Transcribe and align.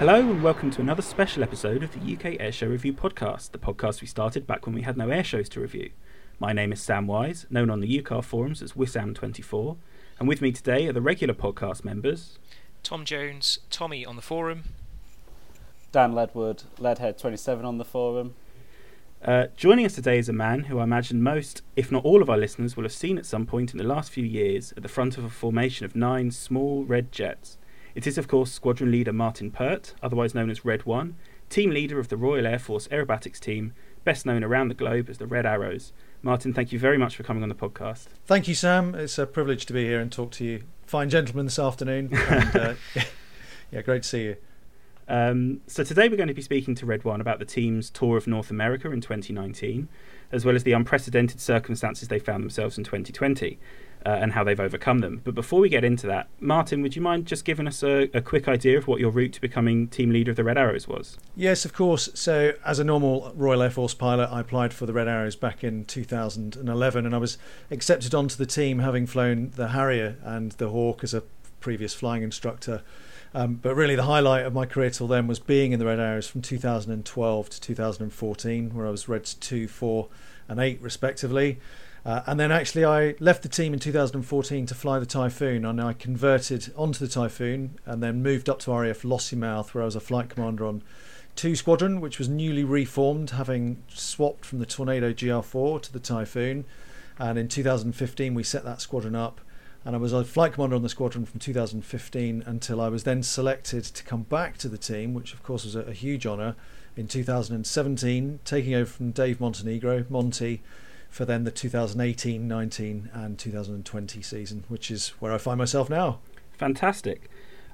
Hello 0.00 0.14
and 0.14 0.42
welcome 0.42 0.70
to 0.70 0.80
another 0.80 1.02
special 1.02 1.42
episode 1.42 1.82
of 1.82 1.92
the 1.92 2.14
UK 2.14 2.40
Airshow 2.40 2.70
Review 2.70 2.94
podcast, 2.94 3.50
the 3.50 3.58
podcast 3.58 4.00
we 4.00 4.06
started 4.06 4.46
back 4.46 4.64
when 4.64 4.74
we 4.74 4.80
had 4.80 4.96
no 4.96 5.08
airshows 5.08 5.46
to 5.50 5.60
review. 5.60 5.90
My 6.38 6.54
name 6.54 6.72
is 6.72 6.80
Sam 6.80 7.06
Wise, 7.06 7.44
known 7.50 7.68
on 7.68 7.80
the 7.80 8.00
UKAR 8.00 8.24
forums 8.24 8.62
as 8.62 8.72
Wissam24, 8.72 9.76
and 10.18 10.26
with 10.26 10.40
me 10.40 10.52
today 10.52 10.88
are 10.88 10.94
the 10.94 11.02
regular 11.02 11.34
podcast 11.34 11.84
members 11.84 12.38
Tom 12.82 13.04
Jones, 13.04 13.58
Tommy 13.68 14.06
on 14.06 14.16
the 14.16 14.22
forum, 14.22 14.64
Dan 15.92 16.14
Ledwood, 16.14 16.64
Leadhead27 16.78 17.62
on 17.62 17.76
the 17.76 17.84
forum. 17.84 18.32
Uh, 19.22 19.48
joining 19.54 19.84
us 19.84 19.96
today 19.96 20.16
is 20.16 20.30
a 20.30 20.32
man 20.32 20.60
who 20.64 20.78
I 20.78 20.84
imagine 20.84 21.22
most, 21.22 21.60
if 21.76 21.92
not 21.92 22.06
all 22.06 22.22
of 22.22 22.30
our 22.30 22.38
listeners, 22.38 22.74
will 22.74 22.84
have 22.84 22.92
seen 22.92 23.18
at 23.18 23.26
some 23.26 23.44
point 23.44 23.72
in 23.72 23.76
the 23.76 23.84
last 23.84 24.10
few 24.10 24.24
years 24.24 24.72
at 24.78 24.82
the 24.82 24.88
front 24.88 25.18
of 25.18 25.24
a 25.24 25.28
formation 25.28 25.84
of 25.84 25.94
nine 25.94 26.30
small 26.30 26.86
red 26.86 27.12
jets. 27.12 27.58
It 27.94 28.06
is, 28.06 28.18
of 28.18 28.28
course, 28.28 28.52
Squadron 28.52 28.90
Leader 28.90 29.12
Martin 29.12 29.50
Pert, 29.50 29.94
otherwise 30.02 30.34
known 30.34 30.50
as 30.50 30.64
Red 30.64 30.84
One, 30.84 31.16
team 31.48 31.70
leader 31.70 31.98
of 31.98 32.08
the 32.08 32.16
Royal 32.16 32.46
Air 32.46 32.58
Force 32.58 32.86
Aerobatics 32.88 33.40
team, 33.40 33.72
best 34.04 34.24
known 34.24 34.44
around 34.44 34.68
the 34.68 34.74
globe 34.74 35.10
as 35.10 35.18
the 35.18 35.26
Red 35.26 35.44
Arrows. 35.44 35.92
Martin, 36.22 36.52
thank 36.52 36.72
you 36.72 36.78
very 36.78 36.98
much 36.98 37.16
for 37.16 37.22
coming 37.22 37.42
on 37.42 37.48
the 37.48 37.54
podcast. 37.54 38.06
Thank 38.26 38.46
you, 38.46 38.54
Sam. 38.54 38.94
It's 38.94 39.18
a 39.18 39.26
privilege 39.26 39.66
to 39.66 39.72
be 39.72 39.84
here 39.84 40.00
and 40.00 40.12
talk 40.12 40.30
to 40.32 40.44
you, 40.44 40.62
fine 40.86 41.10
gentlemen, 41.10 41.46
this 41.46 41.58
afternoon. 41.58 42.10
And, 42.28 42.56
uh, 42.56 42.74
yeah, 43.72 43.82
great 43.82 44.04
to 44.04 44.08
see 44.08 44.22
you. 44.24 44.36
Um, 45.08 45.60
so 45.66 45.82
today 45.82 46.08
we're 46.08 46.16
going 46.16 46.28
to 46.28 46.34
be 46.34 46.42
speaking 46.42 46.76
to 46.76 46.86
Red 46.86 47.04
One 47.04 47.20
about 47.20 47.40
the 47.40 47.44
team's 47.44 47.90
tour 47.90 48.16
of 48.16 48.28
North 48.28 48.50
America 48.50 48.90
in 48.92 49.00
2019, 49.00 49.88
as 50.30 50.44
well 50.44 50.54
as 50.54 50.62
the 50.62 50.72
unprecedented 50.72 51.40
circumstances 51.40 52.06
they 52.06 52.20
found 52.20 52.44
themselves 52.44 52.78
in 52.78 52.84
2020 52.84 53.58
uh, 54.06 54.10
and 54.10 54.32
how 54.32 54.42
they've 54.42 54.60
overcome 54.60 55.00
them. 55.00 55.20
But 55.24 55.34
before 55.34 55.60
we 55.60 55.68
get 55.68 55.84
into 55.84 56.06
that, 56.06 56.28
Martin, 56.40 56.80
would 56.82 56.96
you 56.96 57.02
mind 57.02 57.26
just 57.26 57.44
giving 57.44 57.66
us 57.66 57.82
a, 57.82 58.08
a, 58.14 58.20
quick 58.20 58.48
idea 58.48 58.78
of 58.78 58.86
what 58.86 58.98
your 58.98 59.10
route 59.10 59.34
to 59.34 59.40
becoming 59.40 59.88
team 59.88 60.10
leader 60.10 60.30
of 60.30 60.36
the 60.36 60.44
Red 60.44 60.56
Arrows 60.56 60.88
was? 60.88 61.18
Yes, 61.36 61.64
of 61.64 61.72
course. 61.72 62.08
So, 62.14 62.52
as 62.64 62.78
a 62.78 62.84
normal 62.84 63.32
Royal 63.34 63.62
Air 63.62 63.70
Force 63.70 63.94
pilot, 63.94 64.28
I 64.30 64.40
applied 64.40 64.72
for 64.72 64.86
the 64.86 64.92
Red 64.92 65.08
Arrows 65.08 65.36
back 65.36 65.62
in 65.62 65.84
2011 65.84 67.06
and 67.06 67.14
I 67.14 67.18
was 67.18 67.36
accepted 67.70 68.14
onto 68.14 68.36
the 68.36 68.46
team 68.46 68.78
having 68.78 69.06
flown 69.06 69.52
the 69.54 69.68
Harrier 69.68 70.16
and 70.22 70.52
the 70.52 70.70
Hawk 70.70 71.04
as 71.04 71.12
a 71.12 71.22
previous 71.60 71.92
flying 71.92 72.22
instructor. 72.22 72.82
Um, 73.32 73.54
but 73.54 73.76
really, 73.76 73.94
the 73.94 74.04
highlight 74.04 74.44
of 74.44 74.54
my 74.54 74.66
career 74.66 74.90
till 74.90 75.06
then 75.06 75.26
was 75.26 75.38
being 75.38 75.72
in 75.72 75.78
the 75.78 75.86
Red 75.86 76.00
Arrows 76.00 76.26
from 76.26 76.42
2012 76.42 77.50
to 77.50 77.60
2014, 77.60 78.74
where 78.74 78.86
I 78.86 78.90
was 78.90 79.08
Reds 79.08 79.34
2, 79.34 79.68
4, 79.68 80.08
and 80.48 80.58
8, 80.58 80.80
respectively. 80.82 81.60
Uh, 82.04 82.22
and 82.26 82.40
then 82.40 82.50
actually, 82.50 82.84
I 82.84 83.14
left 83.20 83.42
the 83.42 83.48
team 83.48 83.74
in 83.74 83.78
2014 83.78 84.66
to 84.66 84.74
fly 84.74 84.98
the 84.98 85.06
Typhoon, 85.06 85.64
and 85.64 85.80
I 85.80 85.92
converted 85.92 86.72
onto 86.76 86.98
the 86.98 87.12
Typhoon 87.12 87.78
and 87.84 88.02
then 88.02 88.22
moved 88.22 88.48
up 88.48 88.58
to 88.60 88.72
RAF 88.72 89.02
Lossiemouth, 89.02 89.74
where 89.74 89.82
I 89.82 89.84
was 89.84 89.96
a 89.96 90.00
flight 90.00 90.30
commander 90.30 90.64
on 90.64 90.82
2 91.36 91.56
Squadron, 91.56 92.00
which 92.00 92.18
was 92.18 92.28
newly 92.28 92.64
reformed, 92.64 93.30
having 93.30 93.82
swapped 93.88 94.44
from 94.44 94.58
the 94.58 94.66
Tornado 94.66 95.12
GR4 95.12 95.82
to 95.82 95.92
the 95.92 96.00
Typhoon. 96.00 96.64
And 97.18 97.38
in 97.38 97.48
2015, 97.48 98.32
we 98.34 98.42
set 98.42 98.64
that 98.64 98.80
squadron 98.80 99.14
up 99.14 99.40
and 99.84 99.96
I 99.96 99.98
was 99.98 100.12
a 100.12 100.24
flight 100.24 100.52
commander 100.52 100.76
on 100.76 100.82
the 100.82 100.88
squadron 100.88 101.24
from 101.24 101.40
2015 101.40 102.42
until 102.46 102.80
I 102.80 102.88
was 102.88 103.04
then 103.04 103.22
selected 103.22 103.84
to 103.84 104.04
come 104.04 104.24
back 104.24 104.58
to 104.58 104.68
the 104.68 104.76
team, 104.76 105.14
which 105.14 105.32
of 105.32 105.42
course 105.42 105.64
was 105.64 105.74
a, 105.74 105.80
a 105.80 105.92
huge 105.92 106.26
honour, 106.26 106.54
in 106.96 107.08
2017, 107.08 108.40
taking 108.44 108.74
over 108.74 108.90
from 108.90 109.12
Dave 109.12 109.40
Montenegro, 109.40 110.04
Monty, 110.10 110.60
for 111.10 111.24
then 111.24 111.44
the 111.44 111.50
2018, 111.50 112.46
19, 112.46 113.10
and 113.12 113.38
2020 113.38 114.22
season, 114.22 114.64
which 114.68 114.90
is 114.90 115.08
where 115.18 115.32
I 115.32 115.38
find 115.38 115.58
myself 115.58 115.90
now. 115.90 116.20
Fantastic. 116.52 117.28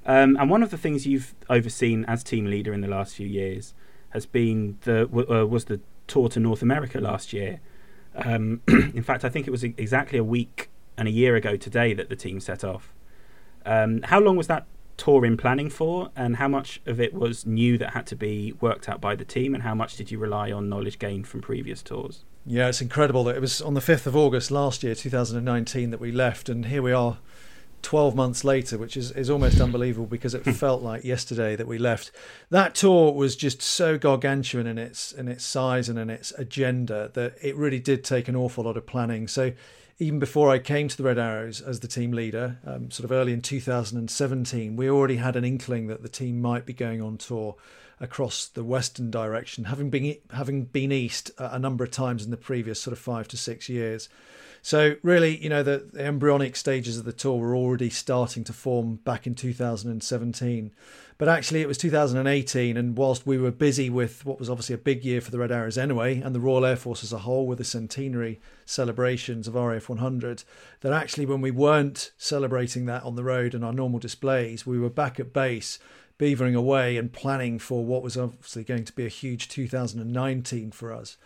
Um, 0.06 0.36
and 0.36 0.48
one 0.48 0.62
of 0.62 0.70
the 0.70 0.78
things 0.78 1.06
you've 1.06 1.34
overseen 1.50 2.04
as 2.06 2.24
team 2.24 2.46
leader 2.46 2.72
in 2.72 2.80
the 2.80 2.88
last 2.88 3.14
few 3.14 3.26
years 3.26 3.74
has 4.10 4.24
been 4.24 4.78
the 4.82 5.02
uh, 5.02 5.44
was 5.44 5.66
the 5.66 5.80
tour 6.06 6.28
to 6.30 6.40
North 6.40 6.62
America 6.62 7.00
last 7.00 7.32
year. 7.32 7.60
Um, 8.14 8.62
in 8.68 9.02
fact, 9.02 9.24
I 9.24 9.28
think 9.28 9.46
it 9.46 9.50
was 9.50 9.64
exactly 9.64 10.18
a 10.18 10.24
week 10.24 10.70
and 10.96 11.06
a 11.06 11.10
year 11.10 11.36
ago 11.36 11.56
today 11.56 11.92
that 11.92 12.08
the 12.08 12.16
team 12.16 12.40
set 12.40 12.64
off. 12.64 12.94
Um, 13.66 14.02
how 14.02 14.20
long 14.20 14.36
was 14.36 14.46
that 14.46 14.66
tour 14.96 15.26
in 15.26 15.36
planning 15.36 15.68
for, 15.68 16.10
and 16.16 16.36
how 16.36 16.48
much 16.48 16.80
of 16.86 17.00
it 17.00 17.12
was 17.12 17.44
new 17.44 17.76
that 17.76 17.90
had 17.90 18.06
to 18.06 18.16
be 18.16 18.54
worked 18.60 18.88
out 18.88 19.00
by 19.00 19.14
the 19.14 19.24
team, 19.24 19.54
and 19.54 19.62
how 19.62 19.74
much 19.74 19.96
did 19.96 20.10
you 20.10 20.18
rely 20.18 20.50
on 20.50 20.68
knowledge 20.68 20.98
gained 20.98 21.26
from 21.26 21.42
previous 21.42 21.82
tours? 21.82 22.24
Yeah, 22.48 22.68
it's 22.68 22.80
incredible 22.80 23.24
that 23.24 23.34
it 23.34 23.40
was 23.40 23.60
on 23.60 23.74
the 23.74 23.80
5th 23.80 24.06
of 24.06 24.14
August 24.14 24.52
last 24.52 24.84
year, 24.84 24.94
2019, 24.94 25.90
that 25.90 25.98
we 25.98 26.12
left, 26.12 26.48
and 26.48 26.66
here 26.66 26.80
we 26.80 26.92
are 26.92 27.18
12 27.82 28.14
months 28.14 28.44
later, 28.44 28.78
which 28.78 28.96
is, 28.96 29.10
is 29.12 29.28
almost 29.28 29.60
unbelievable 29.60 30.06
because 30.06 30.32
it 30.32 30.42
felt 30.56 30.80
like 30.80 31.02
yesterday 31.02 31.56
that 31.56 31.66
we 31.66 31.76
left. 31.76 32.12
That 32.50 32.76
tour 32.76 33.12
was 33.12 33.34
just 33.34 33.62
so 33.62 33.98
gargantuan 33.98 34.68
in 34.68 34.78
its 34.78 35.10
in 35.10 35.26
its 35.26 35.44
size 35.44 35.88
and 35.88 35.98
in 35.98 36.08
its 36.08 36.30
agenda 36.38 37.10
that 37.14 37.34
it 37.42 37.56
really 37.56 37.80
did 37.80 38.04
take 38.04 38.28
an 38.28 38.36
awful 38.36 38.62
lot 38.62 38.76
of 38.76 38.86
planning. 38.86 39.26
So 39.26 39.52
even 39.98 40.18
before 40.18 40.50
I 40.50 40.58
came 40.58 40.88
to 40.88 40.96
the 40.96 41.02
Red 41.02 41.18
Arrows 41.18 41.60
as 41.60 41.80
the 41.80 41.88
team 41.88 42.12
leader, 42.12 42.58
um, 42.66 42.90
sort 42.90 43.04
of 43.04 43.12
early 43.12 43.32
in 43.32 43.40
2017, 43.40 44.76
we 44.76 44.90
already 44.90 45.16
had 45.16 45.36
an 45.36 45.44
inkling 45.44 45.86
that 45.86 46.02
the 46.02 46.08
team 46.08 46.40
might 46.40 46.66
be 46.66 46.74
going 46.74 47.00
on 47.00 47.16
tour 47.16 47.56
across 47.98 48.46
the 48.46 48.62
western 48.62 49.10
direction, 49.10 49.64
having 49.64 49.88
been 49.88 50.16
having 50.30 50.64
been 50.64 50.92
east 50.92 51.30
a 51.38 51.58
number 51.58 51.82
of 51.82 51.90
times 51.90 52.24
in 52.24 52.30
the 52.30 52.36
previous 52.36 52.80
sort 52.80 52.92
of 52.92 52.98
five 52.98 53.26
to 53.28 53.38
six 53.38 53.70
years. 53.70 54.10
So 54.60 54.96
really, 55.02 55.42
you 55.42 55.48
know, 55.48 55.62
the, 55.62 55.88
the 55.92 56.04
embryonic 56.04 56.56
stages 56.56 56.98
of 56.98 57.04
the 57.04 57.12
tour 57.12 57.38
were 57.38 57.54
already 57.54 57.88
starting 57.88 58.44
to 58.44 58.52
form 58.52 58.96
back 58.96 59.26
in 59.26 59.34
2017. 59.34 60.72
But 61.18 61.28
actually, 61.28 61.62
it 61.62 61.68
was 61.68 61.78
2018, 61.78 62.76
and 62.76 62.96
whilst 62.96 63.26
we 63.26 63.38
were 63.38 63.50
busy 63.50 63.88
with 63.88 64.26
what 64.26 64.38
was 64.38 64.50
obviously 64.50 64.74
a 64.74 64.78
big 64.78 65.02
year 65.02 65.22
for 65.22 65.30
the 65.30 65.38
Red 65.38 65.50
Arrows 65.50 65.78
anyway, 65.78 66.20
and 66.20 66.34
the 66.34 66.40
Royal 66.40 66.66
Air 66.66 66.76
Force 66.76 67.02
as 67.02 67.12
a 67.12 67.20
whole 67.20 67.46
with 67.46 67.56
the 67.56 67.64
centenary 67.64 68.38
celebrations 68.66 69.48
of 69.48 69.54
RAF 69.54 69.88
100, 69.88 70.44
that 70.80 70.92
actually, 70.92 71.24
when 71.24 71.40
we 71.40 71.50
weren't 71.50 72.12
celebrating 72.18 72.84
that 72.86 73.02
on 73.02 73.16
the 73.16 73.24
road 73.24 73.54
and 73.54 73.64
our 73.64 73.72
normal 73.72 73.98
displays, 73.98 74.66
we 74.66 74.78
were 74.78 74.90
back 74.90 75.18
at 75.18 75.32
base, 75.32 75.78
beavering 76.18 76.54
away 76.54 76.98
and 76.98 77.14
planning 77.14 77.58
for 77.58 77.82
what 77.82 78.02
was 78.02 78.18
obviously 78.18 78.64
going 78.64 78.84
to 78.84 78.92
be 78.92 79.06
a 79.06 79.10
huge 79.10 79.48
2019 79.48 80.70
for 80.70 80.92
us. 80.92 81.16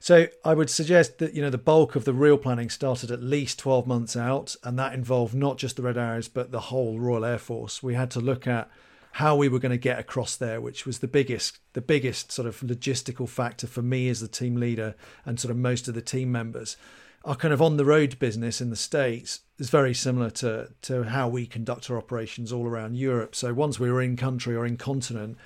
So 0.00 0.26
I 0.44 0.54
would 0.54 0.70
suggest 0.70 1.18
that 1.18 1.34
you 1.34 1.42
know 1.42 1.50
the 1.50 1.58
bulk 1.58 1.96
of 1.96 2.04
the 2.04 2.12
real 2.12 2.36
planning 2.36 2.68
started 2.68 3.10
at 3.10 3.22
least 3.22 3.60
12 3.60 3.86
months 3.86 4.16
out, 4.16 4.56
and 4.64 4.76
that 4.78 4.92
involved 4.92 5.34
not 5.34 5.56
just 5.56 5.76
the 5.76 5.82
Red 5.82 5.96
Arrows 5.96 6.28
but 6.28 6.50
the 6.50 6.60
whole 6.60 6.98
Royal 6.98 7.24
Air 7.24 7.38
Force. 7.38 7.82
We 7.82 7.94
had 7.94 8.10
to 8.12 8.20
look 8.20 8.46
at 8.46 8.68
how 9.16 9.34
we 9.34 9.48
were 9.48 9.58
going 9.58 9.70
to 9.70 9.78
get 9.78 9.98
across 9.98 10.36
there, 10.36 10.60
which 10.60 10.84
was 10.84 10.98
the 10.98 11.08
biggest 11.08 11.58
the 11.72 11.80
biggest 11.80 12.30
sort 12.30 12.46
of 12.46 12.60
logistical 12.60 13.26
factor 13.26 13.66
for 13.66 13.80
me 13.80 14.10
as 14.10 14.20
the 14.20 14.28
team 14.28 14.56
leader 14.56 14.94
and 15.24 15.40
sort 15.40 15.50
of 15.50 15.56
most 15.56 15.88
of 15.88 15.94
the 15.94 16.02
team 16.02 16.30
members. 16.30 16.76
Our 17.24 17.34
kind 17.34 17.54
of 17.54 17.62
on 17.62 17.78
the 17.78 17.86
road 17.86 18.18
business 18.18 18.60
in 18.60 18.68
the 18.68 18.76
States 18.76 19.40
is 19.58 19.70
very 19.70 19.94
similar 19.94 20.28
to 20.42 20.68
to 20.82 21.04
how 21.04 21.28
we 21.28 21.46
conduct 21.46 21.90
our 21.90 21.96
operations 21.96 22.52
all 22.52 22.66
around 22.66 22.98
Europe. 22.98 23.34
So 23.34 23.54
once 23.54 23.80
we 23.80 23.90
were 23.90 24.02
in 24.02 24.18
country 24.18 24.54
or 24.54 24.66
in 24.66 24.76
continent, 24.76 25.38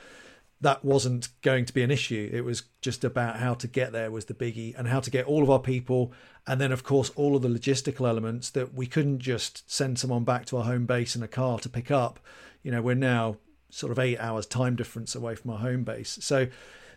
that 0.60 0.84
wasn't 0.84 1.28
going 1.40 1.64
to 1.66 1.72
be 1.72 1.84
an 1.84 1.92
issue. 1.92 2.28
It 2.32 2.44
was 2.44 2.64
just 2.82 3.04
about 3.04 3.36
how 3.36 3.54
to 3.54 3.68
get 3.68 3.92
there 3.92 4.10
was 4.10 4.24
the 4.24 4.34
biggie 4.34 4.76
and 4.76 4.88
how 4.88 4.98
to 4.98 5.12
get 5.12 5.26
all 5.26 5.44
of 5.44 5.50
our 5.50 5.60
people 5.60 6.12
and 6.44 6.60
then 6.60 6.72
of 6.72 6.82
course 6.82 7.12
all 7.14 7.36
of 7.36 7.42
the 7.42 7.48
logistical 7.48 8.08
elements 8.08 8.50
that 8.50 8.74
we 8.74 8.88
couldn't 8.88 9.20
just 9.20 9.70
send 9.70 9.96
someone 9.96 10.24
back 10.24 10.44
to 10.46 10.56
our 10.56 10.64
home 10.64 10.86
base 10.86 11.14
in 11.14 11.22
a 11.22 11.28
car 11.28 11.60
to 11.60 11.68
pick 11.68 11.92
up. 11.92 12.18
You 12.64 12.72
know, 12.72 12.82
we're 12.82 12.96
now 12.96 13.36
sort 13.70 13.92
of 13.92 13.98
eight 13.98 14.18
hours 14.18 14.46
time 14.46 14.76
difference 14.76 15.14
away 15.14 15.34
from 15.34 15.50
our 15.50 15.58
home 15.58 15.84
base. 15.84 16.18
So 16.20 16.48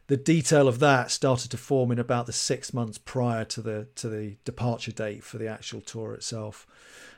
the 0.08 0.18
detail 0.18 0.68
of 0.68 0.80
that 0.80 1.12
started 1.12 1.50
to 1.52 1.58
form 1.58 1.92
in 1.92 2.00
about 2.00 2.26
the 2.26 2.34
six 2.34 2.74
months 2.74 2.98
prior 2.98 3.46
to 3.46 3.62
the 3.62 3.88
to 3.96 4.10
the 4.10 4.36
departure 4.44 4.92
date 4.92 5.24
for 5.24 5.38
the 5.38 5.48
actual 5.48 5.82
tour 5.82 6.14
itself. 6.14 6.68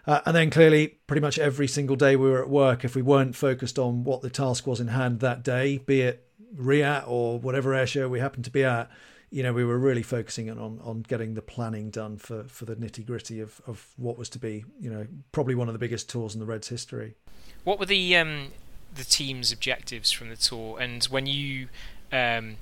Uh, 0.07 0.22
and 0.25 0.36
then 0.36 0.52
clearly, 0.52 1.00
pretty 1.07 1.22
much 1.22 1.40
every 1.40 1.68
single 1.68 1.96
day 1.96 2.16
we 2.16 2.30
were 2.30 2.42
at 2.42 2.50
work, 2.50 2.86
if 2.86 2.96
we 2.96 3.02
weren't 3.02 3.36
focused 3.36 3.80
on 3.80 4.04
what 4.04 4.22
the 4.22 4.30
task 4.30 4.68
was 4.68 4.80
in 4.80 4.90
hand 4.90 5.19
that 5.19 5.44
day, 5.44 5.80
be 5.80 6.01
it 6.01 6.28
RIAT 6.56 7.06
or 7.08 7.40
whatever 7.40 7.72
airshow 7.72 8.08
we 8.08 8.19
happened 8.19 8.46
to 8.46 8.51
be 8.51 8.63
at, 8.63 8.90
you 9.31 9.42
know, 9.42 9.51
we 9.51 9.66
were 9.66 9.80
really 9.80 10.04
focusing 10.04 10.48
on 10.51 10.80
on 10.84 11.01
getting 11.01 11.34
the 11.34 11.42
planning 11.42 11.90
done 11.90 12.18
for 12.18 12.44
for 12.44 12.66
the 12.66 12.75
nitty 12.75 13.04
gritty 13.04 13.40
of 13.40 13.62
of 13.66 13.88
what 13.98 14.18
was 14.18 14.30
to 14.30 14.40
be, 14.40 14.63
you 14.80 14.92
know, 14.92 15.08
probably 15.31 15.56
one 15.56 15.68
of 15.68 15.74
the 15.74 15.80
biggest 15.80 16.08
tours 16.08 16.36
in 16.36 16.40
the 16.40 16.46
Reds 16.46 16.68
history. 16.68 17.16
What 17.63 17.80
were 17.80 17.88
the 17.88 18.16
um, 18.16 18.51
the 18.96 19.04
team's 19.04 19.52
objectives 19.52 20.12
from 20.12 20.30
the 20.30 20.36
tour, 20.36 20.80
and 20.80 21.04
when 21.06 21.26
you 21.26 21.68
um, 22.12 22.58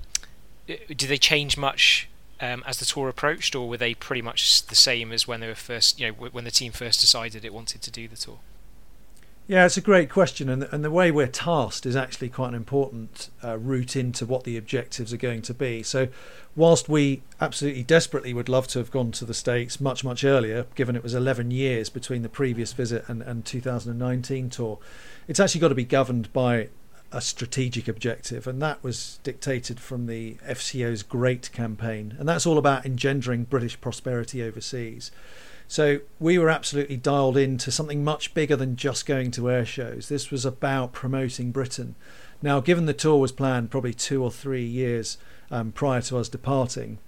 did 0.66 1.08
they 1.08 1.18
change 1.18 1.56
much 1.56 2.08
um, 2.40 2.62
as 2.66 2.78
the 2.78 2.84
tour 2.84 3.08
approached, 3.08 3.54
or 3.54 3.68
were 3.68 3.76
they 3.76 3.94
pretty 3.94 4.22
much 4.22 4.66
the 4.66 4.74
same 4.74 5.12
as 5.12 5.26
when 5.28 5.40
they 5.40 5.46
were 5.46 5.54
first, 5.54 6.00
you 6.00 6.08
know, 6.08 6.12
when 6.12 6.44
the 6.44 6.50
team 6.50 6.72
first 6.72 7.00
decided 7.00 7.44
it 7.44 7.54
wanted 7.54 7.82
to 7.82 7.90
do 7.90 8.08
the 8.08 8.16
tour? 8.16 8.38
Yeah, 9.46 9.66
it's 9.66 9.76
a 9.76 9.82
great 9.82 10.08
question, 10.08 10.48
and 10.48 10.62
and 10.72 10.82
the 10.82 10.90
way 10.90 11.10
we're 11.10 11.26
tasked 11.26 11.84
is 11.84 11.94
actually 11.94 12.30
quite 12.30 12.48
an 12.48 12.54
important 12.54 13.28
uh, 13.42 13.58
route 13.58 13.94
into 13.94 14.24
what 14.24 14.44
the 14.44 14.56
objectives 14.56 15.12
are 15.12 15.18
going 15.18 15.42
to 15.42 15.52
be. 15.52 15.82
So, 15.82 16.08
whilst 16.56 16.88
we 16.88 17.22
absolutely 17.42 17.82
desperately 17.82 18.32
would 18.32 18.48
love 18.48 18.66
to 18.68 18.78
have 18.78 18.90
gone 18.90 19.12
to 19.12 19.26
the 19.26 19.34
states 19.34 19.82
much 19.82 20.02
much 20.02 20.24
earlier, 20.24 20.64
given 20.74 20.96
it 20.96 21.02
was 21.02 21.12
11 21.12 21.50
years 21.50 21.90
between 21.90 22.22
the 22.22 22.30
previous 22.30 22.72
visit 22.72 23.04
and 23.06 23.20
and 23.20 23.44
2019 23.44 24.48
tour, 24.48 24.78
it's 25.28 25.38
actually 25.38 25.60
got 25.60 25.68
to 25.68 25.74
be 25.74 25.84
governed 25.84 26.32
by 26.32 26.68
a 27.12 27.20
strategic 27.20 27.86
objective, 27.86 28.46
and 28.46 28.62
that 28.62 28.82
was 28.82 29.20
dictated 29.24 29.78
from 29.78 30.06
the 30.06 30.36
FCO's 30.48 31.02
Great 31.02 31.52
campaign, 31.52 32.16
and 32.18 32.26
that's 32.26 32.46
all 32.46 32.56
about 32.56 32.86
engendering 32.86 33.44
British 33.44 33.78
prosperity 33.78 34.42
overseas. 34.42 35.10
So 35.66 36.00
we 36.20 36.38
were 36.38 36.50
absolutely 36.50 36.96
dialed 36.96 37.36
into 37.36 37.70
something 37.70 38.04
much 38.04 38.34
bigger 38.34 38.56
than 38.56 38.76
just 38.76 39.06
going 39.06 39.30
to 39.32 39.50
air 39.50 39.64
shows. 39.64 40.08
This 40.08 40.30
was 40.30 40.44
about 40.44 40.92
promoting 40.92 41.50
Britain. 41.50 41.94
Now, 42.42 42.60
given 42.60 42.86
the 42.86 42.92
tour 42.92 43.18
was 43.18 43.32
planned 43.32 43.70
probably 43.70 43.94
two 43.94 44.22
or 44.22 44.30
three 44.30 44.64
years 44.64 45.16
um, 45.50 45.72
prior 45.72 46.02
to 46.02 46.18
us 46.18 46.28
departing, 46.28 46.98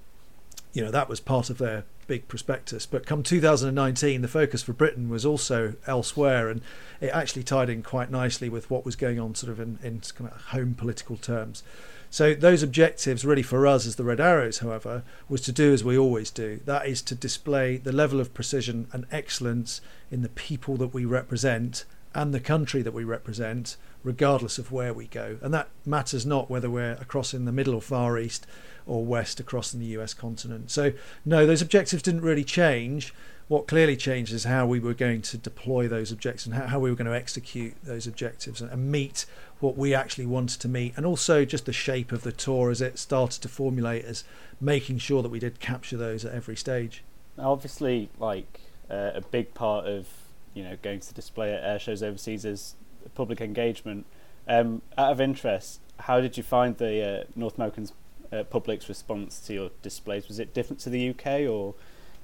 you 0.73 0.83
know 0.83 0.91
that 0.91 1.09
was 1.09 1.21
part 1.21 1.51
of 1.51 1.59
their 1.59 1.85
big 2.07 2.29
prospectus. 2.29 2.87
But 2.87 3.07
come 3.07 3.23
2019, 3.23 4.23
the 4.23 4.29
focus 4.29 4.63
for 4.63 4.73
Britain 4.73 5.09
was 5.09 5.27
also 5.27 5.75
elsewhere, 5.87 6.49
and 6.49 6.61
it 7.01 7.09
actually 7.09 7.43
tied 7.43 7.69
in 7.69 7.83
quite 7.83 8.11
nicely 8.11 8.49
with 8.49 8.71
what 8.71 8.85
was 8.85 8.97
going 8.97 9.19
on, 9.19 9.35
sort 9.35 9.51
of 9.51 9.61
in, 9.61 9.79
in 9.83 10.01
kind 10.01 10.31
of 10.31 10.41
home 10.47 10.75
political 10.75 11.17
terms. 11.17 11.63
So 12.11 12.35
those 12.35 12.63
objectives, 12.63 13.25
really 13.25 13.43
for 13.43 13.67
us 13.67 13.87
as 13.87 13.97
the 13.97 14.05
Red 14.05 14.21
Arrows, 14.21 14.59
however, 14.59 15.03
was 15.29 15.41
to 15.43 15.53
do 15.53 15.73
as 15.73 15.85
we 15.85 15.99
always 15.99 16.31
do. 16.31 16.61
That 16.65 16.87
is 16.87 17.03
to 17.03 17.15
display 17.15 17.77
the 17.77 17.93
level 17.93 18.21
of 18.21 18.35
precision 18.35 18.89
and 18.93 19.07
excellence 19.11 19.81
in 20.11 20.23
the 20.23 20.29
people 20.29 20.77
that 20.77 20.95
we 20.95 21.05
represent 21.05 21.85
and 22.15 22.33
the 22.33 22.41
country 22.41 22.81
that 22.81 22.95
we 22.95 23.05
represent, 23.05 23.77
regardless 24.03 24.57
of 24.57 24.73
where 24.73 24.95
we 24.95 25.07
go. 25.07 25.37
And 25.43 25.53
that 25.53 25.69
matters 25.85 26.25
not 26.25 26.49
whether 26.49 26.71
we're 26.71 26.93
across 26.93 27.35
in 27.35 27.45
the 27.45 27.53
Middle 27.53 27.75
or 27.75 27.83
Far 27.83 28.19
East 28.19 28.47
or 28.87 29.05
West 29.05 29.39
across 29.39 29.75
in 29.75 29.81
the 29.81 29.87
US 29.99 30.15
continent. 30.15 30.71
So, 30.71 30.93
no, 31.25 31.45
those 31.45 31.61
objectives 31.61 32.03
didn't 32.03 32.23
really 32.23 32.45
change. 32.45 33.13
What 33.49 33.69
clearly 33.69 33.97
changed 33.97 34.33
is 34.33 34.43
how 34.43 34.67
we 34.67 34.81
were 34.81 34.95
going 34.95 35.23
to 35.23 35.39
deploy 35.39 35.87
those 35.87 36.11
objectives 36.11 36.47
and 36.47 36.55
how, 36.57 36.67
how 36.67 36.79
we 36.81 36.91
were 36.91 36.97
going 36.97 37.07
to 37.07 37.15
execute 37.15 37.75
those 37.85 38.07
objectives 38.07 38.61
and, 38.61 38.71
and 38.73 38.91
meet 38.91 39.25
what 39.61 39.77
we 39.77 39.95
actually 39.95 40.27
wanted 40.27 40.61
to 40.61 40.69
meet, 40.69 40.95
and 40.97 41.07
also 41.07 41.45
just 41.45 41.65
the 41.65 41.73
shape 41.73 42.13
of 42.13 42.23
the 42.23 42.33
tour 42.33 42.71
as 42.71 42.81
it 42.81 42.99
started 42.99 43.41
to 43.43 43.49
formulate 43.49 44.05
as 44.05 44.25
making 44.61 44.99
sure 44.99 45.23
that 45.23 45.29
we 45.29 45.39
did 45.39 45.61
capture 45.61 45.97
those 45.97 46.25
at 46.25 46.35
every 46.35 46.57
stage. 46.57 47.05
Obviously, 47.39 48.11
like 48.19 48.61
uh, 48.91 49.13
a 49.15 49.21
big 49.21 49.55
part 49.55 49.87
of 49.87 50.09
you 50.55 50.65
know 50.65 50.77
going 50.83 51.01
to 51.01 51.15
display 51.15 51.53
at 51.53 51.63
air 51.63 51.79
shows 51.79 52.03
overseas 52.03 52.45
is 52.45 52.75
public 53.15 53.41
engagement. 53.41 54.07
Um, 54.49 54.83
out 54.99 55.13
of 55.13 55.21
interest, 55.21 55.81
how 56.01 56.21
did 56.21 56.37
you 56.37 56.43
find 56.43 56.77
the 56.77 57.21
uh, 57.21 57.25
North 57.35 57.57
American 57.57 57.89
uh, 58.33 58.43
public's 58.45 58.89
response 58.89 59.39
to 59.41 59.55
your 59.55 59.71
displays? 59.83 60.29
Was 60.29 60.39
it 60.39 60.53
different 60.53 60.81
to 60.81 60.91
the 60.91 61.11
UK, 61.11 61.49
or 61.49 61.75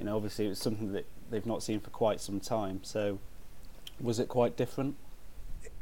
you 0.03 0.07
know, 0.07 0.17
obviously 0.17 0.47
it 0.47 0.49
was 0.49 0.59
something 0.59 0.91
that 0.95 1.07
they've 1.31 1.47
not 1.47 1.63
seen 1.63 1.79
for 1.79 1.91
quite 1.91 2.21
some 2.21 2.41
time. 2.41 2.81
So, 2.83 3.21
was 4.01 4.19
it 4.19 4.27
quite 4.27 4.57
different? 4.57 4.97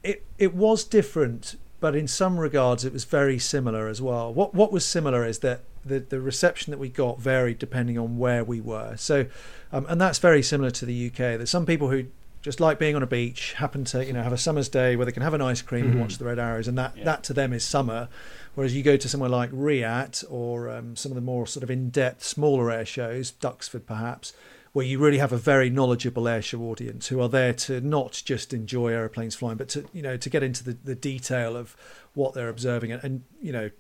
It 0.03 0.27
it 0.37 0.55
was 0.55 0.85
different, 0.85 1.57
but 1.81 1.97
in 1.97 2.07
some 2.07 2.39
regards 2.39 2.85
it 2.85 2.93
was 2.93 3.05
very 3.05 3.39
similar 3.39 3.89
as 3.89 4.03
well. 4.03 4.31
What 4.31 4.55
what 4.55 4.73
was 4.73 4.85
similar 4.85 5.25
is 5.25 5.39
that 5.39 5.63
the 5.87 6.01
the 6.01 6.21
reception 6.21 6.71
that 6.71 6.77
we 6.77 6.91
got 6.91 7.19
varied 7.19 7.59
depending 7.59 7.97
on 7.97 8.19
where 8.19 8.45
we 8.45 8.61
were. 8.61 8.95
So, 8.99 9.25
um, 9.73 9.87
and 9.89 9.99
that's 9.99 10.19
very 10.19 10.43
similar 10.43 10.71
to 10.71 10.85
the 10.85 11.07
UK. 11.07 11.17
There's 11.17 11.49
some 11.49 11.65
people 11.65 11.89
who 11.89 12.05
just 12.43 12.59
like 12.59 12.79
being 12.79 12.97
on 12.97 13.03
a 13.03 13.07
beach, 13.07 13.53
happen 13.55 13.85
to 13.85 14.05
you 14.05 14.13
know 14.13 14.23
have 14.23 14.33
a 14.33 14.39
summer's 14.39 14.69
day 14.69 14.97
where 14.97 15.05
they 15.05 15.13
can 15.13 15.23
have 15.23 15.35
an 15.35 15.43
ice 15.43 15.63
cream 15.63 15.85
mm-hmm. 15.85 15.93
and 15.93 16.01
watch 16.01 16.19
the 16.19 16.25
red 16.25 16.39
arrows, 16.39 16.69
and 16.69 16.79
that 16.79 16.97
yeah. 16.97 17.05
that 17.05 17.23
to 17.25 17.33
them 17.33 17.53
is 17.53 17.65
summer. 17.65 18.09
Whereas 18.55 18.75
you 18.75 18.83
go 18.83 18.97
to 18.97 19.09
somewhere 19.09 19.31
like 19.31 19.51
RIAT 19.53 20.25
or 20.29 20.69
um, 20.69 20.97
some 20.97 21.13
of 21.13 21.17
the 21.17 21.23
more 21.23 21.47
sort 21.47 21.63
of 21.63 21.71
in-depth, 21.71 22.25
smaller 22.25 22.71
air 22.71 22.85
shows, 22.85 23.31
Duxford 23.31 23.87
perhaps, 23.87 24.33
where 24.73 24.85
you 24.85 24.99
really 24.99 25.19
have 25.19 25.33
a 25.33 25.37
very 25.37 25.71
knowledgeable 25.71 26.25
airshow 26.25 26.61
audience 26.63 27.09
who 27.09 27.21
are 27.21 27.29
there 27.29 27.53
to 27.53 27.81
not 27.81 28.23
just 28.25 28.53
enjoy 28.53 28.89
aeroplanes 28.89 29.35
flying, 29.35 29.57
but 29.57 29.69
to 29.71 29.87
you 29.93 30.03
know 30.03 30.17
to 30.17 30.31
get 30.31 30.43
into 30.43 30.65
the, 30.65 30.77
the 30.85 30.95
detail 30.95 31.57
of 31.57 31.77
what 32.15 32.35
they're 32.35 32.49
observing 32.49 32.91
and, 32.91 33.05
and 33.05 33.23
you 33.41 33.53
know 33.53 33.71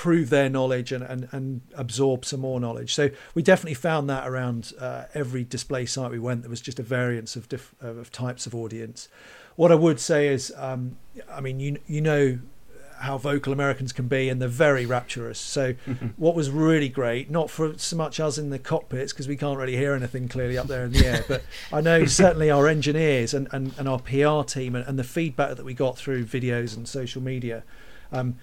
prove 0.00 0.30
their 0.30 0.48
knowledge 0.48 0.92
and, 0.92 1.04
and, 1.04 1.28
and 1.30 1.60
absorb 1.74 2.24
some 2.24 2.40
more 2.40 2.58
knowledge. 2.58 2.94
So 2.94 3.10
we 3.34 3.42
definitely 3.42 3.74
found 3.74 4.08
that 4.08 4.26
around 4.26 4.72
uh, 4.80 5.04
every 5.12 5.44
display 5.44 5.84
site 5.84 6.10
we 6.10 6.18
went, 6.18 6.40
there 6.40 6.48
was 6.48 6.62
just 6.62 6.78
a 6.78 6.82
variance 6.82 7.36
of 7.36 7.50
diff- 7.50 7.74
of 7.82 8.10
types 8.10 8.46
of 8.46 8.54
audience. 8.54 9.08
What 9.56 9.70
I 9.70 9.74
would 9.74 10.00
say 10.00 10.28
is, 10.28 10.54
um, 10.56 10.96
I 11.30 11.42
mean, 11.42 11.60
you 11.60 11.76
you 11.86 12.00
know 12.00 12.38
how 13.00 13.18
vocal 13.18 13.52
Americans 13.52 13.92
can 13.92 14.08
be, 14.08 14.30
and 14.30 14.40
they're 14.40 14.48
very 14.48 14.86
rapturous. 14.86 15.38
So, 15.38 15.74
what 16.16 16.34
was 16.34 16.48
really 16.48 16.88
great, 16.88 17.30
not 17.30 17.50
for 17.50 17.76
so 17.76 17.94
much 17.94 18.20
us 18.20 18.38
in 18.38 18.48
the 18.48 18.58
cockpits 18.58 19.12
because 19.12 19.28
we 19.28 19.36
can't 19.36 19.58
really 19.58 19.76
hear 19.76 19.92
anything 19.92 20.28
clearly 20.28 20.56
up 20.56 20.66
there 20.66 20.86
in 20.86 20.92
the 20.92 21.04
air, 21.04 21.24
but 21.28 21.42
I 21.74 21.82
know 21.82 22.06
certainly 22.06 22.50
our 22.50 22.68
engineers 22.68 23.34
and, 23.34 23.48
and, 23.52 23.74
and 23.76 23.86
our 23.86 23.98
PR 23.98 24.48
team 24.50 24.74
and, 24.74 24.86
and 24.88 24.98
the 24.98 25.04
feedback 25.04 25.56
that 25.56 25.66
we 25.66 25.74
got 25.74 25.98
through 25.98 26.24
videos 26.24 26.74
and 26.74 26.88
social 26.88 27.20
media. 27.20 27.64
Um, 28.10 28.36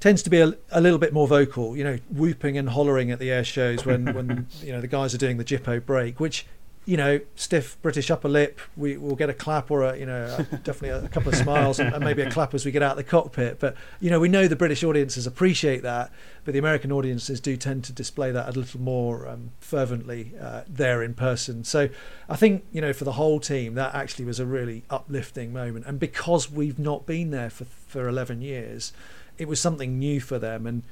tends 0.00 0.22
to 0.22 0.30
be 0.30 0.40
a, 0.40 0.54
a, 0.72 0.80
little 0.80 0.98
bit 0.98 1.12
more 1.12 1.28
vocal, 1.28 1.76
you 1.76 1.84
know, 1.84 1.98
whooping 2.10 2.56
and 2.58 2.70
hollering 2.70 3.10
at 3.10 3.18
the 3.18 3.30
air 3.30 3.44
shows 3.44 3.84
when, 3.84 4.12
when 4.14 4.46
you 4.62 4.72
know 4.72 4.80
the 4.80 4.88
guys 4.88 5.14
are 5.14 5.18
doing 5.18 5.36
the 5.36 5.44
Gypo 5.44 5.84
break, 5.84 6.18
which 6.18 6.46
you 6.86 6.96
know, 6.96 7.20
stiff 7.36 7.80
British 7.82 8.10
upper 8.10 8.28
lip, 8.28 8.58
we 8.76 8.96
will 8.96 9.14
get 9.14 9.28
a 9.28 9.34
clap 9.34 9.70
or 9.70 9.82
a, 9.82 9.96
you 9.96 10.06
know, 10.06 10.24
a, 10.38 10.42
definitely 10.56 10.88
a, 10.88 11.04
a, 11.04 11.08
couple 11.08 11.28
of 11.28 11.36
smiles 11.36 11.78
and, 11.78 11.94
and, 11.94 12.02
maybe 12.02 12.22
a 12.22 12.30
clap 12.30 12.54
as 12.54 12.64
we 12.64 12.72
get 12.72 12.82
out 12.82 12.92
of 12.92 12.96
the 12.96 13.04
cockpit. 13.04 13.60
But, 13.60 13.76
you 14.00 14.10
know, 14.10 14.18
we 14.18 14.28
know 14.28 14.48
the 14.48 14.56
British 14.56 14.82
audiences 14.82 15.26
appreciate 15.26 15.82
that, 15.82 16.10
but 16.44 16.52
the 16.52 16.58
American 16.58 16.90
audiences 16.90 17.38
do 17.38 17.56
tend 17.56 17.84
to 17.84 17.92
display 17.92 18.32
that 18.32 18.48
a 18.48 18.58
little 18.58 18.80
more 18.80 19.28
um, 19.28 19.52
fervently 19.60 20.32
uh, 20.40 20.62
there 20.66 21.02
in 21.02 21.12
person. 21.12 21.64
So 21.64 21.90
I 22.30 22.36
think, 22.36 22.64
you 22.72 22.80
know, 22.80 22.94
for 22.94 23.04
the 23.04 23.12
whole 23.12 23.40
team, 23.40 23.74
that 23.74 23.94
actually 23.94 24.24
was 24.24 24.40
a 24.40 24.46
really 24.46 24.82
uplifting 24.88 25.52
moment. 25.52 25.84
And 25.86 26.00
because 26.00 26.50
we've 26.50 26.78
not 26.78 27.04
been 27.04 27.30
there 27.30 27.50
for, 27.50 27.66
for 27.66 28.08
11 28.08 28.40
years, 28.40 28.94
it 29.40 29.48
was 29.48 29.60
something 29.60 29.98
new 29.98 30.20
for 30.20 30.38
them. 30.38 30.66
And, 30.66 30.82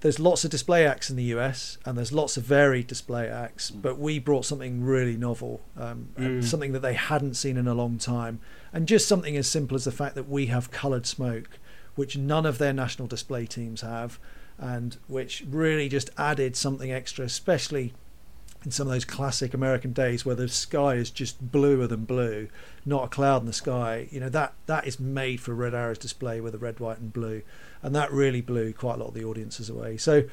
there's 0.00 0.20
lots 0.20 0.44
of 0.44 0.50
display 0.50 0.86
acts 0.86 1.10
in 1.10 1.16
the 1.16 1.24
US 1.24 1.78
and 1.84 1.98
there's 1.98 2.12
lots 2.12 2.36
of 2.36 2.44
varied 2.44 2.86
display 2.86 3.28
acts, 3.28 3.70
mm. 3.70 3.82
but 3.82 3.98
we 3.98 4.18
brought 4.18 4.44
something 4.44 4.84
really 4.84 5.16
novel, 5.16 5.60
um, 5.76 6.08
mm. 6.16 6.44
something 6.44 6.72
that 6.72 6.82
they 6.82 6.94
hadn't 6.94 7.34
seen 7.34 7.56
in 7.56 7.66
a 7.66 7.74
long 7.74 7.98
time, 7.98 8.40
and 8.72 8.86
just 8.86 9.08
something 9.08 9.36
as 9.36 9.48
simple 9.48 9.74
as 9.74 9.84
the 9.84 9.92
fact 9.92 10.14
that 10.14 10.28
we 10.28 10.46
have 10.46 10.70
coloured 10.70 11.06
smoke, 11.06 11.58
which 11.96 12.16
none 12.16 12.46
of 12.46 12.58
their 12.58 12.72
national 12.72 13.08
display 13.08 13.44
teams 13.44 13.80
have, 13.80 14.20
and 14.56 14.98
which 15.08 15.44
really 15.48 15.88
just 15.88 16.10
added 16.16 16.54
something 16.54 16.92
extra, 16.92 17.24
especially 17.24 17.92
in 18.64 18.70
some 18.70 18.86
of 18.88 18.92
those 18.92 19.04
classic 19.04 19.54
American 19.54 19.92
days 19.92 20.24
where 20.24 20.34
the 20.34 20.48
sky 20.48 20.94
is 20.94 21.10
just 21.10 21.50
bluer 21.52 21.86
than 21.86 22.04
blue, 22.04 22.48
not 22.84 23.04
a 23.04 23.08
cloud 23.08 23.42
in 23.42 23.46
the 23.46 23.52
sky. 23.52 24.08
You 24.10 24.20
know 24.20 24.28
that 24.28 24.54
that 24.66 24.86
is 24.86 25.00
made 25.00 25.40
for 25.40 25.54
Red 25.54 25.74
Arrows 25.74 25.98
display 25.98 26.40
with 26.40 26.52
the 26.52 26.58
red, 26.58 26.78
white, 26.78 26.98
and 26.98 27.12
blue 27.12 27.42
and 27.82 27.94
that 27.94 28.12
really 28.12 28.40
blew 28.40 28.72
quite 28.72 28.94
a 28.94 28.98
lot 28.98 29.08
of 29.08 29.14
the 29.14 29.24
audiences 29.24 29.68
away. 29.70 29.96
So 29.96 30.24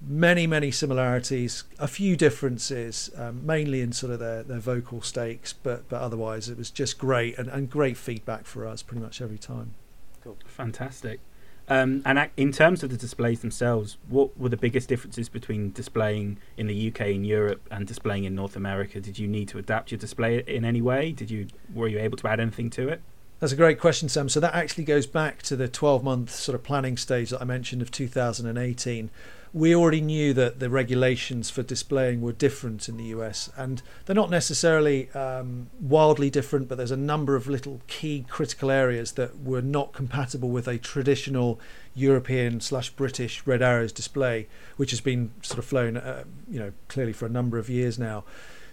many 0.00 0.46
many 0.46 0.70
similarities, 0.70 1.64
a 1.78 1.88
few 1.88 2.16
differences, 2.16 3.10
um, 3.16 3.44
mainly 3.44 3.80
in 3.80 3.92
sort 3.92 4.12
of 4.12 4.18
their, 4.18 4.42
their 4.42 4.60
vocal 4.60 5.02
stakes, 5.02 5.52
but 5.52 5.88
but 5.88 6.00
otherwise 6.00 6.48
it 6.48 6.58
was 6.58 6.70
just 6.70 6.98
great 6.98 7.38
and, 7.38 7.48
and 7.48 7.70
great 7.70 7.96
feedback 7.96 8.46
for 8.46 8.66
us 8.66 8.82
pretty 8.82 9.02
much 9.02 9.20
every 9.20 9.38
time. 9.38 9.74
Cool. 10.22 10.36
Fantastic. 10.46 11.20
Um, 11.68 12.02
and 12.04 12.30
in 12.36 12.52
terms 12.52 12.84
of 12.84 12.90
the 12.90 12.96
displays 12.96 13.40
themselves, 13.40 13.98
what 14.08 14.38
were 14.38 14.48
the 14.48 14.56
biggest 14.56 14.88
differences 14.88 15.28
between 15.28 15.72
displaying 15.72 16.38
in 16.56 16.68
the 16.68 16.88
UK 16.88 17.00
and 17.00 17.26
Europe 17.26 17.66
and 17.72 17.86
displaying 17.86 18.24
in 18.24 18.36
North 18.36 18.54
America? 18.54 19.00
Did 19.00 19.18
you 19.18 19.26
need 19.26 19.48
to 19.48 19.58
adapt 19.58 19.90
your 19.90 19.98
display 19.98 20.44
in 20.46 20.64
any 20.64 20.80
way? 20.80 21.10
Did 21.10 21.30
you 21.30 21.48
were 21.74 21.88
you 21.88 21.98
able 21.98 22.16
to 22.18 22.28
add 22.28 22.38
anything 22.38 22.70
to 22.70 22.88
it? 22.88 23.02
That's 23.38 23.52
a 23.52 23.56
great 23.56 23.78
question, 23.78 24.08
Sam. 24.08 24.30
So 24.30 24.40
that 24.40 24.54
actually 24.54 24.84
goes 24.84 25.06
back 25.06 25.42
to 25.42 25.56
the 25.56 25.68
12 25.68 26.02
month 26.02 26.30
sort 26.30 26.54
of 26.54 26.62
planning 26.62 26.96
stage 26.96 27.30
that 27.30 27.42
I 27.42 27.44
mentioned 27.44 27.82
of 27.82 27.90
2018. 27.90 29.10
We 29.52 29.74
already 29.74 30.00
knew 30.00 30.32
that 30.34 30.58
the 30.58 30.70
regulations 30.70 31.50
for 31.50 31.62
displaying 31.62 32.22
were 32.22 32.32
different 32.32 32.88
in 32.88 32.96
the 32.96 33.04
US, 33.04 33.50
and 33.56 33.82
they're 34.04 34.16
not 34.16 34.30
necessarily 34.30 35.10
um, 35.10 35.68
wildly 35.80 36.30
different, 36.30 36.68
but 36.68 36.76
there's 36.76 36.90
a 36.90 36.96
number 36.96 37.36
of 37.36 37.46
little 37.46 37.80
key 37.86 38.24
critical 38.28 38.70
areas 38.70 39.12
that 39.12 39.38
were 39.42 39.62
not 39.62 39.92
compatible 39.92 40.48
with 40.48 40.66
a 40.66 40.78
traditional 40.78 41.60
European 41.94 42.60
slash 42.60 42.90
British 42.90 43.46
Red 43.46 43.62
Arrows 43.62 43.92
display, 43.92 44.46
which 44.76 44.90
has 44.90 45.00
been 45.00 45.30
sort 45.42 45.58
of 45.58 45.64
flown, 45.64 45.96
uh, 45.96 46.24
you 46.50 46.58
know, 46.58 46.72
clearly 46.88 47.12
for 47.12 47.26
a 47.26 47.30
number 47.30 47.58
of 47.58 47.68
years 47.70 47.98
now. 47.98 48.24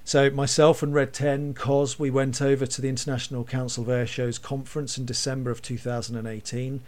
So 0.05 0.29
myself 0.29 0.83
and 0.83 0.93
Red 0.93 1.13
10, 1.13 1.53
COS, 1.53 1.97
we 1.97 2.09
went 2.09 2.41
over 2.41 2.65
to 2.65 2.81
the 2.81 2.89
International 2.89 3.43
Council 3.43 3.83
of 3.83 3.89
Air 3.89 4.05
Shows 4.05 4.37
conference 4.37 4.97
in 4.97 5.05
December 5.05 5.49
of 5.49 5.61
2018 5.61 6.81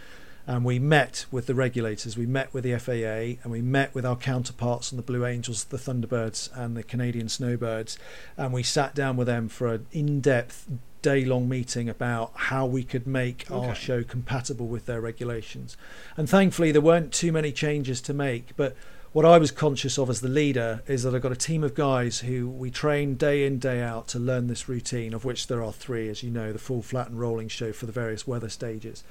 and 0.47 0.63
we 0.63 0.79
met 0.79 1.25
with 1.31 1.47
the 1.47 1.55
regulators, 1.55 2.17
we 2.17 2.25
met 2.25 2.53
with 2.53 2.63
the 2.63 2.77
FAA, 2.77 3.41
and 3.43 3.51
we 3.51 3.61
met 3.61 3.93
with 3.95 4.05
our 4.05 4.15
counterparts 4.15 4.93
on 4.93 4.97
the 4.97 5.03
Blue 5.03 5.25
Angels, 5.25 5.63
the 5.65 5.77
Thunderbirds, 5.77 6.49
and 6.55 6.77
the 6.77 6.83
Canadian 6.83 7.29
Snowbirds, 7.29 7.97
and 8.37 8.53
we 8.53 8.61
sat 8.61 8.93
down 8.93 9.17
with 9.17 9.27
them 9.27 9.49
for 9.49 9.73
an 9.73 9.87
in-depth 9.91 10.67
day-long 11.01 11.49
meeting 11.49 11.89
about 11.89 12.31
how 12.35 12.65
we 12.65 12.83
could 12.83 13.07
make 13.07 13.49
okay. 13.49 13.67
our 13.67 13.75
show 13.75 14.03
compatible 14.03 14.67
with 14.67 14.85
their 14.85 15.01
regulations. 15.01 15.77
And 16.17 16.29
thankfully, 16.29 16.71
there 16.71 16.81
weren't 16.81 17.11
too 17.11 17.31
many 17.31 17.51
changes 17.51 18.01
to 18.01 18.13
make, 18.13 18.55
but 18.55 18.75
what 19.15 19.23
I 19.23 19.37
was 19.37 19.49
conscious 19.49 19.97
of 19.97 20.09
as 20.09 20.19
the 20.19 20.27
leader 20.27 20.83
is 20.87 21.03
that 21.03 21.15
I've 21.15 21.21
got 21.21 21.31
a 21.31 21.37
team 21.37 21.63
of 21.63 21.73
guys 21.73 22.19
who 22.19 22.49
we 22.49 22.69
train 22.69 23.15
day 23.15 23.45
in, 23.45 23.59
day 23.59 23.81
out 23.81 24.09
to 24.09 24.19
learn 24.19 24.47
this 24.47 24.67
routine, 24.67 25.13
of 25.13 25.23
which 25.23 25.47
there 25.47 25.63
are 25.63 25.71
three, 25.71 26.09
as 26.09 26.21
you 26.21 26.29
know, 26.29 26.51
the 26.51 26.59
full, 26.59 26.81
flat, 26.81 27.07
and 27.07 27.17
rolling 27.17 27.47
show 27.47 27.71
for 27.71 27.85
the 27.85 27.93
various 27.93 28.27
weather 28.27 28.49
stages. 28.49 29.05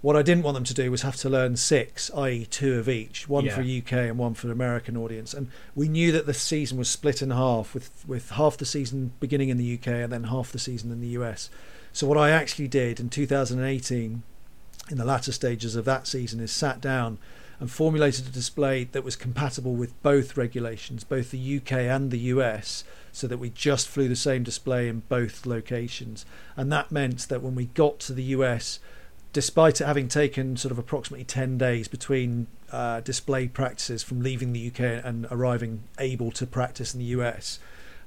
What 0.00 0.16
I 0.16 0.22
didn't 0.22 0.42
want 0.44 0.54
them 0.54 0.64
to 0.64 0.72
do 0.72 0.90
was 0.90 1.02
have 1.02 1.16
to 1.16 1.28
learn 1.28 1.56
six, 1.56 2.10
i.e., 2.16 2.46
two 2.46 2.78
of 2.78 2.88
each, 2.88 3.28
one 3.28 3.44
Yeah. 3.44 3.56
for 3.56 3.60
UK 3.60 4.08
and 4.08 4.16
one 4.16 4.32
for 4.32 4.46
the 4.46 4.54
American 4.54 4.96
audience. 4.96 5.34
And 5.34 5.48
we 5.74 5.86
knew 5.86 6.12
that 6.12 6.24
the 6.24 6.32
season 6.32 6.78
was 6.78 6.88
split 6.88 7.20
in 7.20 7.30
half, 7.30 7.74
with 7.74 7.90
with 8.08 8.30
half 8.30 8.56
the 8.56 8.64
season 8.64 9.12
beginning 9.20 9.50
in 9.50 9.58
the 9.58 9.74
UK 9.74 9.88
and 9.88 10.10
then 10.10 10.24
half 10.24 10.50
the 10.50 10.58
season 10.58 10.90
in 10.92 11.02
the 11.02 11.08
US. 11.08 11.50
So 11.92 12.06
what 12.06 12.16
I 12.16 12.30
actually 12.30 12.68
did 12.68 12.98
in 12.98 13.10
2018, 13.10 14.22
in 14.90 14.96
the 14.96 15.04
latter 15.04 15.30
stages 15.32 15.76
of 15.76 15.84
that 15.84 16.06
season, 16.06 16.40
is 16.40 16.50
sat 16.50 16.80
down 16.80 17.18
and 17.60 17.70
formulated 17.70 18.26
a 18.26 18.30
display 18.30 18.84
that 18.84 19.04
was 19.04 19.14
compatible 19.14 19.74
with 19.74 20.02
both 20.02 20.36
regulations, 20.36 21.04
both 21.04 21.30
the 21.30 21.56
UK 21.58 21.72
and 21.72 22.10
the 22.10 22.18
US, 22.18 22.82
so 23.12 23.26
that 23.26 23.38
we 23.38 23.50
just 23.50 23.86
flew 23.86 24.08
the 24.08 24.16
same 24.16 24.42
display 24.42 24.88
in 24.88 25.02
both 25.08 25.44
locations. 25.44 26.24
And 26.56 26.72
that 26.72 26.90
meant 26.90 27.28
that 27.28 27.42
when 27.42 27.54
we 27.54 27.66
got 27.66 28.00
to 28.00 28.14
the 28.14 28.22
US, 28.24 28.80
despite 29.34 29.80
it 29.80 29.86
having 29.86 30.08
taken 30.08 30.56
sort 30.56 30.72
of 30.72 30.78
approximately 30.78 31.24
10 31.24 31.58
days 31.58 31.86
between 31.86 32.46
uh, 32.72 33.00
display 33.00 33.46
practices 33.46 34.02
from 34.02 34.22
leaving 34.22 34.52
the 34.52 34.68
UK 34.68 35.04
and 35.04 35.26
arriving 35.30 35.82
able 35.98 36.30
to 36.32 36.46
practice 36.46 36.94
in 36.94 37.00
the 37.00 37.06
US, 37.06 37.58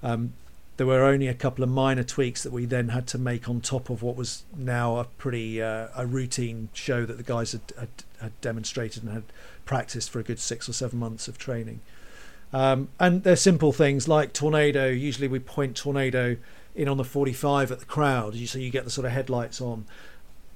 um, 0.01 0.33
there 0.77 0.87
were 0.87 1.03
only 1.03 1.27
a 1.27 1.33
couple 1.33 1.63
of 1.63 1.69
minor 1.69 2.03
tweaks 2.03 2.43
that 2.43 2.51
we 2.51 2.65
then 2.65 2.89
had 2.89 3.05
to 3.07 3.17
make 3.17 3.47
on 3.47 3.61
top 3.61 3.89
of 3.89 4.01
what 4.01 4.15
was 4.15 4.43
now 4.55 4.97
a 4.97 5.03
pretty 5.03 5.61
uh, 5.61 5.87
a 5.95 6.05
routine 6.05 6.69
show 6.73 7.05
that 7.05 7.17
the 7.17 7.23
guys 7.23 7.51
had, 7.51 7.61
had, 7.79 7.89
had 8.19 8.41
demonstrated 8.41 9.03
and 9.03 9.13
had 9.13 9.23
practiced 9.65 10.09
for 10.09 10.19
a 10.19 10.23
good 10.23 10.39
six 10.39 10.67
or 10.67 10.73
seven 10.73 10.99
months 10.99 11.27
of 11.27 11.37
training. 11.37 11.79
Um, 12.51 12.89
and 12.99 13.23
they're 13.23 13.35
simple 13.35 13.71
things 13.71 14.07
like 14.07 14.33
tornado. 14.33 14.87
Usually 14.87 15.27
we 15.27 15.39
point 15.39 15.75
tornado 15.75 16.37
in 16.75 16.87
on 16.87 16.97
the 16.97 17.03
45 17.03 17.71
at 17.71 17.79
the 17.79 17.85
crowd, 17.85 18.35
so 18.35 18.57
you 18.57 18.69
get 18.69 18.83
the 18.83 18.91
sort 18.91 19.05
of 19.05 19.11
headlights 19.11 19.61
on. 19.61 19.85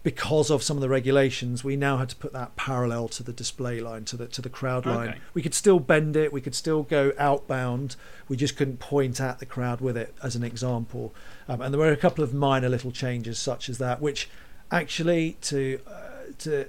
Because 0.07 0.49
of 0.49 0.63
some 0.63 0.77
of 0.77 0.81
the 0.81 0.87
regulations, 0.87 1.65
we 1.65 1.75
now 1.75 1.97
had 1.97 2.07
to 2.07 2.15
put 2.15 2.31
that 2.31 2.55
parallel 2.55 3.09
to 3.09 3.23
the 3.23 3.33
display 3.33 3.81
line, 3.81 4.05
to 4.05 4.15
the 4.15 4.27
to 4.27 4.41
the 4.41 4.47
crowd 4.49 4.85
line. 4.85 5.09
Okay. 5.09 5.17
We 5.33 5.41
could 5.41 5.53
still 5.53 5.81
bend 5.81 6.15
it, 6.15 6.31
we 6.31 6.39
could 6.39 6.55
still 6.55 6.83
go 6.83 7.11
outbound. 7.19 7.97
We 8.29 8.37
just 8.37 8.55
couldn't 8.55 8.79
point 8.79 9.19
at 9.19 9.39
the 9.39 9.45
crowd 9.45 9.81
with 9.81 9.97
it, 9.97 10.15
as 10.23 10.37
an 10.37 10.45
example. 10.45 11.13
Um, 11.49 11.59
and 11.59 11.73
there 11.73 11.79
were 11.79 11.91
a 11.91 11.97
couple 11.97 12.23
of 12.23 12.33
minor 12.33 12.69
little 12.69 12.91
changes, 12.91 13.37
such 13.37 13.67
as 13.67 13.79
that, 13.79 14.01
which 14.01 14.29
actually 14.71 15.35
to 15.41 15.81
uh, 15.85 16.31
to 16.37 16.67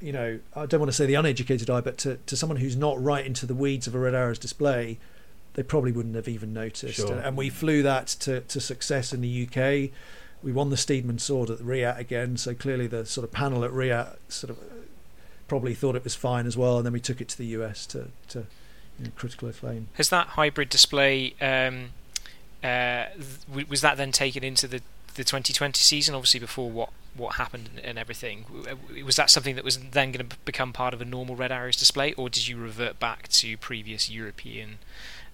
you 0.00 0.12
know, 0.12 0.40
I 0.56 0.66
don't 0.66 0.80
want 0.80 0.90
to 0.90 0.96
say 0.96 1.06
the 1.06 1.14
uneducated 1.14 1.70
eye, 1.70 1.82
but 1.82 1.96
to, 1.98 2.16
to 2.26 2.36
someone 2.36 2.58
who's 2.58 2.76
not 2.76 3.00
right 3.00 3.24
into 3.24 3.46
the 3.46 3.54
weeds 3.54 3.86
of 3.86 3.94
a 3.94 4.00
Red 4.00 4.14
Arrows 4.16 4.38
display, 4.38 4.98
they 5.54 5.62
probably 5.62 5.92
wouldn't 5.92 6.14
have 6.14 6.28
even 6.28 6.52
noticed. 6.52 6.96
Sure. 6.96 7.12
And, 7.12 7.20
and 7.20 7.36
we 7.36 7.50
flew 7.50 7.82
that 7.82 8.08
to, 8.20 8.40
to 8.40 8.60
success 8.60 9.12
in 9.12 9.20
the 9.20 9.46
UK. 9.46 9.90
We 10.42 10.52
won 10.52 10.70
the 10.70 10.76
Steedman 10.76 11.20
Sword 11.20 11.50
at 11.50 11.60
RIAT 11.60 11.98
again, 11.98 12.36
so 12.36 12.54
clearly 12.54 12.86
the 12.86 13.04
sort 13.04 13.24
of 13.24 13.32
panel 13.32 13.64
at 13.64 13.72
RIAT 13.72 14.18
sort 14.28 14.50
of 14.50 14.58
uh, 14.58 14.84
probably 15.48 15.74
thought 15.74 15.96
it 15.96 16.04
was 16.04 16.14
fine 16.14 16.46
as 16.46 16.56
well, 16.56 16.78
and 16.78 16.86
then 16.86 16.92
we 16.92 17.00
took 17.00 17.20
it 17.20 17.28
to 17.28 17.38
the 17.38 17.46
US 17.46 17.86
to, 17.86 18.08
to 18.28 18.46
you 18.98 19.06
know, 19.06 19.10
critical 19.16 19.48
acclaim. 19.48 19.88
Has 19.94 20.08
that 20.08 20.28
hybrid 20.28 20.68
display 20.68 21.34
um, 21.40 21.90
uh, 22.62 23.06
was 23.68 23.80
that 23.80 23.96
then 23.96 24.12
taken 24.12 24.44
into 24.44 24.68
the 24.68 24.82
the 25.14 25.24
2020 25.24 25.78
season? 25.78 26.14
Obviously, 26.14 26.40
before 26.40 26.70
what 26.70 26.90
what 27.14 27.36
happened 27.36 27.80
and 27.82 27.98
everything, 27.98 28.44
w- 28.64 29.04
was 29.04 29.16
that 29.16 29.30
something 29.30 29.56
that 29.56 29.64
was 29.64 29.78
then 29.78 30.12
going 30.12 30.28
to 30.28 30.36
become 30.44 30.72
part 30.72 30.94
of 30.94 31.00
a 31.00 31.04
normal 31.04 31.36
Red 31.36 31.50
Arrows 31.50 31.76
display, 31.76 32.12
or 32.14 32.28
did 32.28 32.46
you 32.48 32.56
revert 32.56 33.00
back 33.00 33.28
to 33.28 33.56
previous 33.56 34.10
European? 34.10 34.78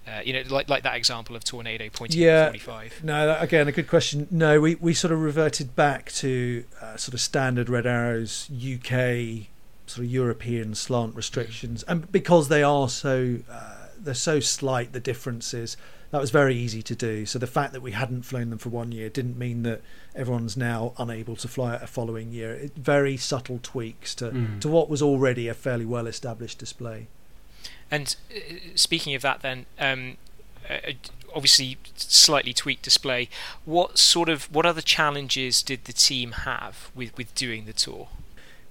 Uh, 0.07 0.21
you 0.23 0.31
know, 0.31 0.41
like 0.49 0.69
like 0.69 0.83
that 0.83 0.95
example 0.95 1.35
of 1.35 1.43
tornado 1.43 1.89
pointing 1.91 2.21
Yeah. 2.21 2.43
at 2.45 2.61
45. 2.61 3.03
No, 3.03 3.27
that, 3.27 3.43
again, 3.43 3.67
a 3.67 3.71
good 3.73 3.87
question. 3.89 4.27
No, 4.31 4.61
we, 4.61 4.75
we 4.75 4.93
sort 4.93 5.11
of 5.11 5.21
reverted 5.21 5.75
back 5.75 6.11
to 6.13 6.63
uh, 6.81 6.95
sort 6.95 7.13
of 7.13 7.19
standard 7.19 7.67
Red 7.67 7.85
Arrows 7.85 8.49
UK 8.51 9.47
sort 9.85 10.05
of 10.05 10.11
European 10.11 10.75
slant 10.75 11.15
restrictions, 11.15 11.83
and 11.83 12.09
because 12.11 12.47
they 12.47 12.63
are 12.63 12.87
so 12.89 13.39
uh, 13.51 13.87
they're 13.99 14.13
so 14.13 14.39
slight, 14.39 14.93
the 14.93 14.99
differences 14.99 15.75
that 16.11 16.21
was 16.21 16.31
very 16.31 16.55
easy 16.55 16.81
to 16.81 16.95
do. 16.95 17.25
So 17.25 17.37
the 17.37 17.47
fact 17.47 17.73
that 17.73 17.81
we 17.81 17.91
hadn't 17.91 18.21
flown 18.23 18.49
them 18.49 18.59
for 18.59 18.69
one 18.69 18.93
year 18.93 19.09
didn't 19.09 19.37
mean 19.37 19.63
that 19.63 19.81
everyone's 20.15 20.55
now 20.55 20.93
unable 20.97 21.35
to 21.35 21.49
fly 21.49 21.75
it 21.75 21.81
a 21.83 21.87
following 21.87 22.31
year. 22.31 22.53
It, 22.53 22.75
very 22.77 23.17
subtle 23.17 23.59
tweaks 23.61 24.15
to 24.15 24.31
Mm. 24.31 24.61
to 24.61 24.69
what 24.69 24.89
was 24.89 25.01
already 25.01 25.49
a 25.49 25.53
fairly 25.53 25.85
well 25.85 26.07
established 26.07 26.59
display. 26.59 27.07
And 27.89 28.15
uh, 28.35 28.39
speaking 28.75 29.15
of 29.15 29.21
that, 29.21 29.41
then 29.41 29.65
um, 29.79 30.17
uh, 30.69 30.91
obviously 31.33 31.77
slightly 31.95 32.53
tweaked 32.53 32.83
display. 32.83 33.29
What 33.65 33.97
sort 33.97 34.29
of 34.29 34.53
what 34.53 34.65
other 34.65 34.81
challenges 34.81 35.61
did 35.61 35.85
the 35.85 35.93
team 35.93 36.31
have 36.31 36.91
with 36.95 37.15
with 37.17 37.33
doing 37.35 37.65
the 37.65 37.73
tour? 37.73 38.09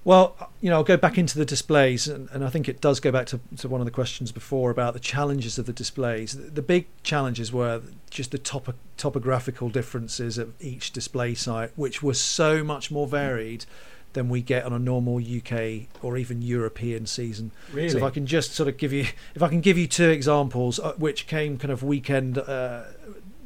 Well, 0.03 0.51
you 0.61 0.69
know, 0.69 0.77
I'll 0.77 0.85
go 0.85 0.95
back 0.95 1.17
into 1.17 1.37
the 1.37 1.43
displays, 1.43 2.07
and, 2.07 2.29
and 2.31 2.41
I 2.41 2.49
think 2.49 2.69
it 2.69 2.79
does 2.79 3.01
go 3.01 3.11
back 3.11 3.25
to, 3.27 3.41
to 3.57 3.67
one 3.67 3.81
of 3.81 3.85
the 3.85 3.91
questions 3.91 4.31
before 4.31 4.71
about 4.71 4.93
the 4.93 5.01
challenges 5.01 5.59
of 5.59 5.65
the 5.65 5.73
displays. 5.73 6.31
The, 6.31 6.49
the 6.49 6.61
big 6.61 6.87
challenges 7.03 7.51
were 7.51 7.81
just 8.09 8.31
the 8.31 8.37
topo- 8.37 8.75
topographical 8.95 9.67
differences 9.67 10.37
of 10.37 10.53
each 10.61 10.93
display 10.93 11.35
site, 11.35 11.71
which 11.75 12.01
were 12.01 12.13
so 12.13 12.63
much 12.63 12.89
more 12.89 13.05
varied 13.05 13.65
than 14.13 14.29
we 14.29 14.41
get 14.41 14.63
on 14.63 14.73
a 14.73 14.79
normal 14.79 15.17
UK 15.17 15.87
or 16.01 16.17
even 16.17 16.41
European 16.41 17.05
season. 17.05 17.51
Really? 17.71 17.89
So 17.89 17.97
if 17.97 18.03
I 18.03 18.09
can 18.09 18.25
just 18.25 18.53
sort 18.53 18.67
of 18.67 18.77
give 18.77 18.93
you, 18.93 19.05
if 19.35 19.43
I 19.43 19.47
can 19.47 19.61
give 19.61 19.77
you 19.77 19.87
two 19.87 20.09
examples, 20.09 20.79
uh, 20.79 20.93
which 20.93 21.27
came 21.27 21.57
kind 21.57 21.71
of 21.71 21.83
weekend, 21.83 22.37
uh, 22.37 22.83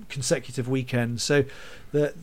consecutive 0.10 0.70
weekends. 0.70 1.24
So 1.24 1.46
the, 1.92 2.14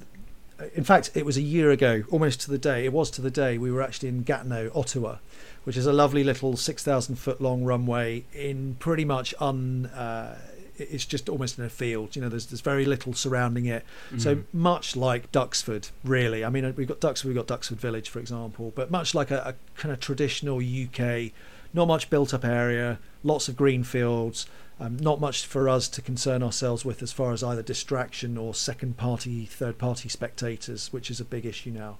in 0.74 0.84
fact, 0.84 1.10
it 1.14 1.24
was 1.24 1.36
a 1.36 1.42
year 1.42 1.70
ago, 1.70 2.04
almost 2.10 2.40
to 2.42 2.50
the 2.50 2.58
day. 2.58 2.84
It 2.84 2.92
was 2.92 3.10
to 3.12 3.22
the 3.22 3.30
day. 3.30 3.58
We 3.58 3.70
were 3.70 3.82
actually 3.82 4.08
in 4.08 4.22
Gatineau, 4.22 4.70
Ottawa, 4.74 5.16
which 5.64 5.76
is 5.76 5.86
a 5.86 5.92
lovely 5.92 6.24
little 6.24 6.56
six 6.56 6.82
thousand 6.82 7.16
foot 7.16 7.40
long 7.40 7.64
runway 7.64 8.24
in 8.32 8.76
pretty 8.78 9.04
much 9.04 9.34
un. 9.40 9.86
Uh, 9.86 10.38
it's 10.78 11.04
just 11.04 11.28
almost 11.28 11.58
in 11.58 11.64
a 11.64 11.68
field. 11.70 12.14
You 12.16 12.22
know, 12.22 12.28
there's 12.28 12.46
there's 12.46 12.60
very 12.60 12.84
little 12.84 13.12
surrounding 13.14 13.66
it. 13.66 13.84
So 14.18 14.36
Mm. 14.36 14.44
much 14.52 14.96
like 14.96 15.30
Duxford, 15.32 15.90
really. 16.04 16.44
I 16.44 16.50
mean, 16.50 16.72
we've 16.76 16.88
got 16.88 17.00
Duxford, 17.00 17.24
we've 17.26 17.34
got 17.36 17.46
Duxford 17.46 17.78
Village, 17.78 18.08
for 18.08 18.18
example, 18.20 18.72
but 18.74 18.90
much 18.90 19.14
like 19.14 19.30
a, 19.30 19.54
a 19.54 19.78
kind 19.80 19.92
of 19.92 20.00
traditional 20.00 20.58
UK, 20.62 21.32
not 21.74 21.86
much 21.86 22.08
built 22.10 22.32
up 22.32 22.44
area, 22.44 22.98
lots 23.22 23.48
of 23.48 23.56
green 23.56 23.82
fields, 23.84 24.46
um, 24.80 24.96
not 24.98 25.20
much 25.20 25.44
for 25.44 25.68
us 25.68 25.88
to 25.88 26.00
concern 26.00 26.42
ourselves 26.42 26.84
with 26.84 27.02
as 27.02 27.12
far 27.12 27.32
as 27.32 27.42
either 27.42 27.62
distraction 27.62 28.38
or 28.38 28.54
second 28.54 28.96
party, 28.96 29.44
third 29.44 29.76
party 29.78 30.08
spectators, 30.08 30.92
which 30.92 31.10
is 31.10 31.18
a 31.20 31.24
big 31.24 31.44
issue 31.44 31.70
now. 31.70 31.98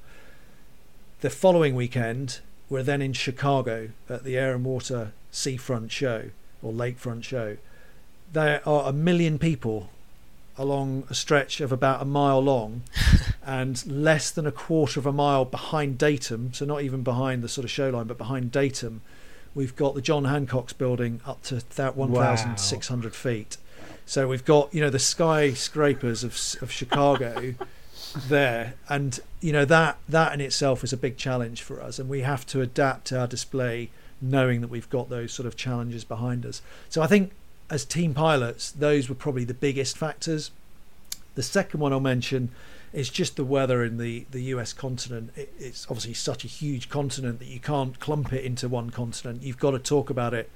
The 1.20 1.30
following 1.30 1.74
weekend, 1.74 2.38
we're 2.70 2.84
then 2.84 3.02
in 3.02 3.12
Chicago 3.12 3.90
at 4.08 4.22
the 4.24 4.38
Air 4.38 4.54
and 4.54 4.64
Water 4.64 5.12
Seafront 5.32 5.90
Show 5.90 6.30
or 6.62 6.72
Lakefront 6.72 7.24
Show. 7.24 7.56
There 8.32 8.66
are 8.68 8.88
a 8.88 8.92
million 8.92 9.38
people 9.38 9.90
along 10.58 11.04
a 11.08 11.14
stretch 11.14 11.60
of 11.60 11.70
about 11.70 12.02
a 12.02 12.04
mile 12.04 12.40
long 12.40 12.82
and 13.46 13.86
less 13.86 14.30
than 14.30 14.46
a 14.46 14.52
quarter 14.52 14.98
of 14.98 15.06
a 15.06 15.12
mile 15.12 15.44
behind 15.44 15.96
Datum, 15.96 16.52
so 16.52 16.64
not 16.64 16.82
even 16.82 17.02
behind 17.02 17.42
the 17.42 17.48
sort 17.48 17.64
of 17.64 17.70
show 17.70 17.90
line, 17.90 18.06
but 18.06 18.18
behind 18.18 18.50
Datum, 18.50 19.00
we've 19.54 19.76
got 19.76 19.94
the 19.94 20.02
John 20.02 20.24
Hancock's 20.24 20.72
building 20.72 21.20
up 21.24 21.42
to 21.44 21.62
thou- 21.76 21.92
1,600 21.92 23.14
feet. 23.14 23.56
So 24.04 24.26
we've 24.26 24.44
got, 24.44 24.74
you 24.74 24.80
know, 24.80 24.90
the 24.90 24.98
skyscrapers 24.98 26.24
of, 26.24 26.32
of 26.62 26.72
Chicago 26.72 27.54
there. 28.28 28.74
And, 28.88 29.20
you 29.40 29.52
know, 29.52 29.64
that, 29.66 29.98
that 30.08 30.32
in 30.32 30.40
itself 30.40 30.82
is 30.82 30.92
a 30.92 30.96
big 30.96 31.16
challenge 31.16 31.62
for 31.62 31.82
us. 31.82 31.98
And 31.98 32.08
we 32.08 32.22
have 32.22 32.46
to 32.46 32.60
adapt 32.60 33.12
our 33.12 33.26
display 33.26 33.90
knowing 34.20 34.60
that 34.62 34.68
we've 34.68 34.88
got 34.90 35.08
those 35.08 35.32
sort 35.32 35.46
of 35.46 35.56
challenges 35.56 36.04
behind 36.04 36.44
us. 36.44 36.62
So 36.88 37.02
I 37.02 37.06
think 37.06 37.32
as 37.70 37.84
team 37.84 38.14
pilots, 38.14 38.70
those 38.70 39.08
were 39.08 39.14
probably 39.14 39.44
the 39.44 39.54
biggest 39.54 39.96
factors. 39.98 40.50
The 41.34 41.42
second 41.42 41.80
one 41.80 41.92
I'll 41.92 42.00
mention 42.00 42.50
is 42.92 43.10
just 43.10 43.36
the 43.36 43.44
weather 43.44 43.84
in 43.84 43.98
the, 43.98 44.24
the 44.30 44.40
US 44.54 44.72
continent. 44.72 45.30
It, 45.36 45.52
it's 45.58 45.84
obviously 45.86 46.14
such 46.14 46.44
a 46.44 46.48
huge 46.48 46.88
continent 46.88 47.38
that 47.40 47.48
you 47.48 47.60
can't 47.60 47.98
clump 48.00 48.32
it 48.32 48.44
into 48.44 48.68
one 48.68 48.90
continent. 48.90 49.42
You've 49.42 49.58
got 49.58 49.72
to 49.72 49.78
talk 49.78 50.08
about 50.08 50.32
it, 50.32 50.50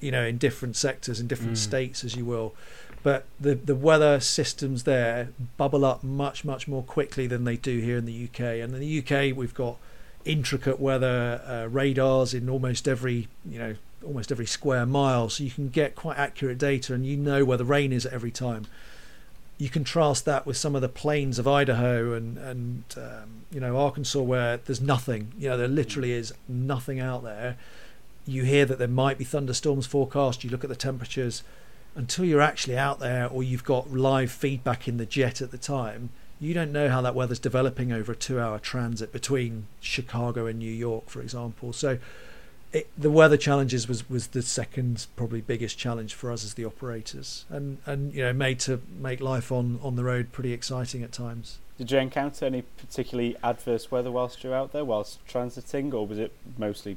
you 0.00 0.10
know, 0.12 0.24
in 0.24 0.38
different 0.38 0.76
sectors, 0.76 1.18
in 1.20 1.26
different 1.26 1.54
Mm. 1.54 1.58
states, 1.58 2.04
as 2.04 2.14
you 2.14 2.24
will. 2.24 2.54
But 3.02 3.24
the, 3.40 3.54
the 3.54 3.74
weather 3.74 4.20
systems 4.20 4.84
there 4.84 5.28
bubble 5.56 5.84
up 5.84 6.02
much, 6.02 6.44
much 6.44 6.66
more 6.66 6.82
quickly 6.82 7.26
than 7.26 7.44
they 7.44 7.56
do 7.56 7.78
here 7.80 7.98
in 7.98 8.04
the 8.04 8.24
UK. 8.24 8.40
And 8.40 8.74
in 8.74 8.80
the 8.80 8.98
UK, 8.98 9.36
we've 9.36 9.54
got 9.54 9.76
intricate 10.24 10.80
weather 10.80 11.40
uh, 11.46 11.68
radars 11.68 12.34
in 12.34 12.48
almost 12.48 12.88
every, 12.88 13.28
you 13.48 13.58
know, 13.58 13.74
almost 14.06 14.32
every 14.32 14.46
square 14.46 14.86
mile, 14.86 15.28
so 15.28 15.44
you 15.44 15.50
can 15.50 15.68
get 15.68 15.94
quite 15.94 16.18
accurate 16.18 16.58
data, 16.58 16.94
and 16.94 17.04
you 17.04 17.16
know 17.16 17.44
where 17.44 17.58
the 17.58 17.64
rain 17.64 17.92
is 17.92 18.06
at 18.06 18.12
every 18.12 18.30
time. 18.30 18.66
You 19.58 19.70
contrast 19.70 20.24
that 20.26 20.46
with 20.46 20.56
some 20.56 20.74
of 20.74 20.82
the 20.82 20.88
plains 20.88 21.38
of 21.38 21.48
Idaho 21.48 22.12
and 22.12 22.38
and 22.38 22.84
um, 22.96 23.44
you 23.50 23.60
know 23.60 23.78
Arkansas, 23.78 24.20
where 24.20 24.58
there's 24.58 24.80
nothing. 24.80 25.32
You 25.38 25.50
know, 25.50 25.56
there 25.56 25.68
literally 25.68 26.12
is 26.12 26.32
nothing 26.48 27.00
out 27.00 27.22
there. 27.22 27.56
You 28.26 28.44
hear 28.44 28.66
that 28.66 28.78
there 28.78 28.88
might 28.88 29.18
be 29.18 29.24
thunderstorms 29.24 29.86
forecast. 29.86 30.44
You 30.44 30.50
look 30.50 30.64
at 30.64 30.70
the 30.70 30.76
temperatures. 30.76 31.42
Until 31.94 32.26
you're 32.26 32.42
actually 32.42 32.76
out 32.76 32.98
there, 33.00 33.26
or 33.26 33.42
you've 33.42 33.64
got 33.64 33.90
live 33.90 34.30
feedback 34.30 34.86
in 34.86 34.98
the 34.98 35.06
jet 35.06 35.40
at 35.40 35.50
the 35.50 35.56
time, 35.56 36.10
you 36.38 36.52
don't 36.52 36.70
know 36.70 36.90
how 36.90 37.00
that 37.00 37.14
weather's 37.14 37.38
developing 37.38 37.90
over 37.90 38.12
a 38.12 38.16
two-hour 38.16 38.58
transit 38.58 39.12
between 39.12 39.66
Chicago 39.80 40.44
and 40.44 40.58
New 40.58 40.70
York, 40.70 41.08
for 41.08 41.22
example. 41.22 41.72
So 41.72 41.96
it, 42.76 42.90
the 42.98 43.10
weather 43.10 43.36
challenges 43.36 43.88
was, 43.88 44.08
was 44.10 44.28
the 44.28 44.42
second 44.42 45.06
probably 45.16 45.40
biggest 45.40 45.78
challenge 45.78 46.14
for 46.14 46.30
us 46.30 46.44
as 46.44 46.54
the 46.54 46.64
operators, 46.64 47.44
and 47.48 47.78
and 47.86 48.12
you 48.12 48.22
know 48.22 48.32
made 48.32 48.60
to 48.60 48.82
make 48.98 49.20
life 49.20 49.50
on 49.50 49.80
on 49.82 49.96
the 49.96 50.04
road 50.04 50.32
pretty 50.32 50.52
exciting 50.52 51.02
at 51.02 51.12
times. 51.12 51.58
Did 51.78 51.90
you 51.90 51.98
encounter 51.98 52.46
any 52.46 52.62
particularly 52.62 53.36
adverse 53.42 53.90
weather 53.90 54.10
whilst 54.10 54.42
you 54.44 54.50
were 54.50 54.56
out 54.56 54.72
there, 54.72 54.84
whilst 54.84 55.26
transiting, 55.26 55.92
or 55.92 56.06
was 56.06 56.18
it 56.18 56.32
mostly 56.58 56.96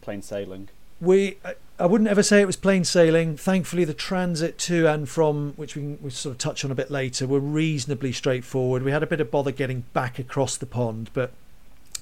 plain 0.00 0.22
sailing? 0.22 0.68
We, 1.00 1.36
I 1.78 1.86
wouldn't 1.86 2.08
ever 2.08 2.22
say 2.22 2.40
it 2.40 2.46
was 2.46 2.56
plain 2.56 2.84
sailing. 2.84 3.36
Thankfully, 3.36 3.84
the 3.84 3.94
transit 3.94 4.58
to 4.60 4.86
and 4.86 5.08
from, 5.08 5.52
which 5.56 5.74
we 5.74 5.82
can 5.82 5.98
we 6.00 6.10
sort 6.10 6.32
of 6.32 6.38
touch 6.38 6.64
on 6.64 6.70
a 6.70 6.74
bit 6.74 6.90
later, 6.90 7.26
were 7.26 7.40
reasonably 7.40 8.12
straightforward. 8.12 8.82
We 8.82 8.92
had 8.92 9.02
a 9.02 9.06
bit 9.06 9.20
of 9.20 9.30
bother 9.30 9.52
getting 9.52 9.84
back 9.92 10.18
across 10.18 10.56
the 10.56 10.66
pond, 10.66 11.10
but 11.12 11.32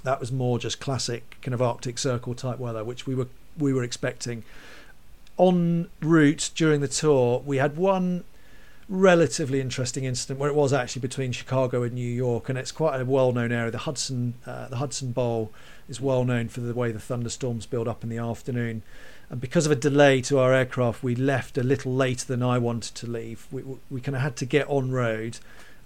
that 0.05 0.21
was 0.21 0.33
more 0.33 0.59
just 0.59 0.81
classic 0.81 1.37
kind 1.43 1.55
of 1.55 1.63
Arctic 1.63 1.99
Circle 1.99 2.35
type 2.35 2.59
weather, 2.59 2.85
which 2.85 3.07
we 3.07 3.15
were 3.15 3.29
we 3.59 3.73
were 3.73 3.83
expecting. 3.83 4.45
En 5.39 5.89
route 6.01 6.51
during 6.55 6.81
the 6.81 6.89
tour, 6.89 7.43
we 7.45 7.57
had 7.57 7.77
one 7.77 8.25
relatively 8.89 9.61
interesting 9.61 10.05
incident 10.05 10.39
where 10.39 10.51
it 10.51 10.55
was 10.55 10.73
actually 10.73 11.01
between 11.01 11.33
Chicago 11.33 11.83
and 11.83 11.95
New 11.95 12.09
York, 12.09 12.49
and 12.49 12.59
it's 12.59 12.73
quite 12.73 13.01
a 13.01 13.05
well-known 13.05 13.51
area. 13.51 13.71
The 13.71 13.79
Hudson, 13.79 14.35
uh, 14.47 14.69
the 14.69 14.77
Hudson 14.77 15.13
Bowl, 15.13 15.51
is 15.89 16.01
well 16.01 16.25
known 16.25 16.49
for 16.49 16.61
the 16.61 16.75
way 16.75 16.93
the 16.93 16.99
thunderstorms 16.99 17.65
build 17.67 17.89
up 17.89 18.03
in 18.03 18.11
the 18.11 18.19
afternoon. 18.19 18.83
And 19.31 19.41
because 19.41 19.65
of 19.65 19.73
a 19.73 19.77
delay 19.77 20.21
to 20.23 20.39
our 20.39 20.53
aircraft, 20.53 21.03
we 21.03 21.15
left 21.15 21.57
a 21.57 21.63
little 21.63 21.95
later 21.95 22.27
than 22.27 22.43
I 22.43 22.59
wanted 22.59 22.95
to 22.97 23.07
leave. 23.07 23.47
We, 23.51 23.63
we 23.91 24.01
kind 24.03 24.15
of 24.15 24.21
had 24.21 24.37
to 24.37 24.45
get 24.45 24.69
on 24.69 24.91
road, 24.91 25.39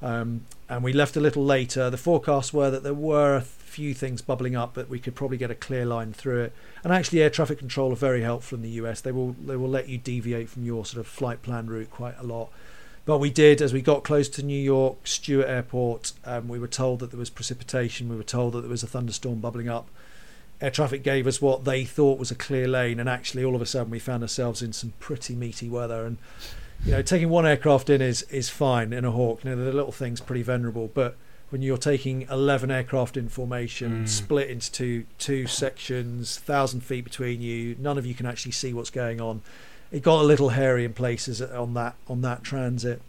um, 0.02 0.42
and 0.68 0.82
we 0.82 0.92
left 0.92 1.16
a 1.16 1.20
little 1.20 1.44
later. 1.44 1.88
The 1.90 1.96
forecasts 1.96 2.52
were 2.52 2.70
that 2.70 2.82
there 2.82 2.94
were 2.94 3.44
few 3.76 3.92
things 3.92 4.22
bubbling 4.22 4.56
up, 4.56 4.72
but 4.72 4.88
we 4.88 4.98
could 4.98 5.14
probably 5.14 5.36
get 5.36 5.50
a 5.50 5.54
clear 5.54 5.84
line 5.84 6.10
through 6.10 6.44
it. 6.44 6.52
And 6.82 6.94
actually, 6.94 7.20
air 7.20 7.28
traffic 7.28 7.58
control 7.58 7.92
are 7.92 7.96
very 7.96 8.22
helpful 8.22 8.56
in 8.56 8.62
the 8.62 8.70
US. 8.80 9.02
They 9.02 9.12
will 9.12 9.32
they 9.32 9.54
will 9.54 9.68
let 9.68 9.86
you 9.86 9.98
deviate 9.98 10.48
from 10.48 10.64
your 10.64 10.86
sort 10.86 10.98
of 10.98 11.06
flight 11.06 11.42
plan 11.42 11.66
route 11.66 11.90
quite 11.90 12.14
a 12.18 12.24
lot. 12.24 12.48
But 13.04 13.18
we 13.18 13.28
did, 13.28 13.60
as 13.60 13.74
we 13.74 13.82
got 13.82 14.02
close 14.02 14.30
to 14.30 14.42
New 14.42 14.58
York 14.58 15.06
Stewart 15.06 15.46
Airport, 15.46 16.12
um, 16.24 16.48
we 16.48 16.58
were 16.58 16.66
told 16.66 17.00
that 17.00 17.10
there 17.10 17.18
was 17.18 17.28
precipitation. 17.28 18.08
We 18.08 18.16
were 18.16 18.22
told 18.22 18.54
that 18.54 18.62
there 18.62 18.70
was 18.70 18.82
a 18.82 18.86
thunderstorm 18.86 19.40
bubbling 19.40 19.68
up. 19.68 19.88
Air 20.58 20.70
traffic 20.70 21.02
gave 21.02 21.26
us 21.26 21.42
what 21.42 21.66
they 21.66 21.84
thought 21.84 22.18
was 22.18 22.30
a 22.30 22.34
clear 22.34 22.66
lane, 22.66 22.98
and 22.98 23.10
actually, 23.10 23.44
all 23.44 23.54
of 23.54 23.60
a 23.60 23.66
sudden, 23.66 23.90
we 23.90 23.98
found 23.98 24.22
ourselves 24.22 24.62
in 24.62 24.72
some 24.72 24.94
pretty 25.00 25.34
meaty 25.34 25.68
weather. 25.68 26.06
And 26.06 26.16
you 26.86 26.92
know, 26.92 27.02
taking 27.02 27.28
one 27.28 27.44
aircraft 27.44 27.90
in 27.90 28.00
is 28.00 28.22
is 28.22 28.48
fine 28.48 28.94
in 28.94 29.04
a 29.04 29.10
Hawk. 29.10 29.44
You 29.44 29.50
know, 29.50 29.62
the 29.62 29.70
little 29.70 29.92
thing's 29.92 30.22
pretty 30.22 30.42
venerable, 30.42 30.90
but 30.94 31.16
when 31.50 31.62
you're 31.62 31.76
taking 31.76 32.22
11 32.22 32.70
aircraft 32.70 33.16
in 33.16 33.28
formation, 33.28 34.04
mm. 34.04 34.08
split 34.08 34.50
into 34.50 34.70
two, 34.72 35.04
two 35.18 35.46
sections, 35.46 36.38
thousand 36.38 36.80
feet 36.80 37.04
between 37.04 37.40
you, 37.40 37.76
none 37.78 37.98
of 37.98 38.04
you 38.04 38.14
can 38.14 38.26
actually 38.26 38.52
see 38.52 38.72
what's 38.72 38.90
going 38.90 39.20
on 39.20 39.42
it 39.90 40.02
got 40.02 40.20
a 40.20 40.24
little 40.24 40.50
hairy 40.50 40.84
in 40.84 40.92
places 40.92 41.40
on 41.40 41.74
that 41.74 41.94
on 42.08 42.22
that 42.22 42.42
transit. 42.42 43.00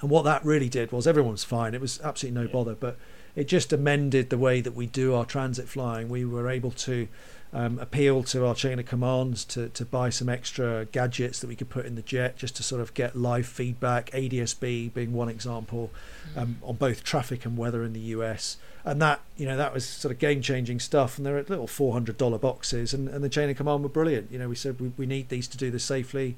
And 0.00 0.10
what 0.10 0.24
that 0.24 0.44
really 0.44 0.68
did 0.68 0.92
was 0.92 1.06
everyone 1.06 1.32
was 1.32 1.44
fine. 1.44 1.74
It 1.74 1.80
was 1.80 2.00
absolutely 2.02 2.42
no 2.42 2.48
bother, 2.48 2.74
but 2.74 2.98
it 3.34 3.48
just 3.48 3.72
amended 3.72 4.28
the 4.28 4.38
way 4.38 4.60
that 4.60 4.74
we 4.74 4.86
do 4.86 5.14
our 5.14 5.24
transit 5.24 5.68
flying. 5.68 6.08
We 6.08 6.24
were 6.24 6.50
able 6.50 6.70
to 6.72 7.08
um, 7.52 7.78
appeal 7.78 8.22
to 8.24 8.46
our 8.46 8.54
chain 8.54 8.78
of 8.78 8.86
commands 8.86 9.44
to, 9.46 9.68
to 9.70 9.84
buy 9.84 10.10
some 10.10 10.28
extra 10.28 10.86
gadgets 10.86 11.40
that 11.40 11.46
we 11.46 11.56
could 11.56 11.70
put 11.70 11.86
in 11.86 11.94
the 11.94 12.02
jet 12.02 12.36
just 12.36 12.56
to 12.56 12.62
sort 12.62 12.80
of 12.80 12.92
get 12.94 13.16
live 13.16 13.46
feedback, 13.46 14.10
ADSB 14.10 14.92
being 14.92 15.12
one 15.12 15.28
example, 15.28 15.90
mm. 16.34 16.42
um, 16.42 16.58
on 16.62 16.76
both 16.76 17.04
traffic 17.04 17.44
and 17.44 17.56
weather 17.56 17.82
in 17.82 17.92
the 17.92 18.00
US 18.00 18.56
and 18.86 19.02
that 19.02 19.20
you 19.36 19.44
know 19.44 19.56
that 19.56 19.74
was 19.74 19.86
sort 19.86 20.12
of 20.12 20.18
game 20.18 20.40
changing 20.40 20.78
stuff 20.78 21.18
and 21.18 21.26
they're 21.26 21.42
little 21.42 21.66
$400 21.66 22.40
boxes 22.40 22.94
and, 22.94 23.08
and 23.08 23.22
the 23.22 23.28
chain 23.28 23.50
of 23.50 23.56
command 23.56 23.82
were 23.82 23.88
brilliant. 23.88 24.30
You 24.30 24.38
know 24.38 24.48
we 24.48 24.54
said 24.54 24.80
we, 24.80 24.92
we 24.96 25.04
need 25.04 25.28
these 25.28 25.48
to 25.48 25.58
do 25.58 25.70
this 25.70 25.84
safely. 25.84 26.36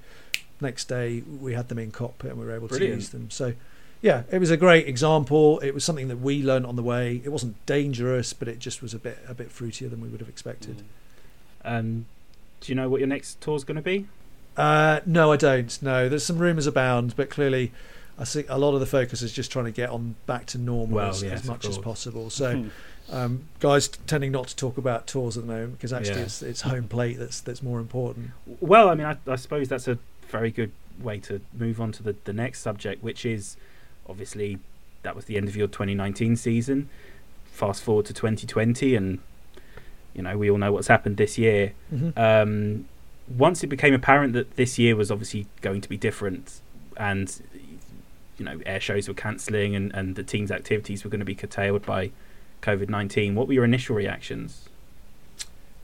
Next 0.61 0.87
day 0.87 1.23
we 1.41 1.53
had 1.53 1.69
them 1.69 1.79
in 1.79 1.93
cockpit 1.93 2.31
and 2.31 2.41
we 2.41 2.47
were 2.47 2.55
able 2.55 2.67
brilliant. 2.67 2.93
to 2.93 2.97
use 2.97 3.09
them. 3.11 3.31
So 3.31 3.53
yeah 4.01 4.23
it 4.33 4.39
was 4.39 4.51
a 4.51 4.57
great 4.57 4.89
example. 4.89 5.61
It 5.61 5.73
was 5.73 5.85
something 5.85 6.09
that 6.09 6.21
we 6.21 6.43
learned 6.43 6.65
on 6.65 6.77
the 6.77 6.83
way. 6.83 7.21
It 7.23 7.29
wasn't 7.29 7.65
dangerous 7.67 8.33
but 8.33 8.49
it 8.49 8.59
just 8.59 8.81
was 8.81 8.95
a 8.95 8.99
bit 8.99 9.19
a 9.29 9.35
bit 9.35 9.51
fruitier 9.51 9.91
than 9.91 10.01
we 10.01 10.09
would 10.09 10.21
have 10.21 10.31
expected. 10.31 10.79
Mm. 10.79 10.85
Um, 11.65 12.07
do 12.61 12.73
you 12.73 12.77
know 12.77 12.89
what 12.89 13.01
your 13.01 13.09
next 13.09 13.41
tour 13.41 13.57
is 13.57 13.65
going 13.65 13.77
to 13.77 13.83
be 13.83 14.07
uh, 14.57 15.01
no 15.07 15.33
i 15.33 15.37
don't 15.37 15.81
no 15.83 16.09
there's 16.09 16.25
some 16.25 16.39
rumors 16.39 16.67
abound 16.67 17.15
but 17.17 17.31
clearly 17.31 17.73
I 18.19 18.25
think 18.25 18.49
a 18.51 18.59
lot 18.59 18.75
of 18.75 18.81
the 18.81 18.87
focus 18.87 19.23
is 19.23 19.33
just 19.33 19.53
trying 19.53 19.67
to 19.67 19.71
get 19.71 19.91
on 19.91 20.17
back 20.27 20.47
to 20.47 20.59
normal 20.59 20.97
well, 20.97 21.11
as, 21.11 21.23
yes, 21.23 21.43
as, 21.43 21.45
much 21.47 21.67
as 21.67 21.79
possible. 21.79 22.31
So, 22.39 22.67
um, 23.11 23.45
guys 23.61 23.89
tending 23.89 24.33
not 24.33 24.49
to 24.49 24.57
talk 24.57 24.77
about 24.77 25.07
tours 25.07 25.37
at 25.37 25.47
the 25.47 25.53
moment 25.53 25.73
because 25.73 25.93
actually 25.93 26.19
yeah. 26.19 26.25
it's, 26.25 26.43
it's 26.43 26.61
home 26.61 26.89
plate 26.89 27.19
that's 27.19 27.41
that's 27.41 27.63
more 27.63 27.81
important. 27.81 28.31
Well, 28.61 28.89
I 28.89 28.95
mean, 28.95 29.07
I, 29.07 29.17
I, 29.27 29.37
suppose 29.37 29.69
that's 29.69 29.89
a 29.89 29.99
very 30.29 30.51
good 30.51 30.73
way 31.01 31.19
to 31.21 31.41
move 31.55 31.81
on 31.81 31.93
to 31.93 32.03
the, 32.03 32.17
the 32.25 32.33
next 32.33 32.61
subject, 32.61 33.03
which 33.03 33.25
is 33.25 33.57
obviously 34.09 34.59
that 35.03 35.17
was 35.17 35.25
the 35.25 35.37
end 35.37 35.49
of 35.49 35.57
your 35.57 35.69
2019 35.69 36.37
season. 36.37 36.89
Fast 37.47 37.83
forward 37.83 38.07
to 38.07 38.15
2020, 38.15 38.95
and 38.95 39.21
you 40.19 40.25
know 40.25 40.37
we 40.37 40.51
all 40.51 40.59
know 40.59 40.73
what's 40.73 40.89
happened 40.89 41.17
this 41.17 41.39
year. 41.39 41.73
Mm-hmm. 41.95 42.19
Um, 42.19 42.87
once 43.29 43.63
it 43.63 43.69
became 43.69 43.95
apparent 43.95 44.33
that 44.33 44.57
this 44.57 44.79
year 44.79 44.97
was 44.97 45.11
obviously 45.11 45.47
going 45.61 45.81
to 45.81 45.89
be 45.89 45.97
different, 45.97 46.61
and 46.97 47.41
you 48.37 48.45
know 48.45 48.61
air 48.67 48.81
shows 48.81 49.07
were 49.07 49.15
cancelling 49.15 49.75
and, 49.77 49.95
and 49.95 50.17
the 50.17 50.25
team's 50.25 50.51
activities 50.51 51.05
were 51.05 51.11
going 51.11 51.21
to 51.21 51.25
be 51.25 51.37
curtailed 51.37 51.87
by 51.87 52.11
COVID 52.63 52.89
nineteen. 52.89 53.37
What 53.37 53.47
were 53.47 53.55
your 53.55 53.65
initial 53.65 53.95
reactions? 53.95 54.69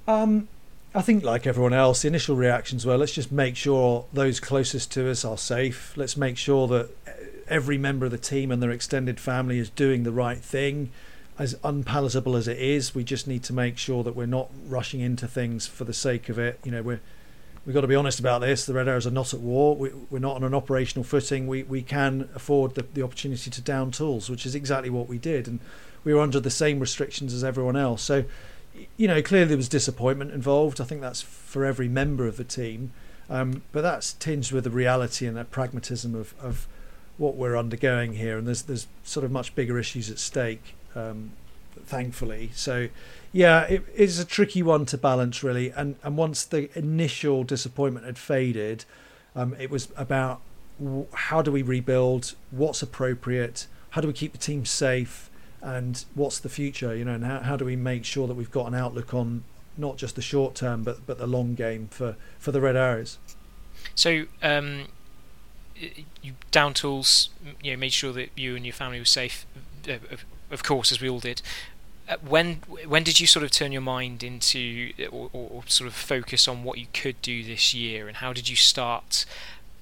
Um, 0.08 0.48
I 0.96 1.00
think 1.00 1.22
like 1.22 1.46
everyone 1.46 1.72
else, 1.72 2.02
the 2.02 2.08
initial 2.08 2.34
reactions 2.34 2.84
were 2.84 2.98
let's 2.98 3.12
just 3.12 3.30
make 3.30 3.54
sure 3.54 4.04
those 4.12 4.40
closest 4.40 4.90
to 4.92 5.08
us 5.08 5.24
are 5.24 5.38
safe. 5.38 5.96
Let's 5.96 6.16
make 6.16 6.36
sure 6.36 6.66
that 6.68 6.90
every 7.46 7.78
member 7.78 8.06
of 8.06 8.10
the 8.10 8.18
team 8.18 8.50
and 8.50 8.60
their 8.60 8.72
extended 8.72 9.20
family 9.20 9.58
is 9.58 9.70
doing 9.70 10.02
the 10.02 10.12
right 10.12 10.38
thing. 10.38 10.90
As 11.38 11.56
unpalatable 11.64 12.36
as 12.36 12.46
it 12.46 12.58
is, 12.58 12.94
we 12.94 13.02
just 13.02 13.26
need 13.26 13.42
to 13.44 13.52
make 13.52 13.76
sure 13.76 14.04
that 14.04 14.14
we're 14.14 14.26
not 14.26 14.50
rushing 14.68 15.00
into 15.00 15.26
things 15.26 15.66
for 15.66 15.84
the 15.84 15.92
sake 15.92 16.28
of 16.28 16.38
it. 16.38 16.60
You 16.64 16.70
know, 16.70 16.82
we're 16.82 17.00
we've 17.66 17.74
got 17.74 17.80
to 17.80 17.88
be 17.88 17.94
honest 17.94 18.20
about 18.20 18.40
this. 18.40 18.66
The 18.66 18.74
Red 18.74 18.88
Arrows 18.88 19.06
are 19.06 19.10
not 19.10 19.32
at 19.34 19.40
war. 19.40 19.76
We, 19.76 19.90
are 19.90 20.20
not 20.20 20.36
on 20.36 20.44
an 20.44 20.54
operational 20.54 21.04
footing. 21.04 21.46
We 21.46 21.62
we 21.62 21.82
can 21.82 22.28
afford 22.34 22.74
the, 22.74 22.82
the 22.82 23.02
opportunity 23.02 23.50
to 23.50 23.60
down 23.60 23.90
tools, 23.90 24.30
which 24.30 24.46
is 24.46 24.54
exactly 24.54 24.90
what 24.90 25.08
we 25.08 25.18
did, 25.18 25.48
and 25.48 25.60
we 26.04 26.14
were 26.14 26.20
under 26.20 26.40
the 26.40 26.50
same 26.50 26.80
restrictions 26.80 27.32
as 27.32 27.42
everyone 27.42 27.76
else. 27.76 28.02
So, 28.02 28.24
you 28.96 29.08
know, 29.08 29.22
clearly 29.22 29.48
there 29.48 29.56
was 29.56 29.68
disappointment 29.68 30.32
involved. 30.32 30.80
I 30.80 30.84
think 30.84 31.00
that's 31.00 31.22
for 31.22 31.64
every 31.64 31.88
member 31.88 32.26
of 32.26 32.36
the 32.36 32.44
team, 32.44 32.92
um, 33.30 33.62
but 33.72 33.80
that's 33.80 34.12
tinged 34.12 34.52
with 34.52 34.64
the 34.64 34.70
reality 34.70 35.26
and 35.26 35.36
that 35.36 35.50
pragmatism 35.50 36.14
of, 36.14 36.34
of 36.40 36.68
what 37.16 37.36
we're 37.36 37.56
undergoing 37.56 38.14
here. 38.14 38.36
And 38.38 38.46
there's 38.46 38.62
there's 38.62 38.86
sort 39.02 39.24
of 39.24 39.32
much 39.32 39.54
bigger 39.54 39.78
issues 39.78 40.10
at 40.10 40.18
stake, 40.18 40.74
um, 40.94 41.32
thankfully. 41.86 42.50
So 42.54 42.88
yeah, 43.32 43.62
it 43.64 43.84
is 43.94 44.18
a 44.18 44.24
tricky 44.24 44.62
one 44.62 44.86
to 44.86 44.98
balance, 44.98 45.42
really. 45.42 45.70
And 45.70 45.96
and 46.02 46.16
once 46.16 46.44
the 46.44 46.70
initial 46.78 47.44
disappointment 47.44 48.06
had 48.06 48.18
faded, 48.18 48.84
um, 49.34 49.56
it 49.58 49.70
was 49.70 49.88
about 49.96 50.40
how 51.12 51.42
do 51.42 51.52
we 51.52 51.62
rebuild, 51.62 52.34
what's 52.50 52.82
appropriate, 52.82 53.66
how 53.90 54.00
do 54.00 54.08
we 54.08 54.14
keep 54.14 54.32
the 54.32 54.38
team 54.38 54.64
safe, 54.64 55.30
and 55.60 56.04
what's 56.14 56.38
the 56.38 56.48
future, 56.48 56.94
you 56.94 57.04
know, 57.04 57.14
and 57.14 57.24
how, 57.24 57.40
how 57.40 57.56
do 57.56 57.64
we 57.64 57.76
make 57.76 58.04
sure 58.04 58.26
that 58.26 58.34
we've 58.34 58.50
got 58.50 58.66
an 58.66 58.74
outlook 58.74 59.14
on 59.14 59.44
not 59.76 59.96
just 59.96 60.14
the 60.14 60.22
short 60.22 60.54
term, 60.54 60.84
but 60.84 61.06
but 61.06 61.18
the 61.18 61.26
long 61.26 61.54
game 61.54 61.88
for 61.90 62.16
for 62.38 62.52
the 62.52 62.60
Red 62.60 62.76
Arrows. 62.76 63.18
So. 63.94 64.26
Um, 64.42 64.86
you 66.22 66.34
down 66.52 66.72
tools, 66.72 67.30
you 67.60 67.72
know, 67.72 67.78
made 67.78 67.92
sure 67.92 68.12
that 68.12 68.30
you 68.36 68.54
and 68.54 68.64
your 68.64 68.72
family 68.72 69.00
were 69.00 69.04
safe, 69.04 69.44
uh, 69.88 69.94
of 70.54 70.62
course, 70.62 70.90
as 70.90 71.00
we 71.00 71.08
all 71.08 71.20
did. 71.20 71.42
Uh, 72.08 72.16
when 72.26 72.56
when 72.86 73.02
did 73.02 73.18
you 73.18 73.26
sort 73.26 73.42
of 73.42 73.50
turn 73.50 73.72
your 73.72 73.80
mind 73.80 74.22
into 74.22 74.92
or, 75.10 75.30
or, 75.32 75.62
sort 75.66 75.88
of 75.88 75.94
focus 75.94 76.46
on 76.46 76.62
what 76.62 76.78
you 76.78 76.86
could 76.92 77.20
do 77.22 77.42
this 77.42 77.72
year 77.72 78.08
and 78.08 78.18
how 78.18 78.30
did 78.30 78.46
you 78.46 78.56
start 78.56 79.24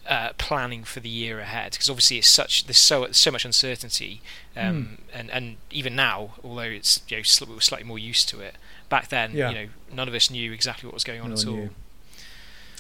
uh, 0.07 0.31
planning 0.39 0.85
for 0.85 1.01
the 1.01 1.09
year 1.09 1.41
ahead 1.41 1.73
because 1.73 1.91
obviously 1.91 2.19
it's 2.19 2.29
such 2.29 2.65
there's 2.67 2.79
so 2.79 3.11
so 3.11 3.33
much 3.33 3.45
uncertainty 3.45 4.21
um, 4.57 4.99
mm. 5.13 5.19
and 5.19 5.31
and 5.33 5.57
even 5.73 5.97
now 5.97 6.35
although 6.45 6.63
it's 6.63 7.01
you 7.09 7.17
know 7.17 7.23
we 7.49 7.55
were 7.55 7.61
slightly 7.61 7.87
more 7.87 7.99
used 7.99 8.29
to 8.29 8.41
it 8.41 8.55
back 8.89 9.09
then 9.09 9.33
yeah. 9.33 9.49
you 9.49 9.55
know 9.55 9.69
none 9.93 10.07
of 10.07 10.15
us 10.15 10.31
knew 10.31 10.53
exactly 10.53 10.87
what 10.87 10.95
was 10.95 11.05
going 11.05 11.21
on 11.21 11.31
no 11.31 11.35
at 11.35 11.47
all 11.47 11.71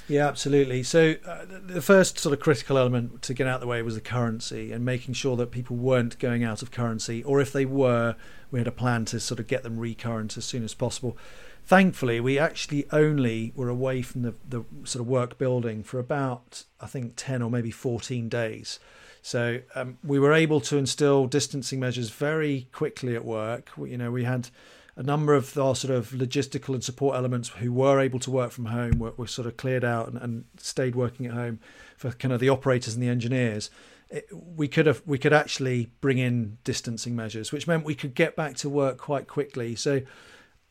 yeah, 0.08 0.26
absolutely. 0.26 0.82
So 0.82 1.16
uh, 1.26 1.44
the 1.48 1.82
first 1.82 2.18
sort 2.18 2.32
of 2.32 2.40
critical 2.40 2.76
element 2.76 3.22
to 3.22 3.34
get 3.34 3.46
out 3.46 3.56
of 3.56 3.60
the 3.60 3.66
way 3.66 3.82
was 3.82 3.94
the 3.94 4.00
currency 4.00 4.72
and 4.72 4.84
making 4.84 5.14
sure 5.14 5.36
that 5.36 5.50
people 5.50 5.76
weren't 5.76 6.18
going 6.18 6.44
out 6.44 6.62
of 6.62 6.70
currency, 6.70 7.22
or 7.22 7.40
if 7.40 7.52
they 7.52 7.64
were, 7.64 8.16
we 8.50 8.60
had 8.60 8.66
a 8.66 8.72
plan 8.72 9.04
to 9.06 9.20
sort 9.20 9.40
of 9.40 9.46
get 9.46 9.62
them 9.62 9.78
recurrent 9.78 10.36
as 10.36 10.44
soon 10.44 10.64
as 10.64 10.74
possible. 10.74 11.16
thankfully, 11.64 12.20
we 12.20 12.38
actually 12.38 12.86
only 12.90 13.52
were 13.54 13.68
away 13.68 14.02
from 14.02 14.22
the, 14.22 14.34
the 14.48 14.64
sort 14.84 15.00
of 15.00 15.06
work 15.06 15.38
building 15.38 15.82
for 15.82 15.98
about, 15.98 16.64
I 16.80 16.86
think, 16.86 17.14
10 17.16 17.40
or 17.40 17.50
maybe 17.50 17.70
14 17.70 18.28
days. 18.28 18.80
So 19.22 19.60
um, 19.76 19.98
we 20.02 20.18
were 20.18 20.32
able 20.32 20.60
to 20.62 20.76
instill 20.76 21.28
distancing 21.28 21.78
measures 21.78 22.10
very 22.10 22.66
quickly 22.72 23.14
at 23.14 23.24
work. 23.24 23.70
You 23.78 23.96
know, 23.96 24.10
we 24.10 24.24
had 24.24 24.48
a 24.96 25.02
number 25.02 25.34
of 25.34 25.56
our 25.56 25.74
sort 25.74 25.94
of 25.94 26.10
logistical 26.10 26.74
and 26.74 26.84
support 26.84 27.16
elements 27.16 27.48
who 27.48 27.72
were 27.72 27.98
able 27.98 28.18
to 28.20 28.30
work 28.30 28.50
from 28.50 28.66
home 28.66 28.98
were, 28.98 29.12
were 29.16 29.26
sort 29.26 29.46
of 29.46 29.56
cleared 29.56 29.84
out 29.84 30.08
and, 30.08 30.18
and, 30.18 30.44
stayed 30.58 30.94
working 30.94 31.26
at 31.26 31.32
home 31.32 31.58
for 31.96 32.10
kind 32.12 32.32
of 32.32 32.40
the 32.40 32.48
operators 32.48 32.94
and 32.94 33.02
the 33.02 33.08
engineers. 33.08 33.70
It, 34.10 34.28
we 34.32 34.68
could 34.68 34.86
have 34.86 35.02
we 35.06 35.16
could 35.16 35.32
actually 35.32 35.90
bring 36.02 36.18
in 36.18 36.58
distancing 36.64 37.16
measures, 37.16 37.52
which 37.52 37.66
meant 37.66 37.84
we 37.84 37.94
could 37.94 38.14
get 38.14 38.36
back 38.36 38.56
to 38.56 38.68
work 38.68 38.98
quite 38.98 39.26
quickly. 39.26 39.74
So 39.74 40.02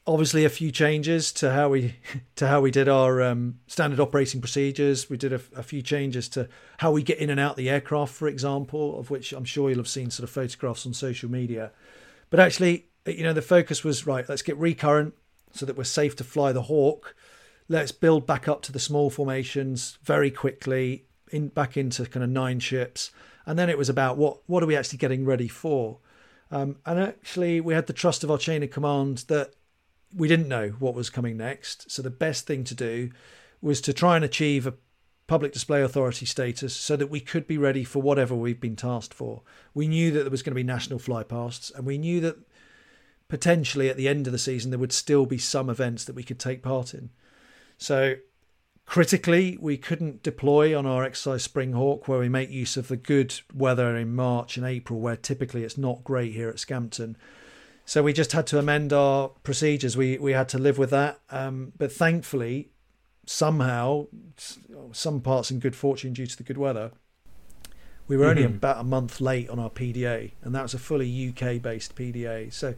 obviously 0.05 0.45
a 0.45 0.49
few 0.49 0.71
changes 0.71 1.31
to 1.31 1.51
how 1.51 1.69
we 1.69 1.95
to 2.35 2.47
how 2.47 2.61
we 2.61 2.69
did 2.69 2.87
our 2.87 3.21
um, 3.21 3.59
standard 3.67 3.99
operating 3.99 4.39
procedures. 4.39 5.09
We 5.09 5.17
did 5.17 5.33
a, 5.33 5.41
a, 5.55 5.63
few 5.63 5.81
changes 5.81 6.29
to 6.29 6.47
how 6.77 6.91
we 6.91 7.01
get 7.01 7.17
in 7.17 7.29
and 7.29 7.39
out 7.39 7.55
the 7.55 7.69
aircraft, 7.69 8.13
for 8.13 8.27
example, 8.27 8.99
of 8.99 9.09
which 9.09 9.33
I'm 9.33 9.45
sure 9.45 9.69
you'll 9.69 9.79
have 9.79 9.87
seen 9.87 10.11
sort 10.11 10.25
of 10.25 10.29
photographs 10.29 10.85
on 10.85 10.93
social 10.93 11.29
media. 11.29 11.71
But 12.29 12.39
actually, 12.39 12.87
you 13.05 13.23
know, 13.23 13.33
the 13.33 13.41
focus 13.41 13.83
was 13.83 14.05
right. 14.05 14.27
Let's 14.27 14.41
get 14.41 14.57
recurrent 14.57 15.13
so 15.51 15.65
that 15.65 15.77
we're 15.77 15.83
safe 15.83 16.15
to 16.17 16.23
fly 16.23 16.51
the 16.51 16.63
Hawk. 16.63 17.15
Let's 17.67 17.91
build 17.91 18.25
back 18.25 18.47
up 18.47 18.61
to 18.63 18.71
the 18.71 18.79
small 18.79 19.09
formations 19.09 19.97
very 20.03 20.31
quickly, 20.31 21.05
in 21.31 21.47
back 21.47 21.77
into 21.77 22.05
kind 22.05 22.23
of 22.23 22.29
nine 22.29 22.59
ships, 22.59 23.11
and 23.45 23.57
then 23.57 23.69
it 23.69 23.77
was 23.77 23.89
about 23.89 24.17
what 24.17 24.39
what 24.47 24.61
are 24.61 24.67
we 24.67 24.75
actually 24.75 24.97
getting 24.97 25.25
ready 25.25 25.47
for. 25.47 25.99
Um, 26.51 26.77
and 26.85 26.99
actually, 26.99 27.61
we 27.61 27.73
had 27.73 27.87
the 27.87 27.93
trust 27.93 28.23
of 28.23 28.31
our 28.31 28.37
chain 28.37 28.61
of 28.61 28.71
command 28.71 29.19
that 29.29 29.53
we 30.13 30.27
didn't 30.27 30.49
know 30.49 30.69
what 30.79 30.93
was 30.93 31.09
coming 31.09 31.37
next. 31.37 31.89
So 31.89 32.01
the 32.01 32.09
best 32.09 32.45
thing 32.45 32.65
to 32.65 32.75
do 32.75 33.11
was 33.61 33.79
to 33.81 33.93
try 33.93 34.17
and 34.17 34.25
achieve 34.25 34.67
a 34.67 34.73
public 35.27 35.53
display 35.53 35.81
authority 35.81 36.25
status 36.25 36.75
so 36.75 36.97
that 36.97 37.07
we 37.07 37.21
could 37.21 37.47
be 37.47 37.57
ready 37.57 37.85
for 37.85 38.01
whatever 38.01 38.35
we've 38.35 38.59
been 38.59 38.75
tasked 38.75 39.13
for. 39.13 39.43
We 39.73 39.87
knew 39.87 40.11
that 40.11 40.23
there 40.23 40.31
was 40.31 40.43
going 40.43 40.51
to 40.51 40.55
be 40.55 40.63
national 40.63 40.99
flypasts, 40.99 41.73
and 41.73 41.85
we 41.85 41.97
knew 41.97 42.19
that 42.19 42.37
potentially 43.31 43.89
at 43.89 43.95
the 43.95 44.09
end 44.09 44.27
of 44.27 44.33
the 44.33 44.37
season 44.37 44.71
there 44.71 44.77
would 44.77 44.91
still 44.91 45.25
be 45.25 45.37
some 45.37 45.69
events 45.69 46.03
that 46.03 46.17
we 46.17 46.21
could 46.21 46.37
take 46.37 46.61
part 46.61 46.93
in. 46.93 47.09
So 47.77 48.15
critically, 48.85 49.57
we 49.61 49.77
couldn't 49.77 50.21
deploy 50.21 50.77
on 50.77 50.85
our 50.85 51.05
exercise 51.05 51.41
Spring 51.41 51.71
Hawk 51.71 52.09
where 52.09 52.19
we 52.19 52.27
make 52.27 52.49
use 52.49 52.75
of 52.75 52.89
the 52.89 52.97
good 52.97 53.33
weather 53.55 53.95
in 53.95 54.13
March 54.13 54.57
and 54.57 54.65
April, 54.65 54.99
where 54.99 55.15
typically 55.15 55.63
it's 55.63 55.77
not 55.77 56.03
great 56.03 56.33
here 56.33 56.49
at 56.49 56.59
Scampton. 56.59 57.15
So 57.85 58.03
we 58.03 58.11
just 58.11 58.33
had 58.33 58.47
to 58.47 58.59
amend 58.59 58.91
our 58.91 59.29
procedures. 59.43 59.95
We 59.95 60.17
we 60.17 60.33
had 60.33 60.49
to 60.49 60.57
live 60.57 60.77
with 60.77 60.89
that. 60.89 61.21
Um, 61.29 61.71
but 61.77 61.89
thankfully, 61.89 62.71
somehow, 63.25 64.07
some 64.91 65.21
parts 65.21 65.51
in 65.51 65.59
good 65.59 65.77
fortune 65.77 66.11
due 66.11 66.27
to 66.27 66.35
the 66.35 66.43
good 66.43 66.57
weather, 66.57 66.91
we 68.09 68.17
were 68.17 68.25
only 68.25 68.43
mm-hmm. 68.43 68.55
about 68.55 68.81
a 68.81 68.83
month 68.83 69.21
late 69.21 69.49
on 69.49 69.57
our 69.57 69.69
PDA, 69.69 70.33
and 70.41 70.53
that 70.53 70.63
was 70.63 70.73
a 70.73 70.79
fully 70.79 71.29
UK 71.29 71.61
based 71.61 71.95
PDA. 71.95 72.51
So 72.51 72.75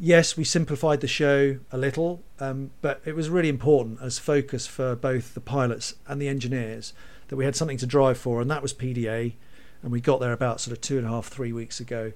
yes, 0.00 0.36
we 0.36 0.44
simplified 0.44 1.02
the 1.02 1.06
show 1.06 1.58
a 1.70 1.76
little, 1.78 2.22
um, 2.40 2.70
but 2.80 3.02
it 3.04 3.14
was 3.14 3.28
really 3.28 3.50
important 3.50 4.00
as 4.00 4.18
focus 4.18 4.66
for 4.66 4.96
both 4.96 5.34
the 5.34 5.40
pilots 5.40 5.94
and 6.08 6.20
the 6.20 6.28
engineers 6.28 6.94
that 7.28 7.36
we 7.36 7.44
had 7.44 7.54
something 7.54 7.76
to 7.76 7.86
drive 7.86 8.18
for, 8.18 8.40
and 8.40 8.50
that 8.50 8.62
was 8.62 8.72
PDA. 8.72 9.34
And 9.82 9.92
we 9.92 10.00
got 10.00 10.20
there 10.20 10.32
about 10.32 10.60
sort 10.60 10.76
of 10.76 10.80
two 10.80 10.98
and 10.98 11.06
a 11.06 11.10
half, 11.10 11.26
three 11.26 11.52
weeks 11.52 11.80
ago. 11.80 12.12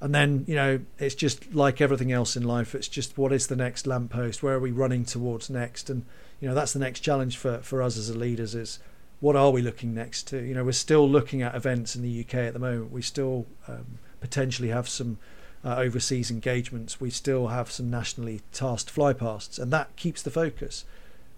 And 0.00 0.14
then, 0.14 0.44
you 0.46 0.54
know, 0.54 0.80
it's 0.98 1.14
just 1.14 1.54
like 1.54 1.80
everything 1.80 2.12
else 2.12 2.36
in 2.36 2.44
life. 2.44 2.74
It's 2.74 2.88
just 2.88 3.18
what 3.18 3.32
is 3.32 3.46
the 3.46 3.56
next 3.56 3.86
lamppost? 3.86 4.42
Where 4.42 4.54
are 4.54 4.60
we 4.60 4.70
running 4.70 5.04
towards 5.04 5.50
next? 5.50 5.90
And, 5.90 6.04
you 6.40 6.48
know, 6.48 6.54
that's 6.54 6.72
the 6.72 6.78
next 6.78 7.00
challenge 7.00 7.36
for, 7.36 7.58
for 7.58 7.82
us 7.82 7.96
as 7.96 8.14
leaders 8.14 8.54
is 8.54 8.78
what 9.20 9.36
are 9.36 9.50
we 9.50 9.62
looking 9.62 9.94
next 9.94 10.28
to? 10.28 10.38
You 10.38 10.54
know, 10.54 10.64
we're 10.64 10.72
still 10.72 11.08
looking 11.08 11.42
at 11.42 11.54
events 11.54 11.96
in 11.96 12.02
the 12.02 12.20
UK 12.20 12.34
at 12.34 12.52
the 12.52 12.58
moment. 12.58 12.92
We 12.92 13.02
still 13.02 13.46
um, 13.66 13.98
potentially 14.20 14.68
have 14.68 14.88
some 14.88 15.18
uh, 15.64 15.76
overseas 15.76 16.30
engagements, 16.30 17.00
we 17.00 17.10
still 17.10 17.48
have 17.48 17.70
some 17.70 17.90
nationally 17.90 18.42
tasked 18.52 18.94
flypasts, 18.94 19.58
and 19.58 19.72
that 19.72 19.94
keeps 19.96 20.22
the 20.22 20.30
focus. 20.30 20.84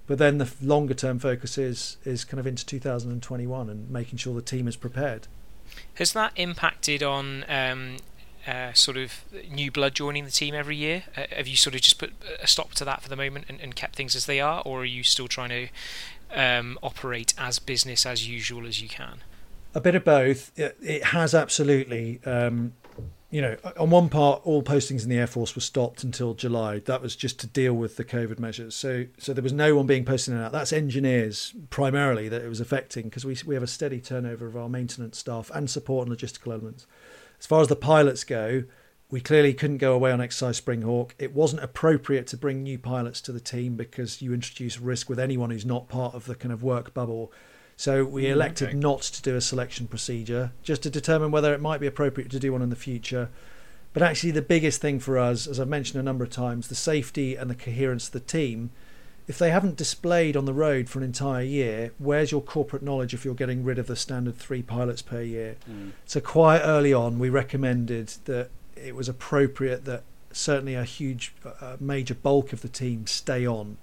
But 0.07 0.19
then 0.19 0.39
the 0.39 0.51
longer 0.61 0.95
term 0.95 1.19
focus 1.19 1.57
is 1.57 1.97
is 2.05 2.25
kind 2.25 2.41
of 2.41 2.47
into 2.47 2.67
2021 2.67 3.71
and 3.71 3.91
making 3.91 4.19
sure 4.19 4.35
the 4.35 4.43
team 4.43 4.67
is 4.67 4.77
prepared. 4.77 5.29
Has 5.95 6.13
that 6.15 6.33
impacted 6.35 7.03
on 7.03 7.45
um, 7.49 7.99
uh, 8.47 8.73
sort 8.73 8.97
of 8.97 9.25
new 9.49 9.71
blood 9.71 9.95
joining 9.95 10.25
the 10.25 10.31
team 10.31 10.55
every 10.55 10.77
year? 10.77 11.05
Uh, 11.17 11.23
have 11.31 11.47
you 11.47 11.57
sort 11.57 11.77
of 11.77 11.83
just 11.83 11.99
put 11.99 12.13
a 12.43 12.47
stop 12.47 12.73
to 12.73 12.85
that 12.85 13.03
for 13.03 13.09
the 13.09 13.17
moment 13.17 13.45
and, 13.49 13.61
and 13.61 13.77
kept 13.77 13.95
things 13.95 14.17
as 14.17 14.27
they 14.27 14.41
are, 14.41 14.63
or 14.65 14.81
are 14.81 14.85
you 14.85 15.05
still 15.05 15.29
trying 15.29 15.51
to 15.51 15.69
um, 16.35 16.77
operate 16.83 17.33
as 17.39 17.59
business 17.59 18.05
as 18.05 18.29
usual 18.29 18.67
as 18.67 18.83
you 18.83 18.89
can? 18.89 19.23
A 19.75 19.81
bit 19.81 19.95
of 19.95 20.05
both. 20.05 20.51
It, 20.59 20.77
it 20.83 21.05
has 21.05 21.35
absolutely. 21.35 22.21
Um, 22.25 22.73
you 23.31 23.41
know, 23.41 23.57
on 23.79 23.91
one 23.91 24.09
part, 24.09 24.43
all 24.45 24.63
postings 24.63 25.05
in 25.05 25.09
the 25.09 25.19
Air 25.19 25.29
Force 25.29 25.55
were 25.55 25.61
stopped 25.61 26.03
until 26.03 26.35
July. 26.35 26.81
That 26.81 27.01
was 27.01 27.15
just 27.15 27.39
to 27.41 27.47
deal 27.47 27.75
with 27.75 27.97
the 27.97 28.05
COVID 28.05 28.41
measures. 28.41 28.75
So, 28.75 29.07
so 29.19 29.33
there 29.33 29.43
was 29.43 29.53
no 29.53 29.77
one 29.77 29.87
being 29.87 30.05
posted 30.05 30.35
out. 30.35 30.51
That's 30.51 30.73
engineers 30.73 31.55
primarily 31.71 32.29
that 32.29 32.43
it 32.43 32.49
was 32.49 32.61
affecting 32.61 33.05
because 33.05 33.25
we 33.25 33.37
we 33.47 33.55
have 33.55 33.63
a 33.63 33.69
steady 33.69 34.01
turnover 34.01 34.47
of 34.47 34.57
our 34.57 34.69
maintenance 34.69 35.19
staff 35.19 35.51
and 35.55 35.71
support 35.71 36.09
and 36.09 36.17
logistical 36.17 36.53
elements. 36.53 36.87
As 37.39 37.47
far 37.47 37.63
as 37.63 37.69
the 37.69 37.77
pilots 37.77 38.25
go, 38.25 38.65
we 39.11 39.21
clearly 39.21 39.55
couldn't 39.55 39.79
go 39.79 39.93
away 39.93 40.11
on 40.11 40.21
exercise 40.21 40.61
Springhawk. 40.61 41.13
It 41.19 41.33
wasn't 41.33 41.63
appropriate 41.63 42.27
to 42.29 42.37
bring 42.37 42.63
new 42.63 42.79
pilots 42.79 43.21
to 43.23 43.33
the 43.33 43.41
team 43.41 43.77
because 43.77 44.21
you 44.21 44.35
introduce 44.35 44.81
risk 44.81 45.09
with 45.09 45.21
anyone 45.21 45.51
who's 45.51 45.65
not 45.65 45.89
part 45.89 46.15
of 46.15 46.27
the 46.27 46.35
kind 46.35 46.53
of 46.53 46.63
work 46.63 46.95
bubble 46.95 47.33
so 47.81 48.05
we 48.05 48.25
mm, 48.25 48.33
elected 48.33 48.69
okay. 48.69 48.77
not 48.77 49.01
to 49.01 49.23
do 49.23 49.37
a 49.37 49.41
selection 49.41 49.87
procedure 49.87 50.53
just 50.63 50.83
to 50.83 50.91
determine 50.91 51.31
whether 51.31 51.55
it 51.55 51.63
might 51.63 51.81
be 51.81 51.87
appropriate 51.87 52.31
to 52.31 52.39
do 52.39 52.53
one 52.53 52.61
in 52.61 52.69
the 52.69 52.77
future. 52.77 53.31
But 53.95 54.03
actually, 54.03 54.33
the 54.33 54.43
biggest 54.43 54.83
thing 54.83 55.01
for 55.01 55.17
us, 55.17 55.47
as 55.47 55.59
I've 55.59 55.67
mentioned 55.67 55.99
a 55.99 56.03
number 56.03 56.23
of 56.23 56.29
times, 56.29 56.69
the 56.69 56.75
safety 56.75 57.37
and 57.37 57.49
the 57.49 57.55
coherence 57.55 58.09
of 58.09 58.13
the 58.13 58.21
team. 58.21 58.69
If 59.27 59.39
they 59.39 59.51
haven't 59.51 59.77
displayed 59.77 60.37
on 60.37 60.45
the 60.45 60.53
road 60.53 60.91
for 60.91 60.99
an 60.99 61.07
entire 61.07 61.43
year, 61.43 61.93
where's 61.97 62.31
your 62.31 62.43
corporate 62.43 62.83
knowledge 62.83 63.15
if 63.15 63.25
you're 63.25 63.33
getting 63.33 63.65
rid 63.65 63.79
of 63.79 63.87
the 63.87 63.97
standard 63.97 64.37
three 64.37 64.63
pilots 64.63 65.01
per 65.01 65.23
year? 65.23 65.57
Mm. 65.67 65.93
So, 66.05 66.21
quite 66.21 66.61
early 66.61 66.93
on, 66.93 67.19
we 67.19 67.31
recommended 67.31 68.09
that 68.27 68.51
it 68.77 68.95
was 68.95 69.09
appropriate 69.09 69.87
that 69.87 70.03
certainly 70.33 70.75
a 70.75 70.85
huge, 70.85 71.33
uh, 71.47 71.79
major 71.81 72.15
bulk 72.15 72.53
of 72.53 72.61
the 72.61 72.69
team 72.69 73.07
stay 73.07 73.47
on 73.47 73.79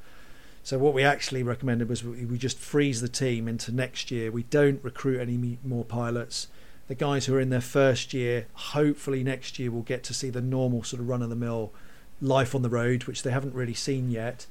so 0.67 0.77
what 0.77 0.93
we 0.93 1.01
actually 1.01 1.43
recommended 1.43 1.87
was 1.87 2.03
we 2.03 2.37
just 2.37 2.59
freeze 2.59 2.99
the 2.99 3.07
team 3.07 3.47
into 3.47 3.71
next 3.71 4.11
year. 4.11 4.33
We 4.33 4.43
don't 4.43 4.83
recruit 4.83 5.21
any 5.21 5.57
more 5.63 5.85
pilots. 5.85 6.49
The 6.89 6.93
guys 6.93 7.25
who 7.25 7.35
are 7.35 7.39
in 7.39 7.51
their 7.51 7.61
first 7.61 8.13
year, 8.13 8.47
hopefully 8.51 9.23
next 9.23 9.59
year, 9.59 9.71
will 9.71 9.83
get 9.83 10.03
to 10.03 10.13
see 10.13 10.29
the 10.29 10.41
normal 10.41 10.83
sort 10.83 10.99
of 10.99 11.07
run 11.07 11.21
of 11.21 11.29
the 11.29 11.37
mill 11.37 11.71
life 12.21 12.53
on 12.53 12.63
the 12.63 12.69
road, 12.69 13.05
which 13.05 13.23
they 13.23 13.31
haven't 13.31 13.55
really 13.55 13.73
seen 13.73 14.11
yet. 14.11 14.45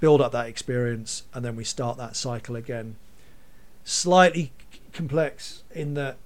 Build 0.00 0.22
up 0.22 0.32
that 0.32 0.46
experience, 0.46 1.24
and 1.34 1.44
then 1.44 1.54
we 1.54 1.64
start 1.64 1.98
that 1.98 2.16
cycle 2.16 2.56
again. 2.56 2.96
Slightly 3.84 4.52
complex 4.94 5.64
in 5.74 5.92
that 5.92 6.16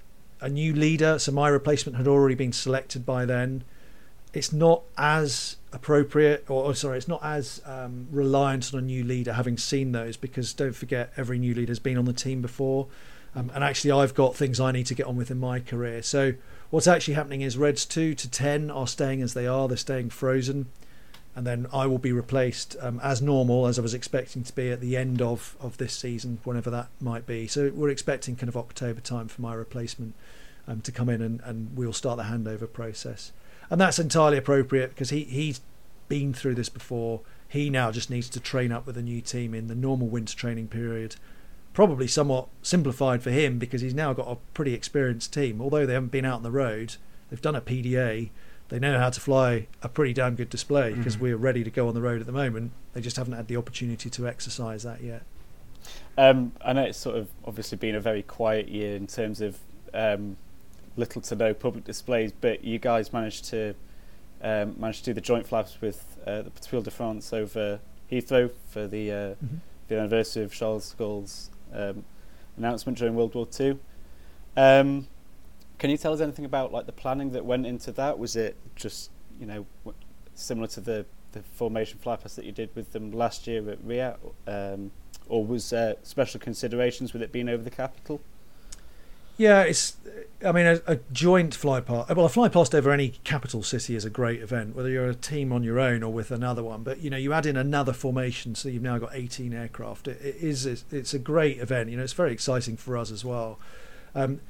a 0.40 0.48
new 0.48 0.72
leader, 0.72 1.18
so 1.18 1.32
my 1.32 1.48
replacement 1.48 1.96
had 1.96 2.06
already 2.06 2.36
been 2.36 2.52
selected 2.52 3.04
by 3.04 3.24
then. 3.24 3.64
It's 4.32 4.52
not 4.52 4.82
as 4.96 5.56
appropriate 5.72 6.44
or, 6.48 6.64
or, 6.64 6.74
sorry 6.74 6.98
it's 6.98 7.08
not 7.08 7.22
as 7.24 7.62
um, 7.64 8.06
reliant 8.10 8.72
on 8.74 8.80
a 8.80 8.82
new 8.82 9.02
leader 9.02 9.32
having 9.32 9.56
seen 9.56 9.92
those 9.92 10.16
because 10.16 10.52
don't 10.52 10.74
forget 10.74 11.12
every 11.16 11.38
new 11.38 11.54
leader 11.54 11.70
has 11.70 11.78
been 11.78 11.96
on 11.96 12.04
the 12.04 12.12
team 12.12 12.42
before. 12.42 12.86
Um, 13.34 13.50
and 13.54 13.64
actually 13.64 13.92
i've 13.92 14.12
got 14.12 14.36
things 14.36 14.60
i 14.60 14.72
need 14.72 14.84
to 14.86 14.94
get 14.94 15.06
on 15.06 15.16
with 15.16 15.30
in 15.30 15.40
my 15.40 15.60
career. 15.60 16.02
So 16.02 16.34
what's 16.70 16.86
actually 16.86 17.14
happening 17.14 17.40
is 17.40 17.56
reds 17.56 17.86
2 17.86 18.14
to 18.14 18.30
10 18.30 18.70
are 18.70 18.86
staying 18.86 19.22
as 19.22 19.34
they 19.34 19.46
are. 19.46 19.68
They're 19.68 19.76
staying 19.76 20.10
frozen. 20.10 20.66
And 21.34 21.46
then 21.46 21.66
i 21.72 21.86
will 21.86 21.98
be 21.98 22.12
replaced 22.12 22.76
um, 22.80 23.00
as 23.02 23.22
normal 23.22 23.66
as 23.66 23.78
i 23.78 23.82
was 23.82 23.94
expecting 23.94 24.44
to 24.44 24.54
be 24.54 24.70
at 24.70 24.80
the 24.80 24.98
end 24.98 25.22
of, 25.22 25.56
of 25.60 25.78
this 25.78 25.94
season 25.94 26.40
whenever 26.44 26.68
that 26.68 26.88
might 27.00 27.26
be. 27.26 27.46
So 27.46 27.72
we're 27.74 27.88
expecting 27.88 28.36
kind 28.36 28.50
of 28.50 28.56
october 28.58 29.00
time 29.00 29.28
for 29.28 29.40
my 29.40 29.54
replacement 29.54 30.14
um, 30.68 30.82
to 30.82 30.92
come 30.92 31.08
in 31.08 31.22
and, 31.22 31.40
and 31.44 31.74
we'll 31.74 31.94
start 31.94 32.18
the 32.18 32.24
handover 32.24 32.70
process 32.70 33.32
and 33.72 33.80
that's 33.80 33.98
entirely 33.98 34.36
appropriate 34.36 34.90
because 34.90 35.08
he 35.08 35.24
he's 35.24 35.62
been 36.06 36.34
through 36.34 36.54
this 36.54 36.68
before. 36.68 37.22
He 37.48 37.70
now 37.70 37.90
just 37.90 38.10
needs 38.10 38.28
to 38.28 38.38
train 38.38 38.70
up 38.70 38.86
with 38.86 38.98
a 38.98 39.02
new 39.02 39.22
team 39.22 39.54
in 39.54 39.68
the 39.68 39.74
normal 39.74 40.08
winter 40.08 40.36
training 40.36 40.68
period. 40.68 41.16
Probably 41.72 42.06
somewhat 42.06 42.48
simplified 42.60 43.22
for 43.22 43.30
him 43.30 43.58
because 43.58 43.80
he's 43.80 43.94
now 43.94 44.12
got 44.12 44.28
a 44.28 44.36
pretty 44.52 44.74
experienced 44.74 45.32
team. 45.32 45.62
Although 45.62 45.86
they 45.86 45.94
haven't 45.94 46.12
been 46.12 46.26
out 46.26 46.36
on 46.36 46.42
the 46.42 46.50
road, 46.50 46.96
they've 47.30 47.40
done 47.40 47.56
a 47.56 47.62
PDA. 47.62 48.28
They 48.68 48.78
know 48.78 48.98
how 48.98 49.08
to 49.08 49.20
fly 49.20 49.68
a 49.82 49.88
pretty 49.88 50.12
damn 50.12 50.34
good 50.34 50.50
display 50.50 50.92
because 50.92 51.14
mm-hmm. 51.14 51.24
we're 51.24 51.36
ready 51.38 51.64
to 51.64 51.70
go 51.70 51.88
on 51.88 51.94
the 51.94 52.02
road 52.02 52.20
at 52.20 52.26
the 52.26 52.32
moment. 52.32 52.72
They 52.92 53.00
just 53.00 53.16
haven't 53.16 53.34
had 53.34 53.48
the 53.48 53.56
opportunity 53.56 54.10
to 54.10 54.28
exercise 54.28 54.82
that 54.82 55.02
yet. 55.02 55.22
Um, 56.18 56.52
I 56.62 56.74
know 56.74 56.82
it's 56.82 56.98
sort 56.98 57.16
of 57.16 57.28
obviously 57.46 57.78
been 57.78 57.94
a 57.94 58.00
very 58.00 58.22
quiet 58.22 58.68
year 58.68 58.94
in 58.96 59.06
terms 59.06 59.40
of 59.40 59.58
um, 59.94 60.36
little 60.96 61.22
to 61.22 61.34
no 61.34 61.54
public 61.54 61.84
displays, 61.84 62.32
but 62.32 62.64
you 62.64 62.78
guys 62.78 63.12
managed 63.12 63.44
to 63.46 63.74
um, 64.42 64.74
managed 64.78 65.04
to 65.04 65.10
do 65.10 65.14
the 65.14 65.20
joint 65.20 65.46
flaps 65.46 65.80
with 65.80 66.18
uh, 66.26 66.42
the 66.42 66.50
Tour 66.50 66.82
de 66.82 66.90
France 66.90 67.32
over 67.32 67.80
Heathrow 68.10 68.50
for 68.68 68.86
the 68.86 69.10
uh, 69.10 69.14
mm 69.14 69.36
-hmm. 69.40 69.58
the 69.88 69.98
anniversary 69.98 70.44
of 70.44 70.52
Charles 70.52 70.90
de 70.90 70.96
Gaulle's 70.96 71.50
um, 71.72 72.04
announcement 72.56 72.98
during 72.98 73.14
World 73.14 73.34
War 73.34 73.46
Two. 73.46 73.78
Um, 74.56 75.06
can 75.78 75.90
you 75.90 75.96
tell 75.96 76.12
us 76.12 76.20
anything 76.20 76.44
about 76.44 76.72
like 76.72 76.86
the 76.86 77.00
planning 77.02 77.32
that 77.32 77.44
went 77.44 77.66
into 77.66 77.92
that? 77.92 78.18
Was 78.18 78.36
it 78.36 78.56
just 78.76 79.10
you 79.40 79.46
know 79.46 79.66
similar 80.34 80.68
to 80.68 80.80
the 80.80 81.04
the 81.32 81.42
formation 81.42 81.98
flappers 81.98 82.34
that 82.34 82.44
you 82.44 82.52
did 82.52 82.68
with 82.74 82.92
them 82.92 83.10
last 83.10 83.46
year 83.46 83.70
at 83.70 83.78
Riyadh, 83.78 84.18
um, 84.46 84.90
or 85.28 85.46
was 85.46 85.72
uh, 85.72 85.94
special 86.02 86.40
considerations 86.40 87.12
with 87.12 87.22
it 87.22 87.32
being 87.32 87.48
over 87.48 87.62
the 87.62 87.76
capital? 87.76 88.20
Yeah, 89.42 89.62
it's. 89.62 89.96
I 90.44 90.52
mean, 90.52 90.66
a, 90.66 90.80
a, 90.86 90.98
joint 91.10 91.52
fly 91.52 91.80
past. 91.80 92.14
Well, 92.14 92.26
a 92.26 92.28
fly 92.28 92.48
past 92.48 92.76
over 92.76 92.92
any 92.92 93.10
capital 93.24 93.64
city 93.64 93.96
is 93.96 94.04
a 94.04 94.10
great 94.10 94.40
event, 94.40 94.76
whether 94.76 94.88
you're 94.88 95.08
a 95.08 95.16
team 95.16 95.52
on 95.52 95.64
your 95.64 95.80
own 95.80 96.04
or 96.04 96.12
with 96.12 96.30
another 96.30 96.62
one. 96.62 96.84
But 96.84 97.00
you 97.00 97.10
know, 97.10 97.16
you 97.16 97.32
add 97.32 97.44
in 97.44 97.56
another 97.56 97.92
formation, 97.92 98.54
so 98.54 98.68
you've 98.68 98.84
now 98.84 98.98
got 98.98 99.10
18 99.14 99.52
aircraft. 99.52 100.06
it, 100.06 100.20
it 100.24 100.36
is. 100.36 100.84
It's 100.92 101.12
a 101.12 101.18
great 101.18 101.58
event. 101.58 101.90
You 101.90 101.96
know, 101.96 102.04
it's 102.04 102.12
very 102.12 102.30
exciting 102.30 102.76
for 102.76 102.96
us 102.96 103.10
as 103.10 103.24
well. 103.24 103.58
Um, 104.14 104.40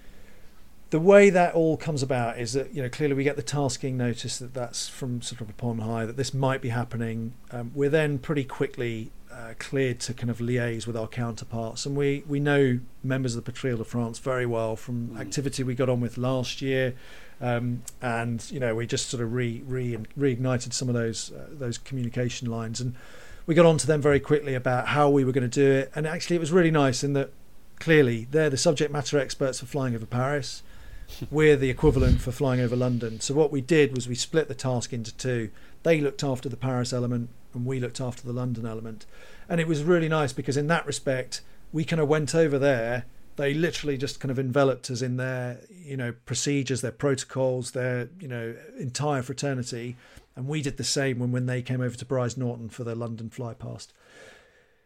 the 0.91 1.01
way 1.01 1.31
that 1.31 1.55
all 1.55 1.79
comes 1.79 2.03
about 2.03 2.39
is 2.39 2.53
that 2.53 2.75
you 2.75 2.83
know 2.83 2.91
clearly 2.91 3.15
we 3.15 3.25
get 3.25 3.37
the 3.37 3.43
tasking 3.43 3.97
notice 3.97 4.39
that 4.39 4.53
that's 4.53 4.89
from 4.89 5.23
sort 5.23 5.41
of 5.41 5.49
upon 5.49 5.79
high 5.79 6.05
that 6.05 6.19
this 6.19 6.35
might 6.35 6.61
be 6.61 6.69
happening. 6.69 7.33
Um, 7.51 7.73
we're 7.75 7.89
then 7.89 8.19
pretty 8.19 8.45
quickly 8.45 9.11
uh, 9.33 9.55
cleared 9.59 10.01
to 10.01 10.15
kind 10.15 10.31
of 10.31 10.39
liaise 10.39 10.87
with 10.87 10.97
our 10.97 11.09
counterparts, 11.09 11.87
and 11.87 11.97
we 11.97 12.23
we 12.29 12.41
know 12.41 12.81
members 13.03 13.35
of 13.35 13.45
the 13.45 13.53
Patrouille 13.53 13.79
de 13.79 13.85
France 13.85 14.19
very 14.19 14.47
well 14.47 14.77
from 14.77 15.09
mm. 15.09 15.21
activity 15.21 15.63
we 15.63 15.75
got 15.75 15.89
on 15.89 16.01
with 16.01 16.19
last 16.19 16.63
year, 16.63 16.95
um, 17.41 17.83
and 18.01 18.51
you 18.51 18.61
know 18.61 18.75
we 18.75 18.87
just 18.87 19.09
sort 19.09 19.23
of 19.23 19.33
re, 19.33 19.63
re 19.67 19.97
reignited 20.19 20.73
some 20.73 20.89
of 20.89 20.95
those 20.95 21.33
uh, 21.33 21.47
those 21.51 21.79
communication 21.79 22.51
lines, 22.51 22.81
and 22.81 22.95
we 23.47 23.55
got 23.55 23.67
on 23.67 23.79
to 23.79 23.87
them 23.87 24.01
very 24.01 24.21
quickly 24.21 24.55
about 24.55 24.89
how 24.89 25.09
we 25.09 25.25
were 25.25 25.33
going 25.33 25.49
to 25.49 25.61
do 25.61 25.71
it, 25.71 25.91
and 25.95 26.07
actually 26.07 26.37
it 26.37 26.41
was 26.41 26.53
really 26.53 26.71
nice 26.71 27.03
in 27.03 27.13
that 27.15 27.31
clearly 27.81 28.29
they're 28.31 28.51
the 28.51 28.57
subject 28.57 28.93
matter 28.93 29.19
experts 29.19 29.61
for 29.61 29.67
flying 29.67 29.95
over 29.95 30.07
Paris. 30.07 30.63
We're 31.31 31.57
the 31.57 31.69
equivalent 31.69 32.21
for 32.21 32.33
flying 32.33 32.61
over 32.61 32.77
London. 32.77 33.21
So 33.21 33.35
what 33.35 33.53
we 33.53 33.61
did 33.61 33.95
was 33.95 34.09
we 34.09 34.15
split 34.15 34.49
the 34.49 34.55
task 34.55 34.93
into 34.93 35.15
two. 35.15 35.51
They 35.83 36.01
looked 36.01 36.23
after 36.23 36.49
the 36.49 36.57
Paris 36.57 36.93
element, 36.93 37.31
and 37.55 37.67
we 37.67 37.81
looked 37.81 38.01
after 38.01 38.27
the 38.27 38.33
London 38.33 38.67
element. 38.67 39.07
And 39.49 39.61
it 39.61 39.67
was 39.67 39.83
really 39.83 40.09
nice 40.09 40.33
because 40.33 40.57
in 40.57 40.69
that 40.69 40.87
respect, 40.87 41.43
we 41.73 41.85
kind 41.85 42.01
of 42.01 42.09
went 42.09 42.35
over 42.35 42.59
there. 42.59 43.05
They 43.37 43.55
literally 43.55 43.97
just 43.97 44.21
kind 44.21 44.31
of 44.31 44.39
enveloped 44.39 44.91
us 44.91 45.03
in 45.03 45.17
their, 45.17 45.61
you 45.71 45.97
know, 45.97 46.13
procedures, 46.27 46.83
their 46.83 46.93
protocols, 46.93 47.73
their, 47.73 48.11
you 48.21 48.29
know, 48.29 48.55
entire 48.79 49.23
fraternity. 49.23 49.97
And 50.37 50.47
we 50.47 50.63
did 50.63 50.77
the 50.77 50.85
same 50.85 51.19
when, 51.19 51.33
when 51.33 51.47
they 51.47 51.63
came 51.63 51.81
over 51.81 51.97
to 51.97 52.05
Brize 52.05 52.37
Norton 52.37 52.69
for 52.69 52.85
the 52.85 52.95
London 52.95 53.31
fly 53.31 53.55
past. 53.55 53.93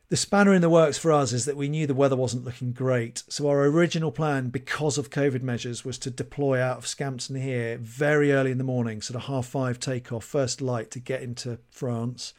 The 0.09 0.17
spanner 0.17 0.55
in 0.55 0.63
the 0.63 0.71
works 0.71 0.99
for 0.99 1.11
us 1.11 1.33
is 1.33 1.47
that 1.47 1.57
we 1.57 1.69
knew 1.69 1.87
the 1.87 1.95
weather 1.95 2.15
wasn't 2.15 2.45
looking 2.45 2.73
great. 2.73 3.25
So 3.29 3.49
our 3.49 3.65
original 3.65 4.13
plan, 4.13 4.51
because 4.51 4.99
of 4.99 5.11
COVID 5.11 5.43
measures, 5.43 5.85
was 5.85 5.99
to 5.99 6.11
deploy 6.11 6.61
out 6.61 6.79
of 6.79 6.87
Scampton 6.87 7.35
here 7.35 7.77
very 7.79 8.33
early 8.33 8.53
in 8.53 8.59
the 8.59 8.65
morning, 8.65 9.03
sort 9.03 9.17
of 9.17 9.29
half 9.29 9.47
five 9.47 9.81
takeoff, 9.81 10.25
first 10.25 10.61
light 10.61 10.93
to 10.93 11.01
get 11.01 11.23
into 11.23 11.59
France 11.71 12.35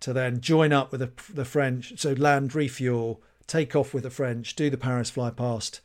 to 0.00 0.12
then 0.12 0.40
join 0.40 0.72
up 0.72 0.92
with 0.92 1.00
the, 1.00 1.32
the 1.32 1.44
French, 1.44 1.94
so 1.96 2.12
land, 2.12 2.54
refuel, 2.54 3.20
take 3.46 3.74
off 3.74 3.92
with 3.92 4.04
the 4.04 4.10
French, 4.10 4.54
do 4.54 4.70
the 4.70 4.76
Paris 4.76 5.10
fly 5.10 5.30
past, 5.30 5.80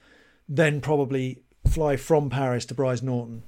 then 0.47 0.81
probably 0.81 1.41
fly 1.67 1.95
from 1.95 2.29
Paris 2.29 2.65
to 2.65 2.75
Brize 2.75 3.01
Norton. 3.01 3.43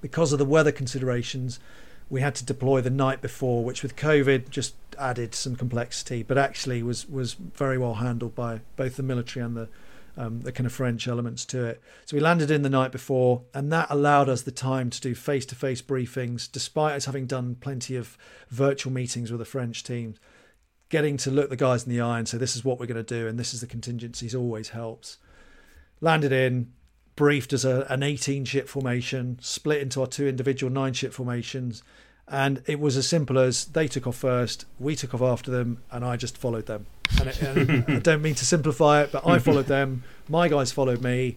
Because 0.00 0.32
of 0.32 0.38
the 0.38 0.44
weather 0.44 0.72
considerations, 0.72 1.58
we 2.08 2.20
had 2.20 2.34
to 2.36 2.44
deploy 2.44 2.80
the 2.80 2.90
night 2.90 3.20
before, 3.20 3.64
which 3.64 3.82
with 3.82 3.96
COVID 3.96 4.50
just 4.50 4.74
added 4.98 5.34
some 5.34 5.56
complexity, 5.56 6.22
but 6.22 6.38
actually 6.38 6.82
was 6.82 7.08
was 7.08 7.34
very 7.34 7.78
well 7.78 7.94
handled 7.94 8.34
by 8.34 8.60
both 8.76 8.96
the 8.96 9.02
military 9.02 9.44
and 9.44 9.56
the 9.56 9.68
um, 10.16 10.40
the 10.40 10.52
kind 10.52 10.66
of 10.66 10.72
French 10.72 11.06
elements 11.06 11.44
to 11.44 11.64
it. 11.64 11.80
So 12.06 12.16
we 12.16 12.22
landed 12.22 12.50
in 12.50 12.62
the 12.62 12.70
night 12.70 12.90
before, 12.92 13.42
and 13.52 13.70
that 13.72 13.88
allowed 13.90 14.28
us 14.28 14.42
the 14.42 14.50
time 14.50 14.88
to 14.90 15.00
do 15.00 15.14
face 15.14 15.44
to 15.46 15.54
face 15.54 15.82
briefings, 15.82 16.50
despite 16.50 16.94
us 16.94 17.04
having 17.04 17.26
done 17.26 17.56
plenty 17.56 17.96
of 17.96 18.16
virtual 18.48 18.92
meetings 18.92 19.30
with 19.30 19.40
the 19.40 19.44
French 19.44 19.84
team. 19.84 20.14
Getting 20.88 21.16
to 21.18 21.32
look 21.32 21.50
the 21.50 21.56
guys 21.56 21.84
in 21.84 21.90
the 21.90 22.00
eye 22.00 22.18
and 22.18 22.28
say, 22.28 22.38
This 22.38 22.56
is 22.56 22.64
what 22.64 22.78
we're 22.78 22.86
going 22.86 23.04
to 23.04 23.20
do, 23.20 23.26
and 23.26 23.38
this 23.38 23.52
is 23.52 23.60
the 23.60 23.66
contingencies 23.66 24.34
always 24.34 24.70
helps. 24.70 25.18
Landed 26.00 26.32
in, 26.32 26.72
briefed 27.16 27.52
as 27.52 27.64
a, 27.64 27.86
an 27.88 28.02
18 28.02 28.44
ship 28.44 28.68
formation, 28.68 29.38
split 29.40 29.80
into 29.80 30.00
our 30.00 30.06
two 30.06 30.28
individual 30.28 30.70
nine 30.70 30.92
ship 30.92 31.12
formations. 31.12 31.82
And 32.28 32.62
it 32.66 32.78
was 32.80 32.96
as 32.96 33.08
simple 33.08 33.38
as 33.38 33.66
they 33.66 33.88
took 33.88 34.06
off 34.06 34.16
first, 34.16 34.66
we 34.78 34.96
took 34.96 35.14
off 35.14 35.22
after 35.22 35.50
them, 35.50 35.82
and 35.90 36.04
I 36.04 36.16
just 36.16 36.36
followed 36.36 36.66
them. 36.66 36.86
And, 37.18 37.28
it, 37.28 37.42
and 37.42 37.84
I 37.88 37.98
don't 38.00 38.22
mean 38.22 38.34
to 38.34 38.44
simplify 38.44 39.02
it, 39.02 39.12
but 39.12 39.26
I 39.26 39.38
followed 39.38 39.66
them. 39.66 40.04
My 40.28 40.48
guys 40.48 40.72
followed 40.72 41.02
me. 41.02 41.36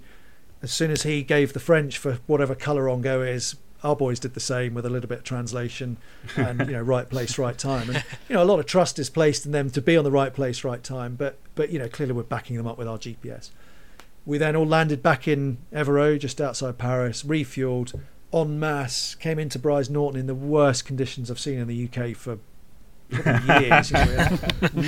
As 0.61 0.73
soon 0.73 0.91
as 0.91 1.03
he 1.03 1.23
gave 1.23 1.53
the 1.53 1.59
French 1.59 1.97
for 1.97 2.19
whatever 2.27 2.53
colour 2.53 2.89
on 2.89 3.01
go 3.01 3.21
is, 3.21 3.55
our 3.83 3.95
boys 3.95 4.19
did 4.19 4.33
the 4.33 4.39
same 4.39 4.73
with 4.73 4.85
a 4.85 4.89
little 4.89 5.07
bit 5.07 5.19
of 5.19 5.23
translation 5.23 5.97
and 6.35 6.59
you 6.61 6.73
know 6.73 6.81
right 6.81 7.09
place 7.09 7.37
right 7.37 7.57
time 7.57 7.89
and 7.89 8.03
you 8.27 8.35
know 8.35 8.43
a 8.43 8.45
lot 8.45 8.59
of 8.59 8.65
trust 8.65 8.99
is 8.99 9.09
placed 9.09 9.45
in 9.45 9.51
them 9.51 9.69
to 9.69 9.81
be 9.81 9.95
on 9.95 10.03
the 10.03 10.11
right 10.11 10.33
place 10.33 10.63
right 10.63 10.83
time 10.83 11.15
but 11.15 11.37
but 11.55 11.69
you 11.69 11.79
know 11.79 11.87
clearly 11.87 12.13
we're 12.13 12.23
backing 12.23 12.57
them 12.57 12.67
up 12.67 12.77
with 12.77 12.87
our 12.87 12.97
gps 12.97 13.51
we 14.29 14.37
then 14.37 14.55
all 14.55 14.65
landed 14.65 15.01
back 15.01 15.27
in 15.27 15.57
Évreux, 15.73 16.19
just 16.19 16.39
outside 16.39 16.77
Paris, 16.77 17.23
refueled 17.23 17.99
en 18.31 18.59
masse, 18.59 19.15
came 19.15 19.39
into 19.39 19.57
Brize 19.57 19.89
Norton 19.89 20.19
in 20.19 20.27
the 20.27 20.35
worst 20.35 20.85
conditions 20.85 21.31
I've 21.31 21.39
seen 21.39 21.57
in 21.57 21.67
the 21.67 21.85
UK 21.85 22.15
for 22.15 22.37
years. 23.09 23.91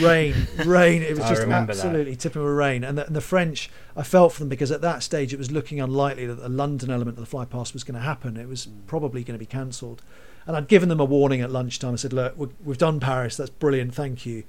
Rain, 0.03 0.35
rain. 0.63 1.01
It 1.01 1.17
was 1.17 1.27
just 1.27 1.41
absolutely 1.47 2.11
that. 2.11 2.19
tipping 2.19 2.43
with 2.43 2.53
rain. 2.53 2.83
And 2.83 2.99
the, 2.99 3.07
and 3.07 3.15
the, 3.15 3.21
French, 3.21 3.71
I 3.97 4.03
felt 4.03 4.33
for 4.33 4.39
them 4.41 4.49
because 4.49 4.71
at 4.71 4.81
that 4.81 5.01
stage 5.01 5.33
it 5.33 5.37
was 5.37 5.49
looking 5.49 5.81
unlikely 5.81 6.27
that 6.27 6.35
the 6.35 6.47
London 6.47 6.91
element 6.91 7.17
of 7.17 7.23
the 7.23 7.29
fly 7.29 7.45
past 7.45 7.73
was 7.73 7.83
going 7.83 7.95
to 7.95 8.05
happen. 8.05 8.37
It 8.37 8.47
was 8.47 8.67
probably 8.85 9.23
going 9.23 9.33
to 9.33 9.39
be 9.39 9.47
cancelled. 9.47 10.03
And 10.45 10.55
I'd 10.55 10.67
given 10.67 10.87
them 10.87 10.99
a 10.99 11.05
warning 11.05 11.41
at 11.41 11.49
lunchtime. 11.49 11.93
I 11.93 11.95
said, 11.95 12.13
"Look, 12.13 12.35
we've 12.63 12.77
done 12.77 12.99
Paris. 12.99 13.37
That's 13.37 13.49
brilliant. 13.49 13.95
Thank 13.95 14.23
you. 14.23 14.43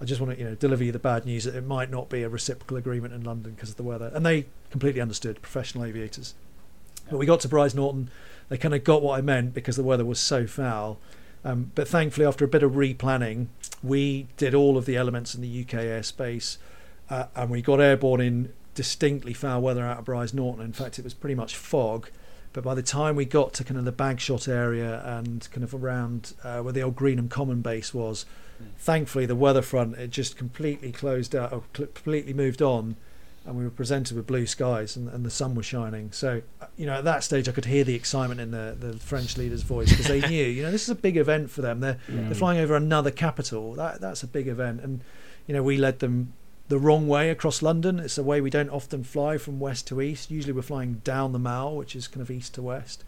I 0.00 0.04
just 0.04 0.20
want 0.20 0.34
to, 0.34 0.38
you 0.38 0.48
know, 0.48 0.54
deliver 0.54 0.84
you 0.84 0.92
the 0.92 0.98
bad 0.98 1.24
news 1.24 1.44
that 1.44 1.54
it 1.54 1.66
might 1.66 1.90
not 1.90 2.08
be 2.08 2.22
a 2.22 2.28
reciprocal 2.28 2.76
agreement 2.76 3.14
in 3.14 3.24
London 3.24 3.52
because 3.52 3.70
of 3.70 3.76
the 3.76 3.82
weather." 3.82 4.10
And 4.14 4.24
they 4.24 4.46
completely 4.70 5.00
understood. 5.00 5.40
Professional 5.42 5.84
aviators. 5.84 6.34
But 7.10 7.18
we 7.18 7.26
got 7.26 7.40
to 7.40 7.48
Brize 7.48 7.74
Norton. 7.74 8.10
They 8.48 8.58
kind 8.58 8.74
of 8.74 8.84
got 8.84 9.02
what 9.02 9.18
I 9.18 9.22
meant 9.22 9.54
because 9.54 9.76
the 9.76 9.82
weather 9.82 10.04
was 10.04 10.18
so 10.18 10.46
foul 10.46 10.98
um, 11.46 11.70
but 11.76 11.86
thankfully, 11.86 12.26
after 12.26 12.44
a 12.44 12.48
bit 12.48 12.64
of 12.64 12.72
replanning, 12.72 13.46
we 13.80 14.26
did 14.36 14.52
all 14.52 14.76
of 14.76 14.84
the 14.84 14.96
elements 14.96 15.32
in 15.32 15.42
the 15.42 15.60
UK 15.60 15.78
airspace, 15.84 16.58
uh, 17.08 17.26
and 17.36 17.50
we 17.50 17.62
got 17.62 17.80
airborne 17.80 18.20
in 18.20 18.52
distinctly 18.74 19.32
foul 19.32 19.62
weather 19.62 19.84
out 19.84 20.00
of 20.00 20.04
Brize 20.04 20.34
Norton. 20.34 20.64
In 20.64 20.72
fact, 20.72 20.98
it 20.98 21.04
was 21.04 21.14
pretty 21.14 21.36
much 21.36 21.54
fog. 21.54 22.08
But 22.52 22.64
by 22.64 22.74
the 22.74 22.82
time 22.82 23.14
we 23.14 23.26
got 23.26 23.52
to 23.54 23.64
kind 23.64 23.78
of 23.78 23.84
the 23.84 23.92
Bagshot 23.92 24.48
area 24.48 25.02
and 25.04 25.48
kind 25.52 25.62
of 25.62 25.72
around 25.72 26.32
uh, 26.42 26.62
where 26.62 26.72
the 26.72 26.82
old 26.82 26.96
Greenham 26.96 27.28
Common 27.28 27.60
base 27.60 27.94
was. 27.94 28.26
Thankfully 28.78 29.26
the 29.26 29.36
weather 29.36 29.62
front 29.62 29.96
it 29.96 30.10
just 30.10 30.36
completely 30.36 30.92
closed 30.92 31.34
out, 31.34 31.52
or 31.52 31.62
completely 31.72 32.32
moved 32.32 32.62
on, 32.62 32.96
and 33.46 33.56
we 33.56 33.64
were 33.64 33.70
presented 33.70 34.16
with 34.16 34.26
blue 34.26 34.46
skies 34.46 34.96
and, 34.96 35.08
and, 35.08 35.24
the 35.24 35.30
sun 35.30 35.54
was 35.54 35.64
shining. 35.64 36.10
So, 36.10 36.42
you 36.76 36.84
know, 36.84 36.94
at 36.94 37.04
that 37.04 37.22
stage, 37.22 37.48
I 37.48 37.52
could 37.52 37.64
hear 37.64 37.84
the 37.84 37.94
excitement 37.94 38.40
in 38.40 38.50
the, 38.50 38.76
the 38.78 38.98
French 38.98 39.36
leader's 39.36 39.62
voice 39.62 39.88
because 39.90 40.08
they 40.08 40.20
knew, 40.28 40.44
you 40.44 40.62
know, 40.62 40.72
this 40.72 40.82
is 40.82 40.90
a 40.90 40.96
big 40.96 41.16
event 41.16 41.50
for 41.50 41.62
them. 41.62 41.80
They're 41.80 41.98
they're 42.08 42.34
flying 42.34 42.58
over 42.58 42.74
another 42.74 43.10
capital. 43.10 43.74
That 43.74 44.00
that's 44.00 44.22
a 44.22 44.26
big 44.26 44.48
event, 44.48 44.80
and 44.80 45.00
you 45.46 45.54
know, 45.54 45.62
we 45.62 45.76
led 45.76 46.00
them 46.00 46.32
the 46.68 46.78
wrong 46.78 47.06
way 47.06 47.30
across 47.30 47.62
London. 47.62 48.00
It's 48.00 48.18
a 48.18 48.24
way 48.24 48.40
we 48.40 48.50
don't 48.50 48.70
often 48.70 49.04
fly 49.04 49.38
from 49.38 49.60
west 49.60 49.86
to 49.88 50.00
east. 50.00 50.30
Usually, 50.30 50.52
we're 50.52 50.62
flying 50.62 50.94
down 51.04 51.32
the 51.32 51.38
Mall, 51.38 51.76
which 51.76 51.94
is 51.94 52.08
kind 52.08 52.22
of 52.22 52.30
east 52.30 52.54
to 52.54 52.62
west, 52.62 53.04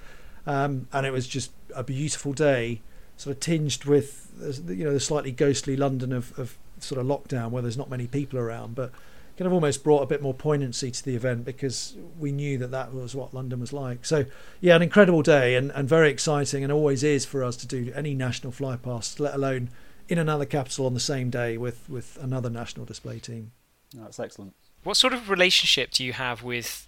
um, 0.46 0.86
and 0.92 1.04
it 1.04 1.12
was 1.12 1.26
just 1.26 1.50
a 1.74 1.82
beautiful 1.82 2.32
day, 2.32 2.80
sort 3.18 3.36
of 3.36 3.40
tinged 3.40 3.84
with 3.84 4.32
uh, 4.42 4.72
you 4.72 4.84
know 4.84 4.92
the 4.92 5.00
slightly 5.00 5.32
ghostly 5.32 5.76
London 5.76 6.12
of, 6.12 6.36
of 6.38 6.56
sort 6.78 7.00
of 7.00 7.06
lockdown 7.06 7.50
where 7.50 7.60
there's 7.60 7.76
not 7.76 7.90
many 7.90 8.06
people 8.06 8.38
around, 8.38 8.74
but 8.74 8.92
kind 9.36 9.46
of 9.46 9.52
almost 9.52 9.84
brought 9.84 10.02
a 10.02 10.06
bit 10.06 10.20
more 10.20 10.34
poignancy 10.34 10.90
to 10.90 11.04
the 11.04 11.14
event 11.14 11.44
because 11.44 11.94
we 12.18 12.32
knew 12.32 12.58
that 12.58 12.72
that 12.72 12.92
was 12.92 13.14
what 13.14 13.32
London 13.32 13.60
was 13.60 13.72
like. 13.72 14.04
So, 14.04 14.24
yeah, 14.60 14.74
an 14.74 14.82
incredible 14.82 15.22
day 15.22 15.54
and, 15.54 15.70
and 15.72 15.88
very 15.88 16.10
exciting, 16.10 16.64
and 16.64 16.72
always 16.72 17.04
is 17.04 17.24
for 17.24 17.44
us 17.44 17.56
to 17.58 17.66
do 17.66 17.92
any 17.94 18.14
national 18.14 18.50
fly 18.50 18.74
past, 18.74 19.20
let 19.20 19.34
alone 19.34 19.70
in 20.08 20.18
another 20.18 20.44
capital 20.44 20.86
on 20.86 20.94
the 20.94 21.00
same 21.00 21.30
day 21.30 21.56
with, 21.56 21.88
with 21.88 22.18
another 22.20 22.50
national 22.50 22.84
display 22.84 23.20
team. 23.20 23.52
that's 23.94 24.18
excellent. 24.18 24.54
What 24.82 24.96
sort 24.96 25.12
of 25.12 25.30
relationship 25.30 25.92
do 25.92 26.04
you 26.04 26.14
have 26.14 26.42
with 26.42 26.87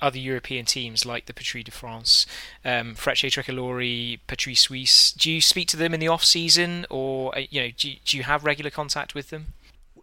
other 0.00 0.18
European 0.18 0.64
teams 0.64 1.04
like 1.04 1.26
the 1.26 1.32
Patrouille 1.32 1.64
de 1.64 1.70
France, 1.70 2.26
um, 2.64 2.94
Frecce 2.94 3.30
Patrouille 4.26 4.58
Suisse? 4.58 5.12
Do 5.12 5.30
you 5.30 5.40
speak 5.40 5.68
to 5.68 5.76
them 5.76 5.94
in 5.94 6.00
the 6.00 6.08
off 6.08 6.24
season, 6.24 6.86
or 6.90 7.36
uh, 7.36 7.42
you 7.50 7.62
know, 7.62 7.70
do, 7.76 7.92
do 8.04 8.16
you 8.16 8.22
have 8.22 8.44
regular 8.44 8.70
contact 8.70 9.14
with 9.14 9.30
them? 9.30 9.46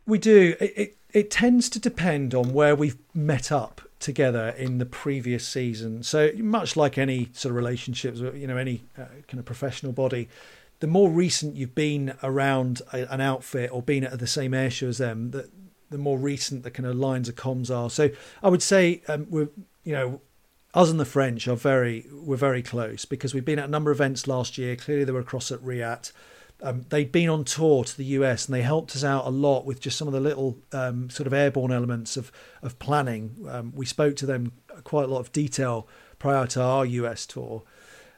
We 0.06 0.17
do. 0.19 0.56
It, 0.60 0.73
it, 0.75 0.97
it 1.13 1.32
tends 1.32 1.69
to 1.69 1.80
depend 1.80 2.36
on 2.36 2.54
where 2.54 2.75
we've 2.75 2.97
met 3.13 3.51
up 3.51 3.82
together 3.99 4.49
in 4.58 4.78
the 4.78 4.86
previous 4.86 5.47
season. 5.47 6.04
So 6.04 6.32
much 6.38 6.75
like 6.75 6.97
any 6.97 7.30
sort 7.34 7.51
of 7.51 7.56
relationships, 7.56 8.19
you 8.19 8.47
know, 8.47 8.58
any 8.58 8.84
uh, 8.97 9.06
kind 9.28 9.39
of 9.39 9.45
professional 9.45 9.93
body, 9.93 10.30
the 10.80 10.88
more 10.88 11.10
recent 11.10 11.56
you've 11.56 11.73
been 11.73 12.13
around 12.21 12.82
an 12.91 13.21
outfit 13.21 13.71
or 13.71 13.82
been 13.82 14.04
at 14.04 14.19
the 14.19 14.28
same 14.28 14.54
air 14.54 14.69
show 14.69 14.89
as 14.89 14.97
them, 14.97 15.32
the, 15.32 15.49
the 15.95 16.01
more 16.01 16.17
recent 16.17 16.63
the 16.63 16.71
kind 16.71 16.86
of 16.86 16.95
lines 16.97 17.29
of 17.29 17.36
comms 17.36 17.73
are. 17.73 17.89
So 17.89 18.10
I 18.43 18.49
would 18.49 18.62
say 18.62 19.01
um, 19.08 19.27
we're, 19.29 19.47
you 19.86 19.93
know, 19.93 20.19
us 20.73 20.91
and 20.91 20.99
the 20.99 21.05
French 21.05 21.47
are 21.47 21.55
very, 21.55 22.05
we're 22.12 22.36
very 22.36 22.62
close 22.62 23.05
because 23.05 23.34
we've 23.34 23.45
been 23.45 23.60
at 23.60 23.65
a 23.65 23.71
number 23.71 23.91
of 23.91 23.97
events 23.97 24.27
last 24.27 24.58
year. 24.58 24.75
Clearly, 24.75 25.05
they 25.05 25.13
were 25.13 25.21
across 25.21 25.53
at 25.53 25.62
RIAT. 25.62 26.12
Um, 26.62 26.86
they'd 26.89 27.13
been 27.13 27.29
on 27.29 27.45
tour 27.45 27.86
to 27.86 27.97
the 27.97 28.03
US 28.05 28.45
and 28.45 28.53
they 28.53 28.62
helped 28.62 28.93
us 28.93 29.05
out 29.05 29.25
a 29.25 29.29
lot 29.29 29.65
with 29.65 29.79
just 29.79 29.97
some 29.97 30.10
of 30.10 30.13
the 30.13 30.19
little 30.19 30.58
um, 30.73 31.10
sort 31.10 31.27
of 31.27 31.34
airborne 31.34 31.71
elements 31.71 32.17
of 32.17 32.29
of 32.62 32.77
planning. 32.77 33.45
Um, 33.49 33.71
we 33.73 33.86
spoke 33.86 34.17
to 34.17 34.25
them 34.25 34.51
quite 34.84 35.05
a 35.05 35.08
lot 35.08 35.19
of 35.19 35.31
detail 35.31 35.88
prior 36.19 36.45
to 36.47 36.62
our 36.62 36.86
US 36.86 37.25
tour. 37.25 37.63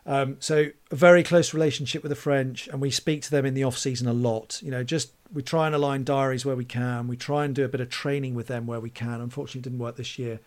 Um, 0.08 0.38
so 0.40 0.70
a 0.90 0.96
very 0.96 1.22
close 1.22 1.54
relationship 1.54 2.02
with 2.02 2.10
the 2.10 2.16
French, 2.16 2.68
and 2.70 2.80
we 2.80 2.90
speak 2.90 3.22
to 3.24 3.32
them 3.32 3.46
in 3.46 3.54
the 3.54 3.66
off 3.66 3.78
season 3.78 4.08
a 4.08 4.14
lot. 4.14 4.60
You 4.64 4.72
know, 4.72 4.84
just 4.84 5.12
we 5.34 5.44
try 5.44 5.66
and 5.66 5.76
align 5.76 6.06
diaries 6.06 6.46
where 6.46 6.56
we 6.56 6.66
can. 6.66 7.10
We 7.10 7.18
try 7.18 7.44
and 7.44 7.54
do 7.54 7.66
a 7.66 7.68
bit 7.68 7.82
of 7.82 7.90
training 7.90 8.34
with 8.34 8.48
them 8.48 8.66
where 8.66 8.80
we 8.80 8.90
can. 8.90 9.20
Unfortunately, 9.20 9.60
it 9.60 9.64
didn't 9.64 9.80
work 9.80 9.98
this 9.98 10.18
year. 10.18 10.40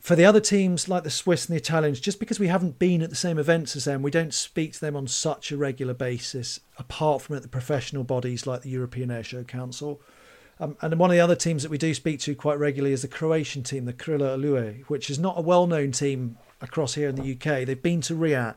For 0.00 0.16
the 0.16 0.24
other 0.24 0.40
teams 0.40 0.88
like 0.88 1.04
the 1.04 1.10
Swiss 1.10 1.46
and 1.46 1.54
the 1.54 1.60
Italians, 1.60 2.00
just 2.00 2.20
because 2.20 2.38
we 2.38 2.48
haven't 2.48 2.78
been 2.78 3.02
at 3.02 3.10
the 3.10 3.16
same 3.16 3.38
events 3.38 3.76
as 3.76 3.84
them, 3.84 4.02
we 4.02 4.10
don't 4.10 4.34
speak 4.34 4.72
to 4.74 4.80
them 4.80 4.96
on 4.96 5.06
such 5.06 5.50
a 5.50 5.56
regular 5.56 5.94
basis, 5.94 6.60
apart 6.76 7.22
from 7.22 7.36
at 7.36 7.42
the 7.42 7.48
professional 7.48 8.04
bodies 8.04 8.46
like 8.46 8.62
the 8.62 8.70
European 8.70 9.08
Airshow 9.08 9.46
Council. 9.46 10.00
Um, 10.58 10.76
and 10.80 10.98
one 10.98 11.10
of 11.10 11.14
the 11.14 11.20
other 11.20 11.34
teams 11.36 11.62
that 11.62 11.70
we 11.70 11.78
do 11.78 11.92
speak 11.92 12.20
to 12.20 12.34
quite 12.34 12.58
regularly 12.58 12.92
is 12.92 13.02
the 13.02 13.08
Croatian 13.08 13.62
team, 13.62 13.84
the 13.84 13.92
Krila 13.92 14.36
Oluje, 14.36 14.84
which 14.84 15.10
is 15.10 15.18
not 15.18 15.38
a 15.38 15.42
well 15.42 15.66
known 15.66 15.92
team 15.92 16.38
across 16.60 16.94
here 16.94 17.08
in 17.08 17.16
the 17.16 17.32
UK. 17.32 17.66
They've 17.66 17.82
been 17.82 18.00
to 18.02 18.14
RIAT, 18.14 18.54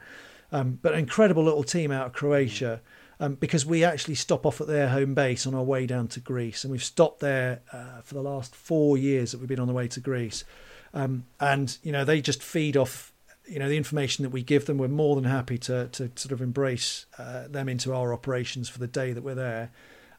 um, 0.51 0.79
but 0.81 0.93
an 0.93 0.99
incredible 0.99 1.43
little 1.43 1.63
team 1.63 1.91
out 1.91 2.07
of 2.07 2.13
Croatia. 2.13 2.81
Um, 3.21 3.35
because 3.35 3.65
we 3.65 3.83
actually 3.83 4.15
stop 4.15 4.45
off 4.45 4.61
at 4.61 4.67
their 4.67 4.87
home 4.87 5.13
base 5.13 5.45
on 5.45 5.53
our 5.53 5.63
way 5.63 5.85
down 5.85 6.07
to 6.07 6.21
Greece, 6.21 6.63
and 6.63 6.71
we've 6.71 6.81
stopped 6.81 7.19
there 7.19 7.59
uh, 7.73 7.99
for 8.01 8.13
the 8.13 8.21
last 8.21 8.55
four 8.55 8.97
years 8.97 9.33
that 9.33 9.39
we've 9.39 9.49
been 9.49 9.59
on 9.59 9.67
the 9.67 9.73
way 9.73 9.89
to 9.89 9.99
Greece. 9.99 10.45
Um, 10.93 11.25
and 11.37 11.77
you 11.83 11.91
know 11.91 12.05
they 12.05 12.21
just 12.21 12.41
feed 12.41 12.77
off 12.77 13.11
you 13.49 13.59
know 13.59 13.67
the 13.67 13.77
information 13.77 14.23
that 14.23 14.29
we 14.29 14.43
give 14.43 14.65
them. 14.65 14.77
We're 14.77 14.87
more 14.87 15.15
than 15.15 15.25
happy 15.25 15.57
to 15.59 15.87
to 15.87 16.11
sort 16.15 16.31
of 16.31 16.41
embrace 16.41 17.07
uh, 17.17 17.47
them 17.47 17.67
into 17.67 17.93
our 17.93 18.13
operations 18.13 18.69
for 18.69 18.79
the 18.79 18.87
day 18.87 19.11
that 19.11 19.23
we're 19.23 19.35
there, 19.35 19.71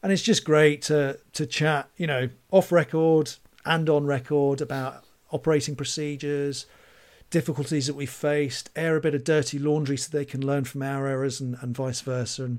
and 0.02 0.12
it's 0.12 0.22
just 0.22 0.44
great 0.44 0.82
to 0.82 1.18
to 1.32 1.46
chat 1.46 1.88
you 1.96 2.06
know 2.06 2.28
off 2.50 2.72
record 2.72 3.32
and 3.64 3.88
on 3.88 4.04
record 4.04 4.60
about 4.60 5.04
operating 5.30 5.76
procedures, 5.76 6.66
difficulties 7.30 7.86
that 7.86 7.94
we 7.94 8.06
faced, 8.06 8.70
air 8.76 8.96
a 8.96 9.00
bit 9.00 9.14
of 9.14 9.24
dirty 9.24 9.58
laundry 9.58 9.96
so 9.96 10.10
they 10.10 10.24
can 10.24 10.44
learn 10.44 10.64
from 10.64 10.82
our 10.82 11.06
errors 11.06 11.40
and, 11.40 11.56
and 11.60 11.74
vice 11.74 12.00
versa. 12.00 12.44
And 12.44 12.58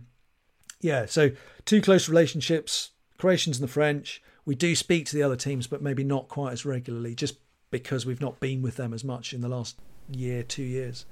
yeah, 0.79 1.05
so 1.05 1.31
two 1.65 1.81
close 1.81 2.09
relationships, 2.09 2.91
Croatians 3.17 3.59
and 3.59 3.67
the 3.67 3.71
French. 3.71 4.21
We 4.45 4.55
do 4.55 4.75
speak 4.75 5.05
to 5.07 5.15
the 5.15 5.23
other 5.23 5.35
teams, 5.35 5.67
but 5.67 5.83
maybe 5.83 6.03
not 6.03 6.27
quite 6.27 6.53
as 6.53 6.65
regularly, 6.65 7.13
just 7.13 7.37
because 7.69 8.05
we've 8.05 8.21
not 8.21 8.39
been 8.39 8.61
with 8.61 8.77
them 8.77 8.93
as 8.93 9.03
much 9.03 9.33
in 9.33 9.41
the 9.41 9.49
last 9.49 9.77
year, 10.09 10.41
two 10.41 10.63
years. 10.63 11.05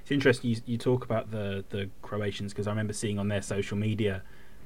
It's 0.00 0.10
interesting 0.10 0.50
you, 0.50 0.56
you 0.64 0.78
talk 0.78 1.04
about 1.04 1.30
the 1.30 1.64
the 1.70 1.90
Croatians 2.00 2.52
because 2.52 2.66
I 2.66 2.70
remember 2.70 2.92
seeing 2.92 3.18
on 3.18 3.28
their 3.28 3.42
social 3.42 3.76
media 3.76 4.22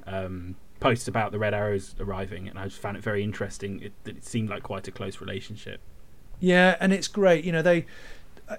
um, 0.07 0.55
posts 0.81 1.09
about 1.09 1.33
the 1.33 1.39
Red 1.39 1.55
Arrows 1.55 1.95
arriving, 1.99 2.49
and 2.49 2.59
I 2.59 2.65
just 2.65 2.79
found 2.79 2.97
it 2.97 3.03
very 3.03 3.23
interesting. 3.23 3.81
It, 3.81 3.93
it 4.05 4.25
seemed 4.25 4.51
like 4.51 4.63
quite 4.63 4.87
a 4.87 4.93
close 4.93 5.21
relationship. 5.21 5.81
Yeah, 6.41 6.77
and 6.79 6.93
it's 6.93 7.09
great. 7.09 7.45
You 7.45 7.53
know, 7.53 7.63
they 7.63 7.87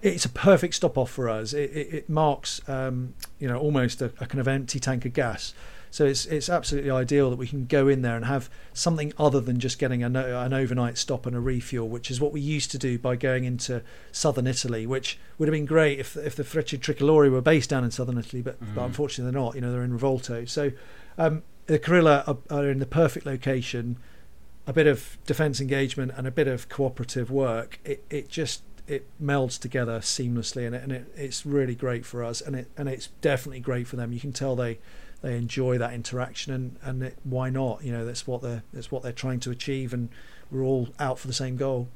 it's 0.01 0.25
a 0.25 0.29
perfect 0.29 0.73
stop 0.73 0.97
off 0.97 1.11
for 1.11 1.29
us. 1.29 1.53
It, 1.53 1.71
it, 1.71 1.93
it 1.93 2.09
marks, 2.09 2.61
um, 2.67 3.13
you 3.39 3.47
know, 3.47 3.57
almost 3.57 4.01
a, 4.01 4.05
a, 4.19 4.25
kind 4.25 4.39
of 4.39 4.47
empty 4.47 4.79
tank 4.79 5.05
of 5.05 5.13
gas. 5.13 5.53
So 5.91 6.05
it's 6.05 6.25
it's 6.25 6.49
absolutely 6.49 6.91
ideal 6.91 7.29
that 7.29 7.37
we 7.37 7.47
can 7.47 7.67
go 7.67 7.87
in 7.87 8.01
there 8.01 8.17
and 8.17 8.25
have 8.25 8.49
something 8.73 9.13
other 9.17 9.39
than 9.39 9.61
just 9.61 9.79
getting 9.79 10.03
a, 10.03 10.07
an 10.07 10.53
overnight 10.53 10.97
stop 10.97 11.25
and 11.25 11.33
a 11.33 11.39
refuel, 11.39 11.87
which 11.87 12.11
is 12.11 12.19
what 12.19 12.33
we 12.33 12.41
used 12.41 12.69
to 12.71 12.77
do 12.77 12.99
by 12.99 13.15
going 13.15 13.45
into 13.45 13.81
southern 14.11 14.45
Italy, 14.45 14.85
which 14.85 15.17
would 15.37 15.47
have 15.47 15.53
been 15.53 15.65
great 15.65 15.99
if 15.99 16.17
if 16.17 16.35
the 16.35 16.43
Frecce 16.43 16.77
Tricolori 16.77 17.31
were 17.31 17.39
based 17.39 17.69
down 17.69 17.85
in 17.85 17.91
southern 17.91 18.17
Italy, 18.17 18.41
but, 18.41 18.61
mm. 18.61 18.75
but 18.75 18.83
unfortunately 18.83 19.31
they're 19.31 19.41
not. 19.41 19.55
You 19.55 19.61
know, 19.61 19.71
they're 19.71 19.83
in 19.85 19.97
Rivolto. 19.97 20.49
So 20.49 20.73
um, 21.17 21.43
the 21.67 21.79
Krila 21.79 22.27
are, 22.27 22.37
are 22.49 22.69
in 22.69 22.79
the 22.79 22.85
perfect 22.85 23.25
location. 23.25 23.97
A 24.67 24.73
bit 24.73 24.87
of 24.87 25.17
defence 25.25 25.61
engagement 25.61 26.11
and 26.17 26.27
a 26.27 26.31
bit 26.31 26.47
of 26.49 26.67
cooperative 26.67 27.31
work. 27.31 27.79
It 27.85 28.03
it 28.09 28.27
just 28.27 28.63
it 28.87 29.07
melds 29.21 29.59
together 29.59 29.99
seamlessly, 29.99 30.65
and, 30.65 30.75
it, 30.75 30.83
and 30.83 30.91
it, 30.91 31.11
it's 31.15 31.45
really 31.45 31.75
great 31.75 32.05
for 32.05 32.23
us, 32.23 32.41
and 32.41 32.55
it 32.55 32.69
and 32.77 32.87
it's 32.87 33.07
definitely 33.21 33.59
great 33.59 33.87
for 33.87 33.95
them. 33.95 34.11
You 34.11 34.19
can 34.19 34.33
tell 34.33 34.55
they 34.55 34.79
they 35.21 35.37
enjoy 35.37 35.77
that 35.77 35.93
interaction, 35.93 36.53
and 36.53 36.77
and 36.83 37.03
it, 37.03 37.17
why 37.23 37.49
not? 37.49 37.83
You 37.83 37.91
know, 37.91 38.05
that's 38.05 38.27
what 38.27 38.41
they're 38.41 38.63
that's 38.73 38.91
what 38.91 39.03
they're 39.03 39.11
trying 39.11 39.39
to 39.41 39.51
achieve, 39.51 39.93
and 39.93 40.09
we're 40.51 40.63
all 40.63 40.89
out 40.99 41.19
for 41.19 41.27
the 41.27 41.33
same 41.33 41.57
goal. 41.57 41.89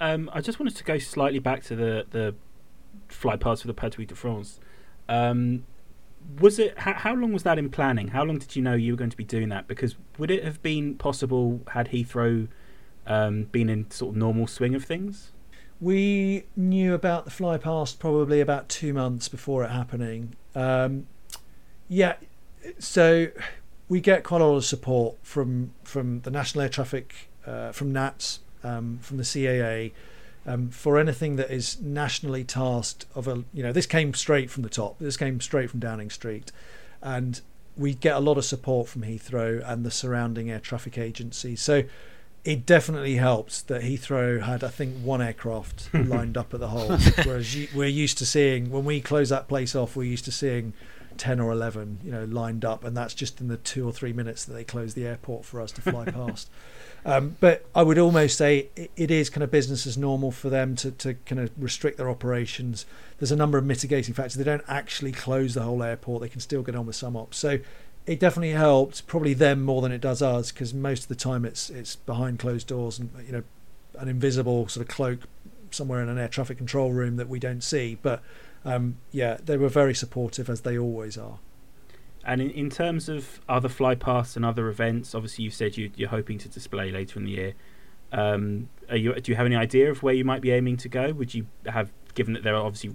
Um, 0.00 0.30
I 0.32 0.40
just 0.40 0.58
wanted 0.58 0.76
to 0.76 0.84
go 0.84 0.98
slightly 0.98 1.38
back 1.38 1.62
to 1.64 1.76
the 1.76 2.06
the 2.10 2.34
fly 3.08 3.36
past 3.36 3.62
for 3.62 3.68
the 3.68 3.74
Patrouille 3.74 4.08
de 4.08 4.14
France. 4.14 4.58
Um, 5.08 5.64
was 6.40 6.58
it 6.58 6.78
how, 6.78 6.94
how, 6.94 7.14
long 7.14 7.32
was 7.32 7.42
that 7.44 7.58
in 7.58 7.70
planning? 7.70 8.08
How 8.08 8.24
long 8.24 8.38
did 8.38 8.56
you 8.56 8.62
know 8.62 8.74
you 8.74 8.92
were 8.92 8.96
going 8.96 9.10
to 9.10 9.16
be 9.16 9.24
doing 9.24 9.48
that? 9.50 9.68
Because 9.68 9.96
would 10.18 10.30
it 10.30 10.44
have 10.44 10.62
been 10.62 10.96
possible 10.96 11.60
had 11.68 11.90
Heathrow 11.90 12.48
um, 13.06 13.44
been 13.44 13.68
in 13.68 13.90
sort 13.90 14.10
of 14.10 14.16
normal 14.16 14.46
swing 14.46 14.74
of 14.74 14.84
things? 14.84 15.32
We 15.82 16.44
knew 16.54 16.94
about 16.94 17.24
the 17.24 17.32
fly 17.32 17.58
past 17.58 17.98
probably 17.98 18.40
about 18.40 18.68
two 18.68 18.94
months 18.94 19.26
before 19.26 19.64
it 19.64 19.70
happening. 19.70 20.36
Um, 20.54 21.08
yeah, 21.88 22.14
so 22.78 23.26
we 23.88 24.00
get 24.00 24.22
quite 24.22 24.40
a 24.40 24.44
lot 24.46 24.58
of 24.58 24.64
support 24.64 25.16
from 25.24 25.74
from 25.82 26.20
the 26.20 26.30
National 26.30 26.62
Air 26.62 26.68
Traffic, 26.68 27.28
uh, 27.44 27.72
from 27.72 27.92
NATS, 27.92 28.38
um, 28.62 29.00
from 29.02 29.16
the 29.16 29.24
CAA, 29.24 29.90
um, 30.46 30.70
for 30.70 31.00
anything 31.00 31.34
that 31.34 31.50
is 31.50 31.80
nationally 31.80 32.44
tasked 32.44 33.06
of 33.16 33.26
a 33.26 33.42
you 33.52 33.64
know 33.64 33.72
this 33.72 33.86
came 33.86 34.14
straight 34.14 34.52
from 34.52 34.62
the 34.62 34.68
top. 34.68 35.00
This 35.00 35.16
came 35.16 35.40
straight 35.40 35.68
from 35.68 35.80
Downing 35.80 36.10
Street, 36.10 36.52
and 37.02 37.40
we 37.76 37.92
get 37.92 38.14
a 38.14 38.20
lot 38.20 38.38
of 38.38 38.44
support 38.44 38.86
from 38.86 39.02
Heathrow 39.02 39.68
and 39.68 39.84
the 39.84 39.90
surrounding 39.90 40.48
air 40.48 40.60
traffic 40.60 40.96
agencies. 40.96 41.60
So 41.60 41.82
it 42.44 42.66
definitely 42.66 43.16
helped 43.16 43.68
that 43.68 43.82
Heathrow 43.82 44.42
had, 44.42 44.64
I 44.64 44.68
think, 44.68 44.96
one 44.96 45.22
aircraft 45.22 45.88
lined 45.94 46.36
up 46.36 46.52
at 46.52 46.60
the 46.60 46.68
hole, 46.68 46.96
whereas 47.24 47.56
we're 47.74 47.86
used 47.86 48.18
to 48.18 48.26
seeing 48.26 48.70
when 48.70 48.84
we 48.84 49.00
close 49.00 49.28
that 49.28 49.48
place 49.48 49.76
off, 49.76 49.94
we're 49.94 50.04
used 50.04 50.24
to 50.24 50.32
seeing 50.32 50.72
ten 51.16 51.38
or 51.38 51.52
eleven, 51.52 51.98
you 52.02 52.10
know, 52.10 52.24
lined 52.24 52.64
up, 52.64 52.84
and 52.84 52.96
that's 52.96 53.14
just 53.14 53.40
in 53.40 53.48
the 53.48 53.58
two 53.58 53.86
or 53.86 53.92
three 53.92 54.12
minutes 54.12 54.44
that 54.44 54.54
they 54.54 54.64
close 54.64 54.94
the 54.94 55.06
airport 55.06 55.44
for 55.44 55.60
us 55.60 55.70
to 55.72 55.80
fly 55.80 56.04
past. 56.10 56.50
Um, 57.04 57.36
but 57.40 57.66
I 57.74 57.82
would 57.82 57.98
almost 57.98 58.38
say 58.38 58.68
it, 58.76 58.90
it 58.96 59.10
is 59.10 59.28
kind 59.28 59.42
of 59.42 59.50
business 59.50 59.86
as 59.86 59.98
normal 59.98 60.30
for 60.30 60.50
them 60.50 60.76
to, 60.76 60.90
to 60.92 61.14
kind 61.14 61.40
of 61.40 61.50
restrict 61.56 61.96
their 61.98 62.08
operations. 62.08 62.86
There's 63.18 63.32
a 63.32 63.36
number 63.36 63.58
of 63.58 63.64
mitigating 63.64 64.14
factors. 64.14 64.34
They 64.34 64.44
don't 64.44 64.64
actually 64.68 65.12
close 65.12 65.54
the 65.54 65.62
whole 65.62 65.82
airport. 65.82 66.22
They 66.22 66.28
can 66.28 66.40
still 66.40 66.62
get 66.62 66.76
on 66.76 66.86
with 66.86 66.96
some 66.96 67.16
ops. 67.16 67.38
So 67.38 67.58
it 68.06 68.18
definitely 68.18 68.50
helped 68.50 69.06
probably 69.06 69.34
them 69.34 69.62
more 69.62 69.80
than 69.80 69.92
it 69.92 70.00
does 70.00 70.22
us 70.22 70.50
because 70.50 70.74
most 70.74 71.04
of 71.04 71.08
the 71.08 71.14
time 71.14 71.44
it's 71.44 71.70
it's 71.70 71.96
behind 71.96 72.38
closed 72.38 72.66
doors 72.66 72.98
and 72.98 73.10
you 73.24 73.32
know 73.32 73.42
an 73.98 74.08
invisible 74.08 74.66
sort 74.68 74.86
of 74.86 74.94
cloak 74.94 75.20
somewhere 75.70 76.02
in 76.02 76.08
an 76.08 76.18
air 76.18 76.28
traffic 76.28 76.58
control 76.58 76.92
room 76.92 77.16
that 77.16 77.28
we 77.28 77.38
don't 77.38 77.62
see. 77.62 77.98
But 78.00 78.22
um, 78.64 78.98
yeah 79.10 79.38
they 79.44 79.56
were 79.56 79.68
very 79.68 79.94
supportive 79.94 80.50
as 80.50 80.62
they 80.62 80.78
always 80.78 81.16
are. 81.16 81.38
And 82.24 82.40
in, 82.40 82.50
in 82.50 82.70
terms 82.70 83.08
of 83.08 83.40
other 83.48 83.68
fly 83.68 83.94
pasts 83.94 84.36
and 84.36 84.44
other 84.44 84.68
events 84.68 85.14
obviously 85.14 85.44
you 85.44 85.50
said 85.50 85.76
you, 85.76 85.90
you're 85.96 86.08
hoping 86.08 86.38
to 86.38 86.48
display 86.48 86.90
later 86.90 87.18
in 87.18 87.24
the 87.24 87.32
year. 87.32 87.54
Um, 88.10 88.68
you, 88.92 89.14
do 89.14 89.32
you 89.32 89.36
have 89.36 89.46
any 89.46 89.56
idea 89.56 89.90
of 89.90 90.02
where 90.02 90.12
you 90.12 90.24
might 90.24 90.42
be 90.42 90.50
aiming 90.50 90.76
to 90.78 90.88
go? 90.88 91.12
Would 91.12 91.34
you 91.34 91.46
have 91.66 91.92
given 92.14 92.34
that 92.34 92.42
there 92.42 92.54
are 92.54 92.64
obviously 92.64 92.94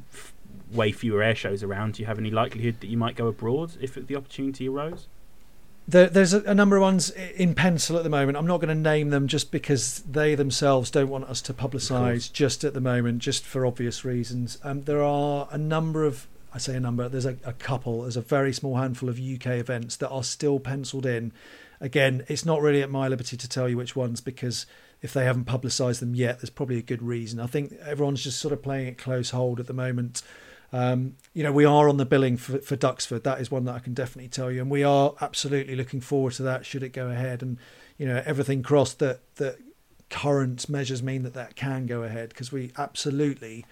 way 0.71 0.91
fewer 0.91 1.21
air 1.21 1.36
shows 1.36 1.63
around, 1.63 1.93
do 1.93 2.01
you 2.01 2.08
have 2.08 2.19
any 2.19 2.32
likelihood 2.32 2.82
that 2.82 2.88
you 2.88 2.97
might 2.97 3.15
go 3.15 3.27
abroad 3.27 3.73
if 3.80 3.95
the 3.95 4.15
opportunity 4.15 4.67
arose? 4.67 5.08
There, 5.88 6.08
there's 6.08 6.34
a, 6.34 6.41
a, 6.41 6.54
number 6.54 6.75
of 6.75 6.81
ones 6.81 7.12
in 7.12 7.56
pencil 7.56 7.96
at 7.96 8.04
the 8.04 8.10
moment. 8.10 8.37
I'm 8.37 8.46
not 8.46 8.60
going 8.60 8.75
to 8.75 8.75
name 8.75 9.10
them 9.10 9.27
just 9.27 9.52
because 9.52 10.00
they 10.00 10.35
themselves 10.35 10.91
don't 10.91 11.08
want 11.08 11.25
us 11.25 11.41
to 11.44 11.54
publicise 11.54 12.31
just 12.31 12.65
at 12.65 12.73
the 12.73 12.81
moment, 12.81 13.19
just 13.19 13.46
for 13.46 13.65
obvious 13.65 14.04
reasons. 14.04 14.58
Um, 14.65 14.83
there 14.83 15.02
are 15.02 15.48
a 15.50 15.58
number 15.58 16.04
of, 16.04 16.27
I 16.54 16.58
say 16.58 16.75
a 16.75 16.79
number, 16.81 17.08
there's 17.08 17.25
a, 17.25 17.37
a 17.46 17.54
couple, 17.54 18.02
there's 18.02 18.17
a 18.17 18.21
very 18.21 18.52
small 18.52 18.75
handful 18.75 19.08
of 19.08 19.17
UK 19.17 19.48
events 19.48 19.96
that 19.98 20.10
are 20.10 20.23
still 20.23 20.60
penciled 20.60 21.06
in. 21.06 21.31
Again, 21.79 22.25
it's 22.27 22.46
not 22.46 22.62
really 22.62 22.81
at 22.81 22.89
my 22.89 23.08
liberty 23.08 23.37
to 23.37 23.48
tell 23.48 23.69
you 23.69 23.77
which 23.77 23.96
ones 23.96 24.19
because 24.19 24.65
if 25.02 25.13
they 25.13 25.23
haven't 25.23 25.46
publicised 25.46 26.02
them 26.02 26.15
yet, 26.15 26.39
there's 26.39 26.50
probably 26.50 26.79
a 26.79 26.81
good 26.81 27.02
reason. 27.02 27.39
I 27.39 27.48
think 27.48 27.73
everyone's 27.85 28.23
just 28.23 28.39
sort 28.39 28.52
of 28.52 28.62
playing 28.62 28.87
it 28.87 28.98
close 28.98 29.29
hold 29.29 29.62
at 29.62 29.67
the 29.67 29.73
moment. 29.73 30.21
Um, 30.73 31.15
you 31.33 31.43
know, 31.43 31.51
we 31.51 31.65
are 31.65 31.87
on 31.87 31.97
the 31.97 32.05
billing 32.05 32.37
for, 32.37 32.59
for 32.59 32.75
Duxford. 32.75 33.23
That 33.23 33.39
is 33.39 33.49
one 33.49 33.65
that 33.65 33.75
I 33.75 33.79
can 33.79 33.93
definitely 33.93 34.29
tell 34.29 34.51
you, 34.51 34.61
and 34.61 34.69
we 34.69 34.83
are 34.83 35.13
absolutely 35.21 35.75
looking 35.75 36.01
forward 36.01 36.33
to 36.33 36.43
that. 36.43 36.65
Should 36.65 36.83
it 36.83 36.89
go 36.89 37.07
ahead, 37.07 37.41
and 37.41 37.57
you 37.97 38.05
know, 38.05 38.21
everything 38.25 38.63
crossed 38.63 38.99
that 38.99 39.21
that 39.35 39.57
current 40.09 40.69
measures 40.69 41.03
mean 41.03 41.23
that 41.23 41.33
that 41.33 41.55
can 41.55 41.85
go 41.85 42.03
ahead 42.03 42.29
because 42.29 42.51
we 42.51 42.71
absolutely 42.77 43.65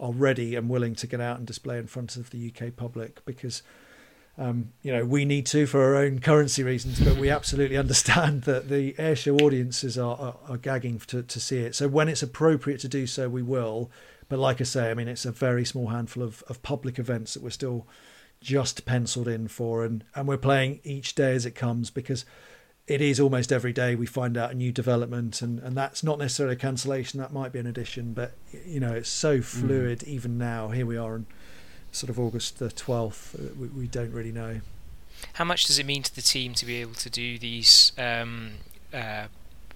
are 0.00 0.12
ready 0.12 0.54
and 0.56 0.68
willing 0.68 0.94
to 0.96 1.06
get 1.06 1.20
out 1.20 1.38
and 1.38 1.46
display 1.46 1.78
in 1.78 1.86
front 1.86 2.16
of 2.16 2.30
the 2.30 2.52
UK 2.54 2.74
public 2.76 3.24
because 3.24 3.62
Um, 4.38 4.72
you 4.82 4.90
know, 4.92 5.04
we 5.04 5.26
need 5.26 5.44
to 5.46 5.66
for 5.66 5.82
our 5.82 5.94
own 5.96 6.18
currency 6.20 6.62
reasons, 6.62 6.98
but 7.00 7.16
we 7.16 7.28
absolutely 7.28 7.76
understand 7.84 8.42
that 8.42 8.68
the 8.68 8.94
airshow 8.94 9.40
audiences 9.42 9.98
are, 9.98 10.16
are, 10.16 10.36
are 10.48 10.56
gagging 10.56 10.98
to, 11.08 11.22
to 11.22 11.40
see 11.40 11.58
it. 11.58 11.74
So 11.74 11.86
when 11.86 12.08
it's 12.08 12.22
appropriate 12.22 12.80
to 12.80 12.88
do 12.88 13.06
so, 13.06 13.28
we 13.28 13.42
will. 13.42 13.90
But 14.32 14.38
like 14.38 14.62
I 14.62 14.64
say, 14.64 14.90
I 14.90 14.94
mean, 14.94 15.08
it's 15.08 15.26
a 15.26 15.30
very 15.30 15.62
small 15.62 15.88
handful 15.88 16.22
of, 16.22 16.42
of 16.48 16.62
public 16.62 16.98
events 16.98 17.34
that 17.34 17.42
we're 17.42 17.50
still 17.50 17.86
just 18.40 18.86
penciled 18.86 19.28
in 19.28 19.46
for, 19.46 19.84
and, 19.84 20.04
and 20.14 20.26
we're 20.26 20.38
playing 20.38 20.80
each 20.84 21.14
day 21.14 21.34
as 21.34 21.44
it 21.44 21.50
comes 21.50 21.90
because 21.90 22.24
it 22.86 23.02
is 23.02 23.20
almost 23.20 23.52
every 23.52 23.74
day 23.74 23.94
we 23.94 24.06
find 24.06 24.38
out 24.38 24.52
a 24.52 24.54
new 24.54 24.72
development 24.72 25.42
and, 25.42 25.58
and 25.58 25.76
that's 25.76 26.02
not 26.02 26.18
necessarily 26.18 26.54
a 26.54 26.58
cancellation 26.58 27.20
that 27.20 27.30
might 27.30 27.52
be 27.52 27.58
an 27.58 27.66
addition 27.66 28.14
but 28.14 28.32
you 28.64 28.80
know 28.80 28.92
it's 28.92 29.10
so 29.10 29.38
mm. 29.38 29.44
fluid 29.44 29.98
mm. 29.98 30.08
even 30.08 30.38
now 30.38 30.68
here 30.68 30.86
we 30.86 30.96
are 30.96 31.14
on 31.14 31.26
sort 31.92 32.10
of 32.10 32.18
august 32.18 32.58
the 32.58 32.68
12th 32.70 33.34
uh, 33.38 33.54
we, 33.56 33.68
we 33.68 33.86
don't 33.86 34.12
really 34.12 34.32
know 34.32 34.60
how 35.34 35.44
much 35.44 35.66
does 35.66 35.78
it 35.78 35.86
mean 35.86 36.02
to 36.02 36.14
the 36.14 36.22
team 36.22 36.54
to 36.54 36.66
be 36.66 36.76
able 36.76 36.94
to 36.94 37.08
do 37.08 37.38
these 37.38 37.92
um, 37.98 38.52
uh, 38.92 39.26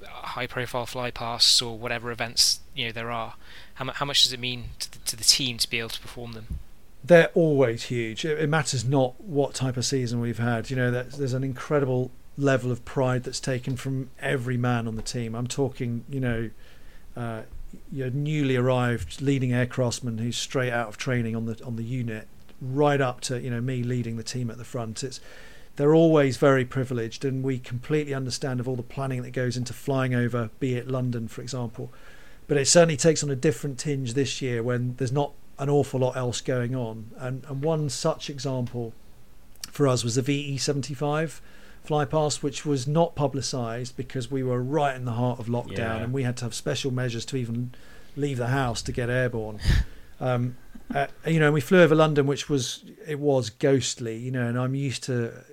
high 0.05 0.47
profile 0.47 0.86
fly 0.86 1.11
pass 1.11 1.61
or 1.62 1.78
whatever 1.78 2.11
events 2.11 2.61
you 2.74 2.86
know 2.86 2.92
there 2.92 3.11
are 3.11 3.34
how, 3.74 3.90
how 3.92 4.07
much 4.07 4.22
does 4.22 4.32
it 4.32 4.40
mean 4.40 4.64
to 4.78 4.90
the, 4.92 4.99
to 5.01 5.16
the 5.16 5.24
team 5.24 5.59
to 5.59 5.68
be 5.68 5.78
able 5.78 5.88
to 5.88 6.01
perform 6.01 6.32
them 6.32 6.59
they're 7.05 7.30
always 7.34 7.84
huge 7.84 8.24
it, 8.24 8.38
it 8.38 8.49
matters 8.49 8.84
not 8.84 9.20
what 9.20 9.55
type 9.55 9.76
of 9.76 9.84
season 9.84 10.20
we've 10.20 10.38
had 10.38 10.70
you 10.70 10.76
know 10.76 10.90
there's 10.90 11.32
an 11.32 11.44
incredible 11.44 12.11
level 12.38 12.70
of 12.70 12.84
pride 12.84 13.24
that's 13.24 13.40
taken 13.40 13.76
from 13.76 14.11
every 14.20 14.57
man 14.57 14.86
on 14.86 14.97
the 14.97 15.03
team. 15.03 15.34
I'm 15.34 15.47
talking, 15.47 16.05
you 16.09 16.20
know, 16.20 16.51
uh, 17.16 17.42
your 17.90 18.11
newly 18.11 18.57
arrived 18.57 19.20
leading 19.20 19.51
aircraftsman 19.51 20.20
who's 20.20 20.36
straight 20.36 20.72
out 20.72 20.88
of 20.88 20.97
training 20.97 21.34
on 21.34 21.47
the 21.47 21.62
on 21.64 21.76
the 21.76 21.82
unit, 21.82 22.28
right 22.61 23.01
up 23.01 23.20
to 23.22 23.40
you 23.40 23.51
know 23.51 23.61
me 23.61 23.82
leading 23.82 24.16
the 24.16 24.22
team 24.22 24.51
at 24.51 24.59
the 24.59 24.64
front. 24.64 25.03
It's 25.03 25.20
they're 25.76 25.94
always 25.94 26.36
very 26.36 26.64
privileged, 26.64 27.24
and 27.24 27.44
we 27.44 27.58
completely 27.58 28.14
understand 28.14 28.60
of 28.60 28.68
all 28.68 28.76
the 28.76 28.82
planning 28.82 29.22
that 29.22 29.32
goes 29.32 29.56
into 29.56 29.72
flying 29.72 30.14
over, 30.14 30.50
be 30.58 30.74
it 30.74 30.88
London, 30.88 31.28
for 31.28 31.42
example. 31.42 31.92
But 32.48 32.56
it 32.56 32.66
certainly 32.66 32.96
takes 32.96 33.22
on 33.22 33.30
a 33.30 33.36
different 33.36 33.78
tinge 33.78 34.14
this 34.14 34.40
year 34.40 34.62
when 34.62 34.96
there's 34.96 35.12
not 35.12 35.32
an 35.58 35.68
awful 35.68 36.00
lot 36.00 36.16
else 36.16 36.40
going 36.40 36.74
on. 36.74 37.10
And, 37.16 37.44
and 37.48 37.62
one 37.62 37.88
such 37.88 38.30
example 38.30 38.92
for 39.70 39.86
us 39.88 40.04
was 40.04 40.14
the 40.14 40.22
VE75 40.22 41.40
fly 41.82 42.04
past, 42.04 42.42
which 42.42 42.64
was 42.64 42.86
not 42.86 43.14
publicised 43.14 43.96
because 43.96 44.30
we 44.30 44.42
were 44.42 44.62
right 44.62 44.96
in 44.96 45.04
the 45.04 45.12
heart 45.12 45.38
of 45.38 45.46
lockdown 45.46 45.78
yeah. 45.78 45.96
and 45.98 46.12
we 46.12 46.22
had 46.22 46.36
to 46.38 46.44
have 46.44 46.54
special 46.54 46.90
measures 46.90 47.24
to 47.26 47.36
even 47.36 47.72
leave 48.16 48.38
the 48.38 48.48
house 48.48 48.82
to 48.82 48.92
get 48.92 49.10
airborne. 49.10 49.60
Um, 50.18 50.56
uh, 50.94 51.08
you 51.26 51.38
know, 51.38 51.52
we 51.52 51.60
flew 51.60 51.82
over 51.82 51.94
London, 51.94 52.26
which 52.26 52.48
was 52.48 52.86
it 53.06 53.18
was 53.18 53.50
ghostly, 53.50 54.16
you 54.16 54.30
know, 54.30 54.46
and 54.46 54.58
I'm 54.58 54.74
used 54.74 55.02
to 55.04 55.44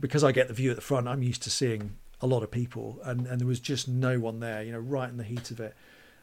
because 0.00 0.24
I 0.24 0.32
get 0.32 0.48
the 0.48 0.54
view 0.54 0.70
at 0.70 0.76
the 0.76 0.82
front. 0.82 1.08
I'm 1.08 1.22
used 1.22 1.42
to 1.44 1.50
seeing 1.50 1.96
a 2.20 2.26
lot 2.26 2.42
of 2.42 2.50
people, 2.50 3.00
and 3.04 3.26
and 3.26 3.40
there 3.40 3.46
was 3.46 3.60
just 3.60 3.88
no 3.88 4.18
one 4.18 4.40
there, 4.40 4.62
you 4.62 4.72
know, 4.72 4.78
right 4.78 5.08
in 5.08 5.16
the 5.16 5.24
heat 5.24 5.50
of 5.50 5.60
it. 5.60 5.74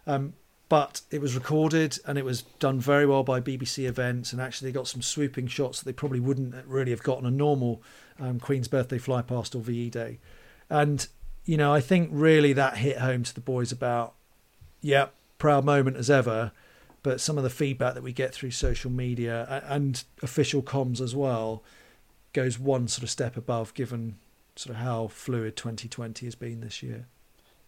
Um, 0.08 0.34
but 0.68 1.02
it 1.12 1.22
was 1.22 1.36
recorded 1.36 2.00
and 2.06 2.18
it 2.18 2.26
was 2.26 2.42
done 2.60 2.80
very 2.80 3.06
well 3.06 3.24
by 3.24 3.40
BBC 3.40 3.88
Events, 3.88 4.34
and 4.34 4.42
actually 4.42 4.70
they 4.70 4.74
got 4.74 4.88
some 4.88 5.02
swooping 5.02 5.48
shots 5.48 5.80
that 5.80 5.86
they 5.86 5.94
probably 5.94 6.20
wouldn't 6.20 6.56
really 6.66 6.92
have 6.92 7.04
gotten 7.04 7.26
a 7.26 7.32
normal 7.32 7.84
um, 8.20 8.40
Queen's 8.40 8.68
Birthday 8.68 8.98
Fly 8.98 9.22
Past 9.22 9.54
or 9.54 9.60
VE 9.60 9.90
Day. 9.92 10.20
And, 10.70 11.08
you 11.46 11.58
know, 11.58 11.72
I 11.72 11.82
think 11.82 12.10
really 12.12 12.54
that 12.54 12.78
hit 12.78 12.98
home 12.98 13.24
to 13.24 13.34
the 13.34 13.42
boys 13.42 13.72
about, 13.72 14.16
yeah, 14.82 15.08
proud 15.38 15.66
moment 15.66 15.98
as 15.98 16.10
ever. 16.10 16.52
But 17.04 17.22
some 17.22 17.38
of 17.38 17.44
the 17.44 17.52
feedback 17.52 17.94
that 17.94 18.02
we 18.02 18.12
get 18.12 18.34
through 18.34 18.52
social 18.52 18.90
media 18.90 19.64
and 19.68 20.04
official 20.24 20.64
comms 20.64 21.00
as 21.00 21.16
well 21.16 21.64
goes 22.36 22.60
one 22.60 22.88
sort 22.88 23.04
of 23.04 23.10
step 23.10 23.38
above, 23.38 23.74
given 23.74 24.18
sort 24.56 24.76
of 24.76 24.82
how 24.82 25.08
fluid 25.08 25.56
2020 25.56 26.26
has 26.26 26.36
been 26.36 26.60
this 26.60 26.84
year. 26.84 27.08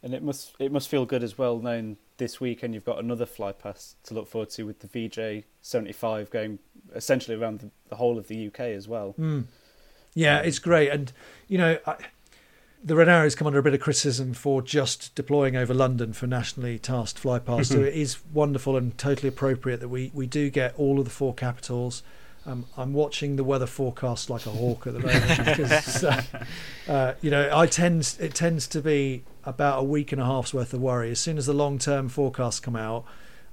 And 0.04 0.14
it 0.14 0.22
must 0.22 0.54
it 0.60 0.72
must 0.72 0.90
feel 0.90 1.06
good 1.06 1.24
as 1.24 1.38
well, 1.38 1.58
knowing 1.58 1.98
this 2.18 2.40
weekend 2.40 2.74
you've 2.76 2.86
got 2.86 3.00
another 3.00 3.26
fly 3.26 3.52
pass 3.52 3.96
to 4.04 4.14
look 4.14 4.28
forward 4.28 4.50
to 4.52 4.64
with 4.64 4.80
the 4.80 4.88
VJ 4.88 5.46
75 5.62 6.30
going 6.30 6.60
essentially 6.94 7.36
around 7.36 7.60
the, 7.60 7.72
the 7.90 7.96
whole 7.96 8.18
of 8.18 8.28
the 8.28 8.48
UK 8.48 8.60
as 8.60 8.88
well. 8.88 9.16
Mm. 9.20 9.46
Yeah, 10.14 10.40
it's 10.40 10.60
great, 10.60 10.90
and 10.90 11.12
you 11.48 11.58
know. 11.58 11.80
I, 11.86 11.96
the 12.84 12.96
Red 12.96 13.10
Arrows 13.10 13.34
come 13.34 13.48
under 13.48 13.60
a 13.60 13.64
bit 13.64 13.74
of 13.74 13.80
criticism 13.80 14.34
for 14.34 14.62
just 14.62 15.14
deploying 15.16 15.56
over 15.56 15.74
London 15.74 16.14
for 16.14 16.28
nationally 16.28 16.78
tasked 16.78 17.18
fly 17.18 17.40
past. 17.40 17.72
so 17.72 17.82
it 17.82 17.96
is 17.96 18.20
wonderful 18.32 18.78
and 18.78 18.96
totally 19.00 19.28
appropriate 19.28 19.80
that 19.80 19.90
we, 19.90 20.12
we 20.14 20.28
do 20.28 20.52
get 20.52 20.76
all 20.78 21.00
of 21.00 21.06
the 21.06 21.12
four 21.12 21.34
capitals. 21.34 22.04
Um, 22.48 22.66
I'm 22.78 22.94
watching 22.94 23.36
the 23.36 23.44
weather 23.44 23.66
forecast 23.66 24.30
like 24.30 24.46
a 24.46 24.52
hawk 24.52 24.88
at 24.88 24.94
the 24.94 25.00
moment 25.00 25.46
because 25.46 26.04
uh, 26.06 26.24
uh, 26.88 27.14
you 27.22 27.30
know 27.30 27.50
I 27.56 27.68
tend 27.68 28.16
it 28.22 28.34
tends 28.34 28.68
to 28.70 28.82
be 28.82 29.24
about 29.44 29.80
a 29.80 29.84
week 29.84 30.14
and 30.14 30.22
a 30.22 30.26
half's 30.26 30.54
worth 30.54 30.74
of 30.74 30.80
worry. 30.80 31.12
As 31.12 31.20
soon 31.20 31.38
as 31.38 31.46
the 31.46 31.54
long 31.54 31.78
term 31.78 32.08
forecasts 32.08 32.62
come 32.62 32.78
out, 32.78 33.04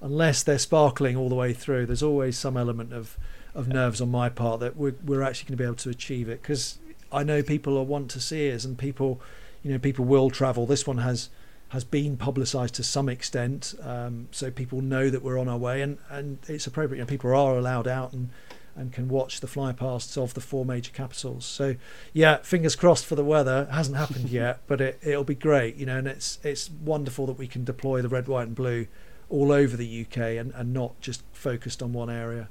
unless 0.00 0.44
they're 0.44 0.58
sparkling 0.58 1.16
all 1.16 1.28
the 1.28 1.34
way 1.34 1.52
through, 1.52 1.86
there's 1.86 2.04
always 2.04 2.38
some 2.38 2.56
element 2.56 2.92
of 2.92 3.18
of 3.52 3.66
nerves 3.66 4.00
on 4.00 4.10
my 4.10 4.28
part 4.28 4.60
that 4.60 4.76
we're, 4.76 4.94
we're 5.04 5.22
actually 5.22 5.48
going 5.48 5.56
to 5.58 5.62
be 5.62 5.64
able 5.64 5.76
to 5.76 5.90
achieve 5.90 6.28
it 6.28 6.42
because 6.42 6.78
I 7.12 7.22
know 7.22 7.42
people 7.42 7.84
want 7.86 8.10
to 8.12 8.20
see 8.20 8.52
us 8.52 8.64
and 8.64 8.76
people, 8.76 9.20
you 9.62 9.70
know, 9.70 9.78
people 9.78 10.04
will 10.04 10.30
travel. 10.30 10.66
This 10.66 10.86
one 10.86 10.98
has 10.98 11.30
has 11.70 11.82
been 11.82 12.16
publicised 12.16 12.74
to 12.76 12.84
some 12.84 13.08
extent, 13.08 13.74
um, 13.82 14.28
so 14.30 14.48
people 14.52 14.80
know 14.80 15.10
that 15.10 15.24
we're 15.24 15.38
on 15.38 15.48
our 15.48 15.58
way 15.58 15.82
and, 15.82 15.98
and 16.08 16.38
it's 16.46 16.68
appropriate. 16.68 16.98
You 16.98 17.04
know, 17.04 17.08
people 17.08 17.30
are 17.30 17.58
allowed 17.58 17.88
out 17.88 18.12
and 18.12 18.30
and 18.76 18.92
can 18.92 19.08
watch 19.08 19.40
the 19.40 19.46
flypasts 19.46 20.16
of 20.16 20.34
the 20.34 20.40
four 20.40 20.64
major 20.64 20.92
capitals. 20.92 21.44
So, 21.44 21.76
yeah, 22.12 22.38
fingers 22.38 22.76
crossed 22.76 23.06
for 23.06 23.14
the 23.14 23.24
weather. 23.24 23.66
It 23.70 23.74
hasn't 23.74 23.96
happened 23.96 24.28
yet, 24.30 24.60
but 24.66 24.80
it, 24.80 24.98
it'll 25.02 25.24
be 25.24 25.34
great, 25.34 25.76
you 25.76 25.86
know. 25.86 25.98
And 25.98 26.08
it's 26.08 26.38
it's 26.42 26.70
wonderful 26.70 27.26
that 27.26 27.38
we 27.38 27.46
can 27.46 27.64
deploy 27.64 28.02
the 28.02 28.08
red, 28.08 28.28
white, 28.28 28.46
and 28.48 28.54
blue 28.54 28.86
all 29.30 29.52
over 29.52 29.76
the 29.76 30.06
UK 30.06 30.18
and, 30.18 30.52
and 30.54 30.72
not 30.72 31.00
just 31.00 31.22
focused 31.32 31.82
on 31.82 31.92
one 31.92 32.10
area. 32.10 32.48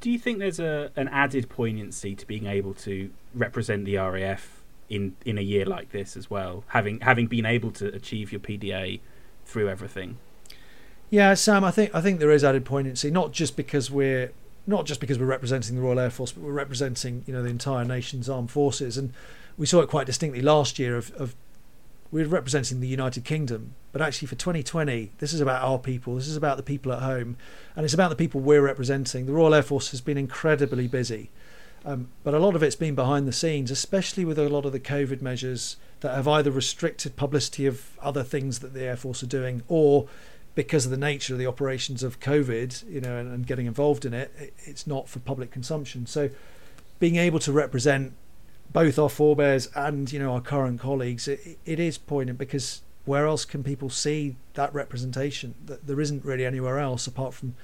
Do 0.00 0.10
you 0.10 0.18
think 0.18 0.38
there's 0.38 0.60
a 0.60 0.90
an 0.94 1.08
added 1.08 1.48
poignancy 1.48 2.14
to 2.14 2.26
being 2.26 2.46
able 2.46 2.74
to 2.74 3.10
represent 3.34 3.84
the 3.84 3.96
RAF 3.96 4.62
in 4.88 5.16
in 5.24 5.38
a 5.38 5.42
year 5.42 5.64
like 5.64 5.90
this 5.90 6.16
as 6.16 6.30
well, 6.30 6.64
having 6.68 7.00
having 7.00 7.26
been 7.26 7.46
able 7.46 7.70
to 7.72 7.86
achieve 7.88 8.30
your 8.30 8.40
PDA 8.40 9.00
through 9.44 9.68
everything? 9.68 10.18
Yeah, 11.10 11.34
Sam, 11.34 11.64
I 11.64 11.70
think 11.70 11.94
I 11.94 12.00
think 12.00 12.20
there 12.20 12.30
is 12.30 12.44
added 12.44 12.64
poignancy, 12.64 13.10
not 13.10 13.32
just 13.32 13.56
because 13.56 13.90
we're 13.90 14.32
not 14.66 14.86
just 14.86 15.00
because 15.00 15.18
we're 15.18 15.26
representing 15.26 15.76
the 15.76 15.82
Royal 15.82 16.00
Air 16.00 16.10
Force, 16.10 16.32
but 16.32 16.42
we're 16.42 16.52
representing 16.52 17.24
you 17.26 17.32
know 17.32 17.42
the 17.42 17.50
entire 17.50 17.84
nation's 17.84 18.28
armed 18.28 18.50
forces, 18.50 18.96
and 18.98 19.12
we 19.56 19.66
saw 19.66 19.80
it 19.80 19.88
quite 19.88 20.06
distinctly 20.06 20.42
last 20.42 20.78
year 20.78 20.96
of, 20.96 21.10
of 21.12 21.34
we're 22.10 22.26
representing 22.26 22.80
the 22.80 22.88
United 22.88 23.24
Kingdom, 23.24 23.74
but 23.92 24.00
actually 24.00 24.28
for 24.28 24.36
2020, 24.36 25.12
this 25.18 25.32
is 25.32 25.40
about 25.40 25.62
our 25.62 25.78
people. 25.78 26.14
This 26.14 26.28
is 26.28 26.36
about 26.36 26.56
the 26.56 26.62
people 26.62 26.92
at 26.92 27.02
home, 27.02 27.36
and 27.74 27.84
it's 27.84 27.94
about 27.94 28.10
the 28.10 28.16
people 28.16 28.40
we're 28.40 28.62
representing. 28.62 29.26
The 29.26 29.32
Royal 29.32 29.54
Air 29.54 29.62
Force 29.62 29.90
has 29.90 30.00
been 30.00 30.18
incredibly 30.18 30.86
busy, 30.86 31.30
um, 31.84 32.08
but 32.24 32.34
a 32.34 32.38
lot 32.38 32.54
of 32.54 32.62
it's 32.62 32.76
been 32.76 32.94
behind 32.94 33.26
the 33.26 33.32
scenes, 33.32 33.70
especially 33.70 34.24
with 34.24 34.38
a 34.38 34.48
lot 34.48 34.64
of 34.64 34.72
the 34.72 34.80
COVID 34.80 35.20
measures 35.20 35.76
that 36.00 36.14
have 36.14 36.28
either 36.28 36.50
restricted 36.50 37.16
publicity 37.16 37.66
of 37.66 37.96
other 38.00 38.22
things 38.22 38.60
that 38.60 38.74
the 38.74 38.82
Air 38.82 38.96
Force 38.96 39.22
are 39.22 39.26
doing, 39.28 39.62
or 39.68 40.08
because 40.56 40.86
of 40.86 40.90
the 40.90 40.96
nature 40.96 41.34
of 41.34 41.38
the 41.38 41.46
operations 41.46 42.02
of 42.02 42.18
COVID, 42.18 42.90
you 42.90 43.00
know, 43.00 43.16
and, 43.18 43.32
and 43.32 43.46
getting 43.46 43.66
involved 43.66 44.04
in 44.04 44.12
it, 44.12 44.32
it, 44.38 44.54
it's 44.64 44.86
not 44.86 45.08
for 45.08 45.20
public 45.20 45.52
consumption. 45.52 46.06
So, 46.06 46.30
being 46.98 47.16
able 47.16 47.38
to 47.40 47.52
represent 47.52 48.14
both 48.72 48.98
our 48.98 49.10
forebears 49.10 49.68
and 49.76 50.10
you 50.10 50.18
know 50.18 50.32
our 50.32 50.40
current 50.40 50.80
colleagues, 50.80 51.28
it, 51.28 51.58
it 51.64 51.78
is 51.78 51.98
poignant 51.98 52.38
because 52.38 52.80
where 53.04 53.26
else 53.26 53.44
can 53.44 53.62
people 53.62 53.90
see 53.90 54.34
that 54.54 54.74
representation? 54.74 55.54
That 55.66 55.86
there 55.86 56.00
isn't 56.00 56.24
really 56.24 56.46
anywhere 56.46 56.80
else 56.80 57.06
apart 57.06 57.34
from 57.34 57.54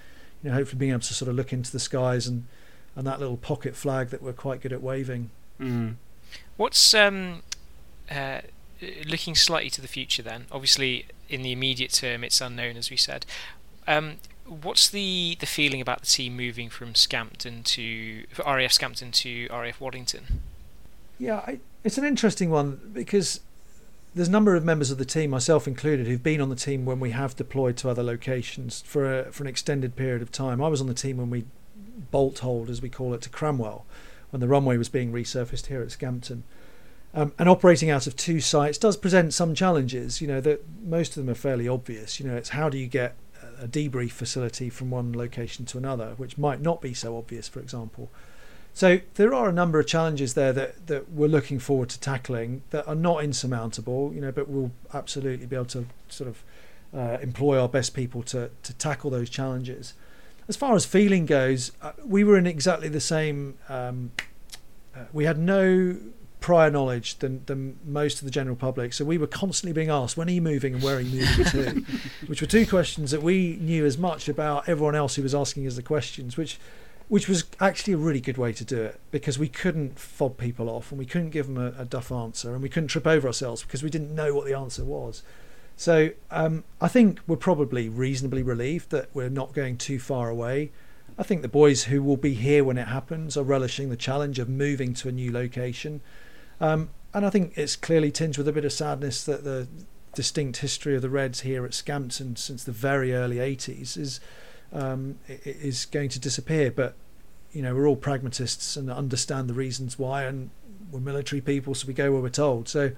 you 0.43 0.51
know 0.51 0.55
hopefully 0.55 0.79
being 0.79 0.93
able 0.93 1.01
to 1.01 1.15
sort 1.15 1.31
of 1.31 1.35
look 1.35 1.53
into 1.53 1.73
the 1.73 1.81
skies 1.81 2.29
and 2.29 2.47
and 2.95 3.07
that 3.07 3.19
little 3.19 3.39
pocket 3.39 3.75
flag 3.75 4.11
that 4.11 4.23
we're 4.23 4.35
quite 4.35 4.61
good 4.61 4.73
at 4.73 4.83
waving. 4.83 5.31
Mm. 5.59 5.95
What's 6.59 6.93
um, 6.93 7.43
uh, 8.11 8.43
looking 9.07 9.35
slightly 9.35 9.71
to 9.71 9.81
the 9.81 9.89
future 9.89 10.23
then? 10.23 10.47
Obviously, 10.51 11.07
in 11.29 11.43
the 11.43 11.53
immediate 11.53 11.93
term, 11.93 12.25
it's 12.25 12.41
unknown, 12.41 12.77
as 12.77 12.91
we 12.91 12.97
said. 12.97 13.27
Um, 13.87 14.17
what's 14.47 14.89
the 14.89 15.37
the 15.41 15.47
feeling 15.47 15.81
about 15.81 16.01
the 16.01 16.07
team 16.07 16.37
moving 16.37 16.69
from 16.69 16.95
Scampton 16.95 17.63
to 17.65 18.25
RAF 18.45 18.73
Scampton 18.73 19.13
to 19.13 19.49
RAF 19.51 19.81
Waddington? 19.81 20.41
Yeah, 21.19 21.37
I, 21.39 21.61
it's 21.85 21.99
an 21.99 22.05
interesting 22.05 22.51
one 22.51 22.81
because 22.93 23.41
there's 24.15 24.29
a 24.29 24.33
number 24.33 24.55
of 24.55 24.65
members 24.65 24.91
of 24.91 24.99
the 24.99 25.05
team, 25.05 25.31
myself 25.31 25.67
included, 25.67 26.07
who've 26.07 26.23
been 26.23 26.41
on 26.41 26.51
the 26.51 26.57
team 26.57 26.85
when 26.85 27.01
we 27.01 27.11
have 27.11 27.35
deployed 27.35 27.77
to 27.79 27.89
other 27.89 28.03
locations 28.03 28.83
for 28.83 29.21
a, 29.21 29.33
for 29.33 29.43
an 29.43 29.49
extended 29.49 29.97
period 29.97 30.21
of 30.21 30.31
time. 30.31 30.63
I 30.63 30.69
was 30.69 30.81
on 30.81 30.87
the 30.87 30.95
team 30.95 31.17
when 31.17 31.31
we 31.31 31.45
bolt 32.11 32.41
hold, 32.41 32.69
as 32.69 32.83
we 32.83 32.89
call 32.89 33.15
it, 33.15 33.23
to 33.23 33.31
Cranwell, 33.31 33.83
when 34.31 34.41
the 34.41 34.49
runway 34.49 34.77
was 34.77 34.89
being 34.89 35.13
resurfaced 35.13 35.67
here 35.67 35.83
at 35.83 35.93
Scampton. 35.93 36.45
Um, 37.15 37.33
and 37.39 37.49
operating 37.49 37.91
out 37.91 38.07
of 38.07 38.17
two 38.17 38.41
sites 38.41 38.79
does 38.79 38.97
present 38.97 39.35
some 39.35 39.55
challenges. 39.55 40.21
You 40.23 40.29
know 40.29 40.41
that 40.41 40.65
most 40.83 41.17
of 41.17 41.25
them 41.25 41.31
are 41.31 41.37
fairly 41.37 41.69
obvious. 41.69 42.19
You 42.19 42.27
know, 42.27 42.37
it's 42.37 42.51
how 42.51 42.69
do 42.69 42.79
you 42.79 42.87
get 42.87 43.17
a 43.61 43.69
debrief 43.69 44.11
facility 44.11 44.69
from 44.69 44.91
one 44.91 45.13
location 45.13 45.65
to 45.67 45.79
another, 45.79 46.15
which 46.17 46.37
might 46.37 46.61
not 46.61 46.81
be 46.81 46.95
so 46.95 47.17
obvious, 47.17 47.49
for 47.49 47.61
example. 47.61 48.11
So 48.75 49.01
there 49.15 49.35
are 49.35 49.49
a 49.49 49.53
number 49.53 49.79
of 49.79 49.87
challenges 49.87 50.35
there 50.35 50.53
that, 50.55 50.87
that 50.87 51.11
we're 51.11 51.29
looking 51.29 51.59
forward 51.59 51.91
to 51.91 52.01
tackling 52.01 52.63
that 52.71 52.89
are 52.89 52.95
not 52.95 53.23
insurmountable, 53.23 54.13
you 54.15 54.21
know, 54.21 54.33
but 54.33 54.49
we'll 54.49 54.73
absolutely 54.95 55.47
be 55.47 55.55
able 55.55 55.67
to 55.67 55.87
sort 56.09 56.29
of 56.29 56.43
uh, 56.95 57.19
employ 57.21 57.61
our 57.61 57.69
best 57.69 57.95
people 57.95 58.23
to, 58.25 58.51
to 58.63 58.75
tackle 58.75 59.11
those 59.11 59.29
challenges. 59.29 59.95
As 60.49 60.57
far 60.57 60.75
as 60.75 60.85
feeling 60.85 61.27
goes, 61.27 61.73
uh, 61.83 61.93
we 62.05 62.25
were 62.25 62.37
in 62.37 62.47
exactly 62.47 62.89
the 62.89 63.01
same. 63.01 63.59
Um, 63.69 64.11
uh, 64.97 65.05
we 65.13 65.25
had 65.25 65.39
no 65.39 65.97
prior 66.43 66.71
knowledge 66.71 67.19
than, 67.19 67.43
than 67.47 67.79
most 67.85 68.19
of 68.19 68.25
the 68.27 68.31
general 68.31 68.57
public. 68.57 68.93
So 68.93 69.05
we 69.05 69.17
were 69.17 69.27
constantly 69.27 69.73
being 69.73 69.89
asked, 69.89 70.17
when 70.17 70.29
are 70.29 70.33
you 70.33 70.43
moving 70.43 70.75
and 70.75 70.83
where 70.83 70.97
are 70.97 71.01
you 71.01 71.21
moving 71.21 71.45
to? 71.47 71.85
which 72.27 72.41
were 72.41 72.47
two 72.47 72.67
questions 72.67 73.13
that 73.13 73.23
we 73.23 73.57
knew 73.61 73.87
as 73.87 73.97
much 73.97 74.29
about 74.29 74.69
everyone 74.69 74.95
else 74.95 75.15
who 75.15 75.23
was 75.23 75.35
asking 75.35 75.67
us 75.67 75.77
the 75.77 75.83
questions, 75.83 76.37
which 76.37 76.59
which 77.09 77.29
was 77.29 77.45
actually 77.61 77.93
a 77.93 77.99
really 77.99 78.23
good 78.23 78.39
way 78.39 78.55
to 78.55 78.65
do 78.65 78.81
it 78.81 78.99
because 79.11 79.39
we 79.39 79.47
couldn't 79.47 79.99
fob 79.99 80.39
people 80.39 80.71
off 80.71 80.91
and 80.91 80.99
we 80.99 81.05
couldn't 81.05 81.29
give 81.29 81.47
them 81.47 81.59
a, 81.59 81.83
a 81.83 81.85
duff 81.85 82.11
answer 82.11 82.55
and 82.55 82.63
we 82.63 82.71
couldn't 82.71 82.89
trip 82.89 83.07
over 83.07 83.27
ourselves 83.27 83.63
because 83.63 83.83
we 83.83 83.91
didn't 83.91 84.15
know 84.15 84.35
what 84.35 84.47
the 84.47 84.55
answer 84.55 84.83
was. 84.83 85.23
So 85.77 86.11
um, 86.31 86.65
I 86.81 86.89
think 86.89 87.21
we're 87.27 87.37
probably 87.37 87.89
reasonably 87.89 88.43
relieved 88.43 88.91
that 88.91 89.11
we're 89.13 89.29
not 89.29 89.53
going 89.53 89.77
too 89.77 89.99
far 89.99 90.31
away. 90.31 90.71
I 91.19 91.23
think 91.23 91.43
the 91.43 91.49
boys 91.49 91.85
who 91.85 92.03
will 92.03 92.17
be 92.17 92.35
here 92.35 92.65
when 92.65 92.79
it 92.79 92.89
happens 92.89 93.37
are 93.37 93.43
relishing 93.43 93.91
the 93.91 93.97
challenge 93.97 94.39
of 94.39 94.49
moving 94.49 94.95
to 94.95 95.09
a 95.09 95.13
new 95.13 95.31
location. 95.31 96.01
Um, 96.63 96.91
and 97.13 97.27
I 97.27 97.31
think 97.31 97.53
it's 97.57 97.77
clearly 97.77 98.11
tinged 98.11 98.39
with 98.39 98.49
a 98.49 98.53
bit 98.53 98.65
of 98.65 98.73
sadness 98.73 99.25
that 99.25 99.45
the 99.45 99.67
distinct 100.15 100.59
history 100.59 100.95
of 100.95 101.03
the 101.03 101.11
Reds 101.11 101.41
here 101.41 101.65
at 101.65 101.75
Scampton 101.75 102.37
since 102.37 102.65
the 102.65 102.73
very 102.73 103.13
early 103.13 103.37
80s 103.37 103.99
is 103.99 104.21
um, 104.73 105.19
is 105.29 105.85
going 105.87 106.09
to 106.11 106.21
disappear. 106.21 106.71
But 106.71 106.95
you 107.53 107.63
know, 107.63 107.75
we're 107.75 107.87
all 107.87 107.97
pragmatists 107.97 108.77
and 108.77 108.91
understand 108.91 109.51
the 109.51 109.55
reasons 109.55 109.99
why, 109.99 110.23
and 110.23 110.51
we're 110.91 111.01
military 111.01 111.41
people, 111.41 111.75
so 111.75 111.87
we 111.87 111.95
go 111.95 112.13
where 112.13 112.23
we're 112.23 112.29
told. 112.31 112.69
So, 112.69 112.93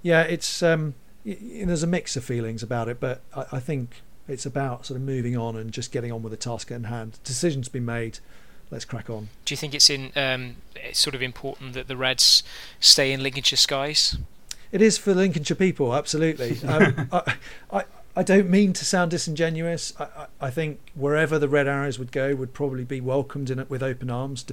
yeah, 0.00 0.22
it's 0.22 0.62
um, 0.62 0.94
there's 1.24 1.82
a 1.82 1.88
mix 1.88 2.16
of 2.16 2.24
feelings 2.24 2.62
about 2.62 2.88
it, 2.88 3.00
but 3.00 3.20
I, 3.34 3.46
I 3.52 3.60
think 3.60 4.02
it's 4.28 4.46
about 4.46 4.86
sort 4.86 4.96
of 4.96 5.02
moving 5.04 5.36
on 5.36 5.56
and 5.56 5.72
just 5.72 5.90
getting 5.90 6.12
on 6.12 6.22
with 6.22 6.30
the 6.30 6.36
task 6.36 6.70
at 6.70 6.84
hand. 6.84 7.18
Decisions 7.24 7.68
been 7.68 7.84
made. 7.84 8.20
Let's 8.70 8.84
crack 8.84 9.08
on. 9.08 9.28
Do 9.44 9.52
you 9.52 9.56
think 9.56 9.74
it's 9.74 9.88
in 9.88 10.12
um, 10.14 10.56
it's 10.76 10.98
sort 10.98 11.14
of 11.14 11.22
important 11.22 11.72
that 11.74 11.88
the 11.88 11.96
Reds 11.96 12.42
stay 12.80 13.12
in 13.12 13.22
Lincolnshire 13.22 13.56
skies? 13.56 14.18
It 14.70 14.82
is 14.82 14.98
for 14.98 15.14
Lincolnshire 15.14 15.56
people, 15.56 15.94
absolutely. 15.94 16.58
Um, 16.68 17.08
I, 17.10 17.34
I, 17.72 17.84
I 18.14 18.22
don't 18.22 18.50
mean 18.50 18.72
to 18.74 18.84
sound 18.84 19.10
disingenuous. 19.10 19.94
I, 19.98 20.04
I, 20.04 20.26
I 20.40 20.50
think 20.50 20.80
wherever 20.94 21.38
the 21.38 21.48
Red 21.48 21.66
Arrows 21.66 21.98
would 21.98 22.12
go 22.12 22.34
would 22.34 22.52
probably 22.52 22.84
be 22.84 23.00
welcomed 23.00 23.48
in 23.48 23.58
it 23.58 23.70
with 23.70 23.82
open 23.82 24.10
arms, 24.10 24.44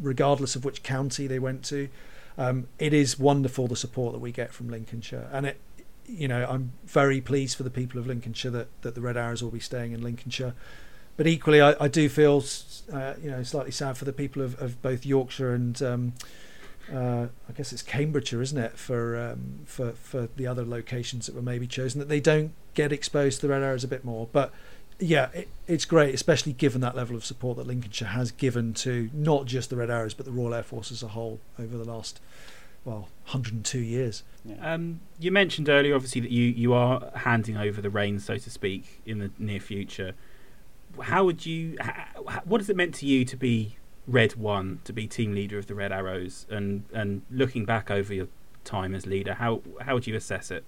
regardless 0.00 0.54
of 0.54 0.64
which 0.64 0.82
county 0.82 1.26
they 1.26 1.38
went 1.38 1.64
to. 1.64 1.88
Um, 2.38 2.68
it 2.78 2.92
is 2.92 3.18
wonderful 3.18 3.66
the 3.66 3.76
support 3.76 4.12
that 4.12 4.18
we 4.18 4.30
get 4.30 4.52
from 4.52 4.68
Lincolnshire, 4.68 5.28
and 5.32 5.46
it, 5.46 5.60
you 6.06 6.28
know, 6.28 6.46
I'm 6.48 6.72
very 6.84 7.20
pleased 7.20 7.56
for 7.56 7.62
the 7.62 7.70
people 7.70 7.98
of 7.98 8.06
Lincolnshire 8.06 8.50
that, 8.50 8.68
that 8.82 8.94
the 8.94 9.00
Red 9.00 9.16
Arrows 9.16 9.42
will 9.42 9.50
be 9.50 9.60
staying 9.60 9.92
in 9.92 10.02
Lincolnshire. 10.02 10.54
But 11.16 11.26
equally, 11.26 11.60
I, 11.60 11.74
I 11.80 11.88
do 11.88 12.08
feel, 12.08 12.44
uh, 12.92 13.14
you 13.22 13.30
know, 13.30 13.42
slightly 13.42 13.72
sad 13.72 13.96
for 13.96 14.04
the 14.04 14.12
people 14.12 14.42
of, 14.42 14.60
of 14.60 14.80
both 14.82 15.06
Yorkshire 15.06 15.54
and 15.54 15.80
um, 15.82 16.12
uh, 16.92 17.26
I 17.48 17.52
guess 17.52 17.72
it's 17.72 17.82
Cambridgeshire, 17.82 18.42
isn't 18.42 18.58
it, 18.58 18.78
for 18.78 19.18
um, 19.18 19.60
for 19.64 19.92
for 19.92 20.28
the 20.36 20.46
other 20.46 20.64
locations 20.64 21.26
that 21.26 21.34
were 21.34 21.42
maybe 21.42 21.66
chosen 21.66 21.98
that 21.98 22.08
they 22.08 22.20
don't 22.20 22.52
get 22.74 22.92
exposed 22.92 23.40
to 23.40 23.46
the 23.46 23.52
red 23.52 23.62
arrows 23.62 23.82
a 23.82 23.88
bit 23.88 24.04
more. 24.04 24.28
But 24.30 24.52
yeah, 24.98 25.28
it, 25.32 25.48
it's 25.66 25.84
great, 25.84 26.14
especially 26.14 26.52
given 26.52 26.80
that 26.80 26.94
level 26.94 27.16
of 27.16 27.24
support 27.24 27.56
that 27.58 27.66
Lincolnshire 27.66 28.08
has 28.08 28.30
given 28.30 28.72
to 28.74 29.10
not 29.12 29.46
just 29.46 29.70
the 29.70 29.76
Red 29.76 29.90
Arrows 29.90 30.14
but 30.14 30.24
the 30.26 30.32
Royal 30.32 30.54
Air 30.54 30.62
Force 30.62 30.90
as 30.90 31.02
a 31.02 31.08
whole 31.08 31.40
over 31.58 31.76
the 31.76 31.84
last 31.84 32.20
well 32.84 33.08
102 33.24 33.78
years. 33.78 34.22
Yeah. 34.44 34.74
Um, 34.74 35.00
you 35.18 35.32
mentioned 35.32 35.68
earlier, 35.68 35.94
obviously, 35.94 36.20
that 36.22 36.30
you, 36.30 36.44
you 36.44 36.72
are 36.72 37.10
handing 37.14 37.56
over 37.56 37.80
the 37.82 37.90
reins, 37.90 38.24
so 38.24 38.38
to 38.38 38.50
speak, 38.50 39.02
in 39.04 39.18
the 39.18 39.30
near 39.38 39.60
future. 39.60 40.14
How 41.02 41.24
would 41.24 41.46
you? 41.46 41.76
How, 41.80 42.42
what 42.44 42.60
has 42.60 42.68
it 42.68 42.76
meant 42.76 42.94
to 42.96 43.06
you 43.06 43.24
to 43.24 43.36
be 43.36 43.76
Red 44.06 44.36
One, 44.36 44.80
to 44.84 44.92
be 44.92 45.06
team 45.06 45.34
leader 45.34 45.58
of 45.58 45.66
the 45.66 45.74
Red 45.74 45.92
Arrows, 45.92 46.46
and 46.48 46.84
and 46.92 47.22
looking 47.30 47.64
back 47.64 47.90
over 47.90 48.12
your 48.14 48.28
time 48.64 48.94
as 48.94 49.06
leader, 49.06 49.34
how 49.34 49.62
how 49.80 49.94
would 49.94 50.06
you 50.06 50.14
assess 50.14 50.50
it? 50.50 50.64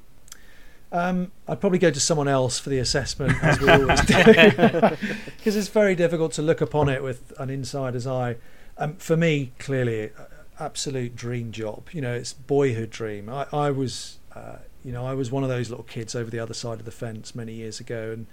Um, 0.90 1.32
I'd 1.46 1.60
probably 1.60 1.78
go 1.78 1.90
to 1.90 2.00
someone 2.00 2.28
else 2.28 2.58
for 2.58 2.70
the 2.70 2.78
assessment, 2.78 3.42
as 3.44 3.60
we 3.60 3.68
always 3.68 4.00
do, 4.02 4.14
because 5.36 5.54
it's 5.54 5.68
very 5.68 5.94
difficult 5.94 6.32
to 6.32 6.42
look 6.42 6.62
upon 6.62 6.88
it 6.88 7.02
with 7.02 7.32
an 7.38 7.50
insider's 7.50 8.06
eye. 8.06 8.36
Um, 8.78 8.96
for 8.96 9.16
me, 9.16 9.52
clearly, 9.58 10.10
absolute 10.58 11.14
dream 11.14 11.52
job. 11.52 11.88
You 11.92 12.00
know, 12.00 12.14
it's 12.14 12.32
boyhood 12.32 12.90
dream. 12.90 13.28
I, 13.28 13.46
I 13.52 13.70
was, 13.70 14.18
uh, 14.34 14.56
you 14.82 14.92
know, 14.92 15.06
I 15.06 15.12
was 15.12 15.30
one 15.30 15.42
of 15.42 15.50
those 15.50 15.68
little 15.68 15.84
kids 15.84 16.14
over 16.14 16.30
the 16.30 16.38
other 16.38 16.54
side 16.54 16.78
of 16.78 16.86
the 16.86 16.90
fence 16.90 17.34
many 17.34 17.52
years 17.52 17.80
ago, 17.80 18.12
and 18.12 18.26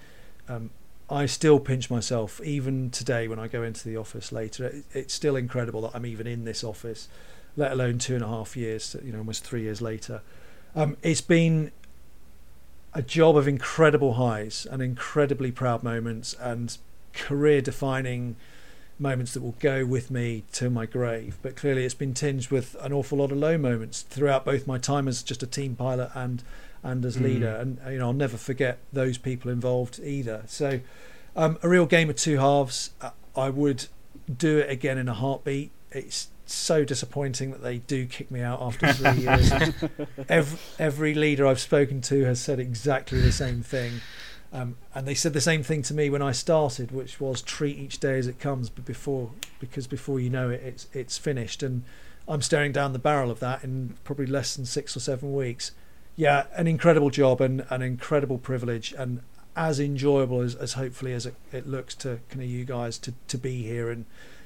um, 0.47 0.69
I 1.09 1.27
still 1.27 1.59
pinch 1.59 1.89
myself 1.89 2.41
even 2.43 2.89
today 2.89 3.27
when 3.27 3.37
I 3.37 3.47
go 3.47 3.61
into 3.61 3.87
the 3.87 3.97
office 3.97 4.31
later. 4.31 4.65
It, 4.65 4.85
it's 4.93 5.13
still 5.13 5.35
incredible 5.35 5.81
that 5.81 5.91
I'm 5.93 6.05
even 6.05 6.25
in 6.25 6.45
this 6.45 6.63
office, 6.63 7.07
let 7.55 7.71
alone 7.71 7.99
two 7.99 8.15
and 8.15 8.23
a 8.23 8.27
half 8.27 8.57
years. 8.57 8.95
You 9.03 9.11
know, 9.11 9.19
almost 9.19 9.43
three 9.43 9.61
years 9.61 9.81
later. 9.81 10.21
Um, 10.75 10.97
it's 11.03 11.21
been 11.21 11.71
a 12.93 13.01
job 13.01 13.37
of 13.37 13.47
incredible 13.47 14.13
highs 14.13 14.65
and 14.69 14.81
incredibly 14.81 15.51
proud 15.51 15.83
moments 15.83 16.33
and 16.39 16.77
career 17.13 17.61
defining 17.61 18.35
moments 18.97 19.33
that 19.33 19.43
will 19.43 19.55
go 19.59 19.85
with 19.85 20.09
me 20.09 20.43
to 20.53 20.69
my 20.69 20.85
grave. 20.85 21.37
But 21.41 21.55
clearly, 21.55 21.85
it's 21.85 21.93
been 21.93 22.13
tinged 22.13 22.49
with 22.49 22.75
an 22.81 22.93
awful 22.93 23.17
lot 23.17 23.31
of 23.31 23.37
low 23.37 23.57
moments 23.57 24.01
throughout 24.01 24.45
both 24.45 24.65
my 24.65 24.77
time 24.77 25.07
as 25.07 25.21
just 25.21 25.43
a 25.43 25.47
team 25.47 25.75
pilot 25.75 26.09
and 26.15 26.43
and 26.85 27.03
as 27.03 27.17
Mm. 27.17 27.23
leader. 27.23 27.55
And 27.55 27.79
you 27.91 27.97
know, 27.99 28.05
I'll 28.07 28.13
never 28.13 28.37
forget 28.37 28.77
those 28.93 29.17
people 29.17 29.51
involved 29.51 29.99
either. 30.03 30.43
So, 30.47 30.79
um, 31.35 31.57
a 31.63 31.67
real 31.67 31.85
game 31.85 32.09
of 32.09 32.15
two 32.15 32.37
halves. 32.37 32.91
Uh, 33.01 33.09
I 33.35 33.49
would 33.49 33.87
do 34.37 34.59
it 34.59 34.69
again 34.69 34.97
in 34.97 35.09
a 35.09 35.13
heartbeat. 35.13 35.71
It's 35.91 36.29
so 36.45 36.85
disappointing 36.85 37.51
that 37.51 37.63
they 37.63 37.79
do 37.79 38.05
kick 38.05 38.29
me 38.31 38.39
out 38.41 38.61
after 38.61 38.93
three 38.93 39.21
years. 39.27 39.51
every, 40.29 40.59
every 40.79 41.13
leader 41.13 41.45
I've 41.47 41.59
spoken 41.59 42.01
to 42.01 42.23
has 42.25 42.39
said 42.39 42.59
exactly 42.59 43.19
the 43.19 43.31
same 43.31 43.61
thing. 43.61 44.01
Um, 44.53 44.77
and 44.93 45.05
they 45.07 45.15
said 45.15 45.33
the 45.33 45.41
same 45.41 45.63
thing 45.63 45.81
to 45.83 45.93
me 45.93 46.09
when 46.09 46.21
I 46.21 46.31
started, 46.31 46.91
which 46.91 47.19
was 47.19 47.41
treat 47.41 47.77
each 47.77 47.99
day 47.99 48.17
as 48.19 48.27
it 48.27 48.39
comes, 48.39 48.69
but 48.69 48.85
before 48.85 49.31
because 49.59 49.85
before 49.87 50.19
you 50.19 50.29
know 50.29 50.49
it, 50.49 50.61
it's 50.63 50.87
it's 50.93 51.17
finished. 51.17 51.61
And 51.63 51.83
I'm 52.27 52.41
staring 52.41 52.71
down 52.71 52.93
the 52.93 52.99
barrel 52.99 53.31
of 53.31 53.39
that 53.41 53.63
in 53.63 53.97
probably 54.05 54.27
less 54.27 54.55
than 54.55 54.65
six 54.65 54.95
or 54.95 54.99
seven 55.01 55.33
weeks. 55.33 55.71
Yeah, 56.15 56.45
an 56.55 56.67
incredible 56.67 57.09
job 57.09 57.41
and 57.41 57.65
an 57.69 57.81
incredible 57.81 58.37
privilege, 58.37 58.93
and 58.97 59.21
as 59.55 59.79
enjoyable 59.79 60.41
as, 60.41 60.55
as 60.55 60.73
hopefully 60.73 61.13
as 61.13 61.25
it, 61.25 61.35
it 61.51 61.67
looks 61.67 61.95
to 61.95 62.19
kind 62.29 62.41
of 62.41 62.49
you 62.49 62.65
guys 62.65 62.97
to, 62.99 63.13
to 63.27 63.37
be 63.37 63.63
here 63.63 63.89
and 63.89 64.05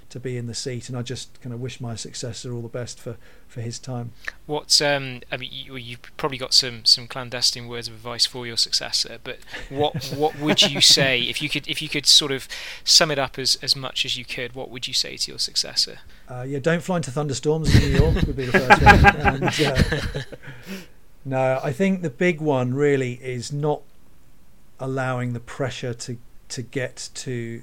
to 0.10 0.20
be 0.20 0.38
in 0.38 0.48
the 0.48 0.54
seat. 0.54 0.90
And 0.90 0.98
I 0.98 1.02
just 1.02 1.40
kind 1.42 1.54
of 1.54 1.62
wish 1.62 1.80
my 1.80 1.96
successor 1.96 2.54
all 2.54 2.62
the 2.62 2.68
best 2.68 3.00
for, 3.00 3.18
for 3.48 3.62
his 3.62 3.80
time. 3.80 4.12
What 4.46 4.82
um, 4.82 5.22
I 5.32 5.38
mean, 5.38 5.50
you, 5.52 5.76
you've 5.76 6.02
probably 6.18 6.38
got 6.38 6.54
some, 6.54 6.86
some 6.86 7.08
clandestine 7.08 7.68
words 7.68 7.88
of 7.88 7.96
advice 7.96 8.26
for 8.26 8.46
your 8.46 8.58
successor, 8.58 9.18
but 9.24 9.40
what 9.70 10.14
what 10.16 10.40
would 10.40 10.62
you 10.64 10.82
say 10.98 11.22
if 11.22 11.42
you 11.42 11.50
could 11.50 11.68
if 11.68 11.82
you 11.82 11.90
could 11.90 12.06
sort 12.06 12.32
of 12.32 12.48
sum 12.84 13.12
it 13.12 13.20
up 13.20 13.38
as, 13.38 13.58
as 13.62 13.76
much 13.76 14.06
as 14.06 14.18
you 14.18 14.26
could? 14.26 14.56
What 14.56 14.70
would 14.70 14.88
you 14.88 14.94
say 14.94 15.18
to 15.18 15.32
your 15.32 15.40
successor? 15.40 16.00
Uh, 16.28 16.46
yeah, 16.48 16.60
don't 16.60 16.82
fly 16.82 16.98
into 16.98 17.12
thunderstorms 17.12 17.74
in 17.76 17.82
New 17.82 17.98
York 17.98 18.16
would 18.26 18.36
be 18.36 18.46
the 18.46 18.60
first 18.60 18.82
one. 18.82 19.00
And, 19.30 19.44
uh, 19.62 20.22
no, 21.26 21.60
I 21.64 21.72
think 21.72 22.02
the 22.02 22.10
big 22.10 22.42
one 22.42 22.74
really 22.74 23.14
is 23.14 23.52
not 23.52 23.82
allowing 24.80 25.34
the 25.34 25.40
pressure 25.40 25.94
to 25.94 26.18
to 26.50 26.62
get 26.62 27.10
to 27.14 27.62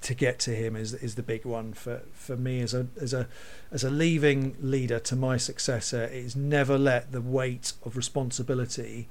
to 0.00 0.14
get 0.14 0.38
to 0.40 0.54
him 0.54 0.74
is 0.74 0.94
is 0.94 1.14
the 1.14 1.22
big 1.22 1.44
one 1.44 1.72
for, 1.72 2.02
for 2.12 2.36
me 2.36 2.60
as 2.60 2.74
a 2.74 2.86
as 3.00 3.12
a 3.12 3.28
as 3.70 3.84
a 3.84 3.90
leaving 3.90 4.56
leader 4.60 4.98
to 4.98 5.14
my 5.14 5.36
successor 5.36 6.04
is 6.04 6.34
never 6.34 6.78
let 6.78 7.12
the 7.12 7.20
weight 7.20 7.72
of 7.84 7.96
responsibility 7.96 9.08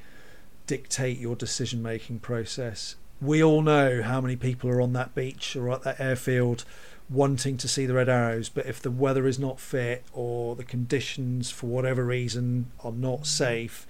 dictate 0.67 1.17
your 1.17 1.35
decision 1.35 1.81
making 1.81 2.19
process. 2.19 2.95
We 3.21 3.43
all 3.43 3.61
know 3.61 4.01
how 4.01 4.21
many 4.21 4.35
people 4.35 4.69
are 4.69 4.81
on 4.81 4.93
that 4.93 5.13
beach 5.13 5.55
or 5.55 5.71
at 5.71 5.83
that 5.83 5.99
airfield 5.99 6.63
wanting 7.09 7.57
to 7.57 7.67
see 7.67 7.85
the 7.85 7.93
red 7.93 8.09
arrows, 8.09 8.49
but 8.49 8.65
if 8.65 8.81
the 8.81 8.91
weather 8.91 9.25
is 9.25 9.39
not 9.39 9.59
fit 9.59 10.03
or 10.13 10.55
the 10.55 10.63
conditions 10.63 11.49
for 11.49 11.65
whatever 11.67 12.05
reason 12.05 12.67
are 12.83 12.91
not 12.91 13.25
safe, 13.25 13.87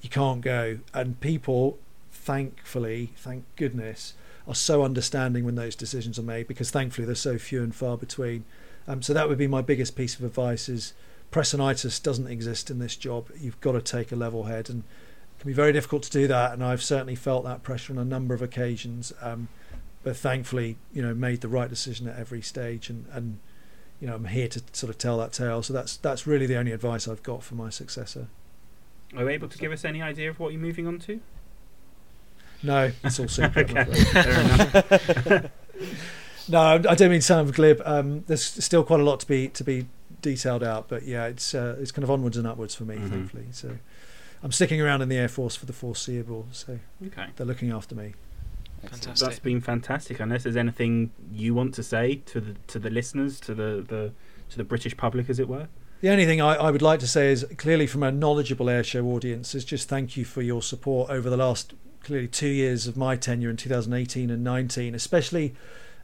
you 0.00 0.08
can't 0.08 0.40
go. 0.40 0.78
And 0.92 1.20
people, 1.20 1.78
thankfully, 2.10 3.12
thank 3.16 3.44
goodness, 3.56 4.14
are 4.46 4.54
so 4.54 4.82
understanding 4.82 5.44
when 5.44 5.54
those 5.54 5.74
decisions 5.74 6.18
are 6.18 6.22
made 6.22 6.46
because 6.46 6.70
thankfully 6.70 7.06
they're 7.06 7.14
so 7.14 7.38
few 7.38 7.62
and 7.62 7.74
far 7.74 7.96
between. 7.96 8.44
Um, 8.86 9.02
so 9.02 9.14
that 9.14 9.28
would 9.28 9.38
be 9.38 9.46
my 9.46 9.62
biggest 9.62 9.96
piece 9.96 10.18
of 10.18 10.24
advice: 10.24 10.68
is 10.68 10.92
pressonitis 11.32 12.02
doesn't 12.02 12.28
exist 12.28 12.70
in 12.70 12.78
this 12.78 12.96
job. 12.96 13.30
You've 13.38 13.60
got 13.60 13.72
to 13.72 13.80
take 13.80 14.12
a 14.12 14.16
level 14.16 14.44
head, 14.44 14.68
and 14.68 14.80
it 14.80 15.40
can 15.40 15.48
be 15.48 15.54
very 15.54 15.72
difficult 15.72 16.02
to 16.04 16.10
do 16.10 16.26
that. 16.28 16.52
And 16.52 16.62
I've 16.62 16.82
certainly 16.82 17.14
felt 17.14 17.44
that 17.44 17.62
pressure 17.62 17.92
on 17.92 17.98
a 17.98 18.04
number 18.04 18.34
of 18.34 18.42
occasions. 18.42 19.12
Um, 19.20 19.48
but 20.04 20.16
thankfully, 20.16 20.76
you 20.92 21.02
know, 21.02 21.14
made 21.14 21.40
the 21.40 21.48
right 21.48 21.68
decision 21.68 22.06
at 22.08 22.16
every 22.18 22.42
stage, 22.42 22.88
and 22.90 23.06
and 23.12 23.38
you 24.00 24.06
know, 24.06 24.14
I'm 24.16 24.26
here 24.26 24.48
to 24.48 24.60
sort 24.72 24.90
of 24.90 24.98
tell 24.98 25.16
that 25.18 25.32
tale. 25.32 25.62
So 25.62 25.72
that's 25.72 25.96
that's 25.96 26.26
really 26.26 26.46
the 26.46 26.56
only 26.56 26.72
advice 26.72 27.08
I've 27.08 27.22
got 27.22 27.42
for 27.42 27.54
my 27.54 27.70
successor. 27.70 28.28
Are 29.16 29.22
you 29.22 29.28
able 29.30 29.48
to 29.48 29.58
give 29.58 29.72
us 29.72 29.84
any 29.84 30.02
idea 30.02 30.28
of 30.30 30.38
what 30.40 30.52
you're 30.52 30.60
moving 30.60 30.86
on 30.86 30.98
to? 31.00 31.20
No, 32.62 32.90
it's 33.02 33.18
all 33.20 33.28
secret. 33.28 33.70
Okay, 33.76 33.80
afraid. 33.80 34.06
fair 34.08 34.40
enough. 34.40 35.50
no, 36.48 36.60
I 36.60 36.94
don't 36.94 37.10
mean 37.10 37.20
sound 37.20 37.52
glib. 37.54 37.80
Um, 37.84 38.24
there's 38.26 38.42
still 38.44 38.82
quite 38.84 39.00
a 39.00 39.04
lot 39.04 39.20
to 39.20 39.26
be 39.26 39.48
to 39.48 39.64
be 39.64 39.86
detailed 40.22 40.62
out, 40.64 40.88
but 40.88 41.04
yeah, 41.04 41.26
it's 41.26 41.54
uh, 41.54 41.76
it's 41.80 41.92
kind 41.92 42.04
of 42.04 42.10
onwards 42.10 42.36
and 42.36 42.46
upwards 42.46 42.74
for 42.74 42.84
me, 42.84 42.96
Mhm. 42.96 43.10
thankfully. 43.10 43.46
So 43.52 43.78
I'm 44.42 44.52
sticking 44.52 44.80
around 44.80 45.02
in 45.02 45.08
the 45.08 45.16
Air 45.16 45.28
Force 45.28 45.56
for 45.56 45.66
the 45.66 45.72
foreseeable. 45.72 46.46
So 46.52 46.78
Okay. 47.06 47.26
they're 47.36 47.46
looking 47.46 47.70
after 47.70 47.94
me. 47.94 48.14
Excellent. 48.84 49.04
Fantastic. 49.04 49.28
That's 49.28 49.38
been 49.38 49.60
fantastic. 49.60 50.20
Unless 50.20 50.44
there's 50.44 50.56
anything 50.56 51.10
you 51.32 51.54
want 51.54 51.74
to 51.74 51.82
say 51.82 52.16
to 52.26 52.40
the 52.40 52.54
to 52.68 52.78
the 52.78 52.90
listeners, 52.90 53.40
to 53.40 53.54
the, 53.54 53.84
the 53.86 54.12
to 54.50 54.56
the 54.56 54.64
British 54.64 54.96
public, 54.96 55.28
as 55.30 55.38
it 55.38 55.48
were. 55.48 55.68
The 56.00 56.10
only 56.10 56.26
thing 56.26 56.40
I, 56.40 56.56
I 56.56 56.70
would 56.70 56.82
like 56.82 57.00
to 57.00 57.06
say 57.06 57.32
is 57.32 57.46
clearly 57.56 57.86
from 57.86 58.02
a 58.02 58.12
knowledgeable 58.12 58.66
airshow 58.66 59.04
audience 59.06 59.54
is 59.54 59.64
just 59.64 59.88
thank 59.88 60.16
you 60.16 60.24
for 60.24 60.42
your 60.42 60.60
support 60.60 61.10
over 61.10 61.30
the 61.30 61.36
last 61.36 61.72
clearly 62.02 62.28
two 62.28 62.48
years 62.48 62.86
of 62.86 62.96
my 62.96 63.16
tenure 63.16 63.50
in 63.50 63.56
2018 63.56 64.30
and 64.30 64.44
19, 64.44 64.94
especially. 64.94 65.54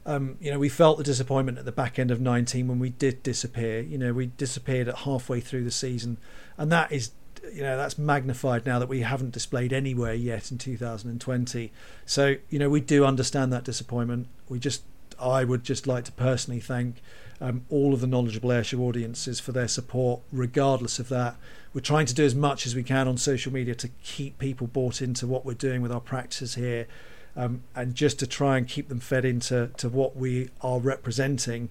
Um, 0.03 0.37
you 0.41 0.49
know, 0.49 0.57
we 0.57 0.69
felt 0.69 0.97
the 0.97 1.03
disappointment 1.03 1.59
at 1.59 1.65
the 1.65 1.71
back 1.71 1.99
end 1.99 2.09
of 2.09 2.19
19 2.19 2.67
when 2.67 2.79
we 2.79 2.89
did 2.89 3.21
disappear. 3.21 3.81
You 3.81 3.99
know, 3.99 4.13
we 4.13 4.25
disappeared 4.25 4.87
at 4.87 4.99
halfway 4.99 5.39
through 5.39 5.63
the 5.63 5.71
season, 5.71 6.17
and 6.57 6.71
that 6.71 6.91
is, 6.91 7.11
you 7.53 7.61
know, 7.61 7.77
that's 7.77 7.97
magnified 7.97 8.65
now 8.65 8.79
that 8.79 8.89
we 8.89 9.01
haven't 9.01 9.31
displayed 9.31 9.73
anywhere 9.73 10.13
yet 10.13 10.51
in 10.51 10.57
2020. 10.57 11.71
So, 12.05 12.35
you 12.49 12.59
know, 12.59 12.69
we 12.69 12.81
do 12.81 13.05
understand 13.05 13.51
that 13.53 13.63
disappointment. 13.63 14.27
We 14.47 14.59
just, 14.59 14.83
I 15.19 15.43
would 15.43 15.63
just 15.63 15.87
like 15.87 16.05
to 16.05 16.11
personally 16.11 16.59
thank 16.59 17.01
um, 17.41 17.65
all 17.69 17.93
of 17.93 18.01
the 18.01 18.07
knowledgeable 18.07 18.51
airshow 18.51 18.79
audiences 18.81 19.39
for 19.39 19.51
their 19.51 19.67
support, 19.67 20.21
regardless 20.31 20.99
of 20.99 21.09
that. 21.09 21.35
We're 21.73 21.81
trying 21.81 22.05
to 22.05 22.13
do 22.13 22.23
as 22.23 22.35
much 22.35 22.67
as 22.67 22.75
we 22.75 22.83
can 22.83 23.07
on 23.07 23.17
social 23.17 23.51
media 23.51 23.73
to 23.75 23.89
keep 24.03 24.37
people 24.37 24.67
bought 24.67 25.01
into 25.01 25.25
what 25.25 25.45
we're 25.45 25.53
doing 25.53 25.81
with 25.81 25.91
our 25.91 26.01
practices 26.01 26.55
here, 26.55 26.87
um, 27.35 27.63
and 27.75 27.95
just 27.95 28.19
to 28.19 28.27
try 28.27 28.57
and 28.57 28.67
keep 28.67 28.89
them 28.89 28.99
fed 28.99 29.25
into 29.25 29.71
to 29.77 29.89
what 29.89 30.15
we 30.15 30.49
are 30.61 30.79
representing, 30.79 31.69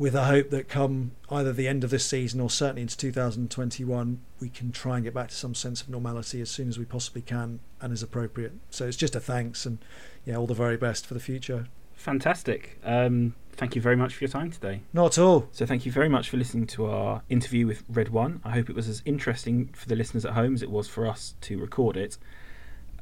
with 0.00 0.14
a 0.14 0.24
hope 0.24 0.48
that 0.48 0.66
come 0.66 1.10
either 1.30 1.52
the 1.52 1.68
end 1.68 1.84
of 1.84 1.90
this 1.90 2.06
season 2.06 2.40
or 2.40 2.48
certainly 2.48 2.80
into 2.80 2.96
2021, 2.96 4.18
we 4.40 4.48
can 4.48 4.72
try 4.72 4.94
and 4.94 5.04
get 5.04 5.12
back 5.12 5.28
to 5.28 5.34
some 5.34 5.54
sense 5.54 5.82
of 5.82 5.90
normality 5.90 6.40
as 6.40 6.48
soon 6.48 6.70
as 6.70 6.78
we 6.78 6.86
possibly 6.86 7.20
can 7.20 7.60
and 7.82 7.92
as 7.92 8.02
appropriate. 8.02 8.54
So 8.70 8.86
it's 8.86 8.96
just 8.96 9.14
a 9.14 9.20
thanks 9.20 9.66
and 9.66 9.76
yeah, 10.24 10.36
all 10.36 10.46
the 10.46 10.54
very 10.54 10.78
best 10.78 11.04
for 11.04 11.12
the 11.12 11.20
future. 11.20 11.66
Fantastic. 11.92 12.80
Um, 12.82 13.34
thank 13.52 13.76
you 13.76 13.82
very 13.82 13.94
much 13.94 14.14
for 14.14 14.24
your 14.24 14.30
time 14.30 14.50
today. 14.50 14.80
Not 14.94 15.18
at 15.18 15.22
all. 15.22 15.50
So 15.52 15.66
thank 15.66 15.84
you 15.84 15.92
very 15.92 16.08
much 16.08 16.30
for 16.30 16.38
listening 16.38 16.66
to 16.68 16.86
our 16.86 17.20
interview 17.28 17.66
with 17.66 17.84
Red 17.86 18.08
One. 18.08 18.40
I 18.42 18.52
hope 18.52 18.70
it 18.70 18.74
was 18.74 18.88
as 18.88 19.02
interesting 19.04 19.68
for 19.74 19.86
the 19.86 19.96
listeners 19.96 20.24
at 20.24 20.32
home 20.32 20.54
as 20.54 20.62
it 20.62 20.70
was 20.70 20.88
for 20.88 21.06
us 21.06 21.34
to 21.42 21.58
record 21.58 21.98
it. 21.98 22.16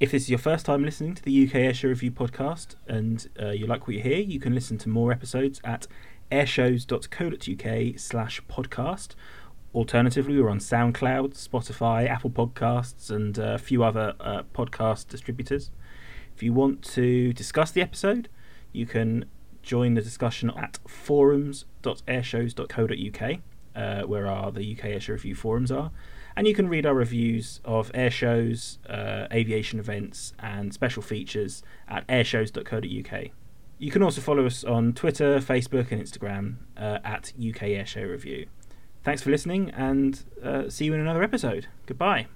If 0.01 0.11
this 0.11 0.25
is 0.25 0.31
your 0.31 0.39
first 0.41 0.67
time 0.67 0.85
listening 0.85 1.15
to 1.15 1.23
the 1.23 1.47
UK 1.47 1.55
Airshow 1.55 1.91
Review 1.91 2.11
podcast 2.11 2.75
and 2.89 3.29
uh, 3.41 3.51
you 3.51 3.69
like 3.69 3.87
what 3.87 3.95
you 3.95 4.03
hear, 4.03 4.19
you 4.19 4.41
can 4.41 4.53
listen 4.53 4.79
to 4.79 4.89
more 4.89 5.13
episodes 5.13 5.61
at 5.63 5.87
airshows.co.uk 6.31 7.99
slash 7.99 8.41
podcast. 8.49 9.15
Alternatively, 9.75 10.41
we're 10.41 10.49
on 10.49 10.61
SoundCloud, 10.61 11.35
Spotify, 11.35 12.09
Apple 12.09 12.31
Podcasts, 12.31 13.11
and 13.11 13.39
uh, 13.39 13.55
a 13.55 13.59
few 13.59 13.85
other 13.85 14.15
uh, 14.19 14.43
podcast 14.55 15.09
distributors. 15.09 15.71
If 16.35 16.43
you 16.43 16.53
want 16.53 16.83
to 16.95 17.33
discuss 17.33 17.71
the 17.71 17.83
episode, 17.83 18.29
you 18.73 18.87
can 18.87 19.27
join 19.63 19.95
the 19.95 20.01
discussion 20.01 20.51
at 20.57 20.79
forums.airshows.co.uk, 20.87 23.39
uh, 23.77 24.03
where 24.07 24.27
our 24.27 24.51
the 24.51 24.73
UK 24.73 24.85
Airshow 24.87 25.11
Review 25.11 25.35
forums 25.35 25.71
are. 25.71 25.91
And 26.37 26.47
you 26.47 26.55
can 26.55 26.69
read 26.69 26.87
our 26.87 26.95
reviews 26.95 27.61
of 27.65 27.91
air 27.93 28.11
shows, 28.11 28.79
uh, 28.89 29.27
aviation 29.33 29.81
events, 29.81 30.33
and 30.39 30.73
special 30.73 31.03
features 31.03 31.63
at 31.89 32.07
airshows.co.uk. 32.07 33.31
You 33.79 33.91
can 33.91 34.03
also 34.03 34.21
follow 34.21 34.45
us 34.47 34.65
on 34.65 34.93
Twitter, 34.93 35.39
Facebook, 35.39 35.93
and 35.93 36.03
Instagram 36.03 36.57
uh, 36.77 36.99
at 37.05 37.33
UK 37.39 37.63
Airshow 37.79 38.11
Review. 38.11 38.47
Thanks 39.05 39.23
for 39.23 39.31
listening, 39.31 39.71
and 39.71 40.23
uh, 40.43 40.69
see 40.69 40.87
you 40.87 40.95
in 40.95 41.01
another 41.01 41.23
episode. 41.23 41.69
Goodbye. 41.87 42.27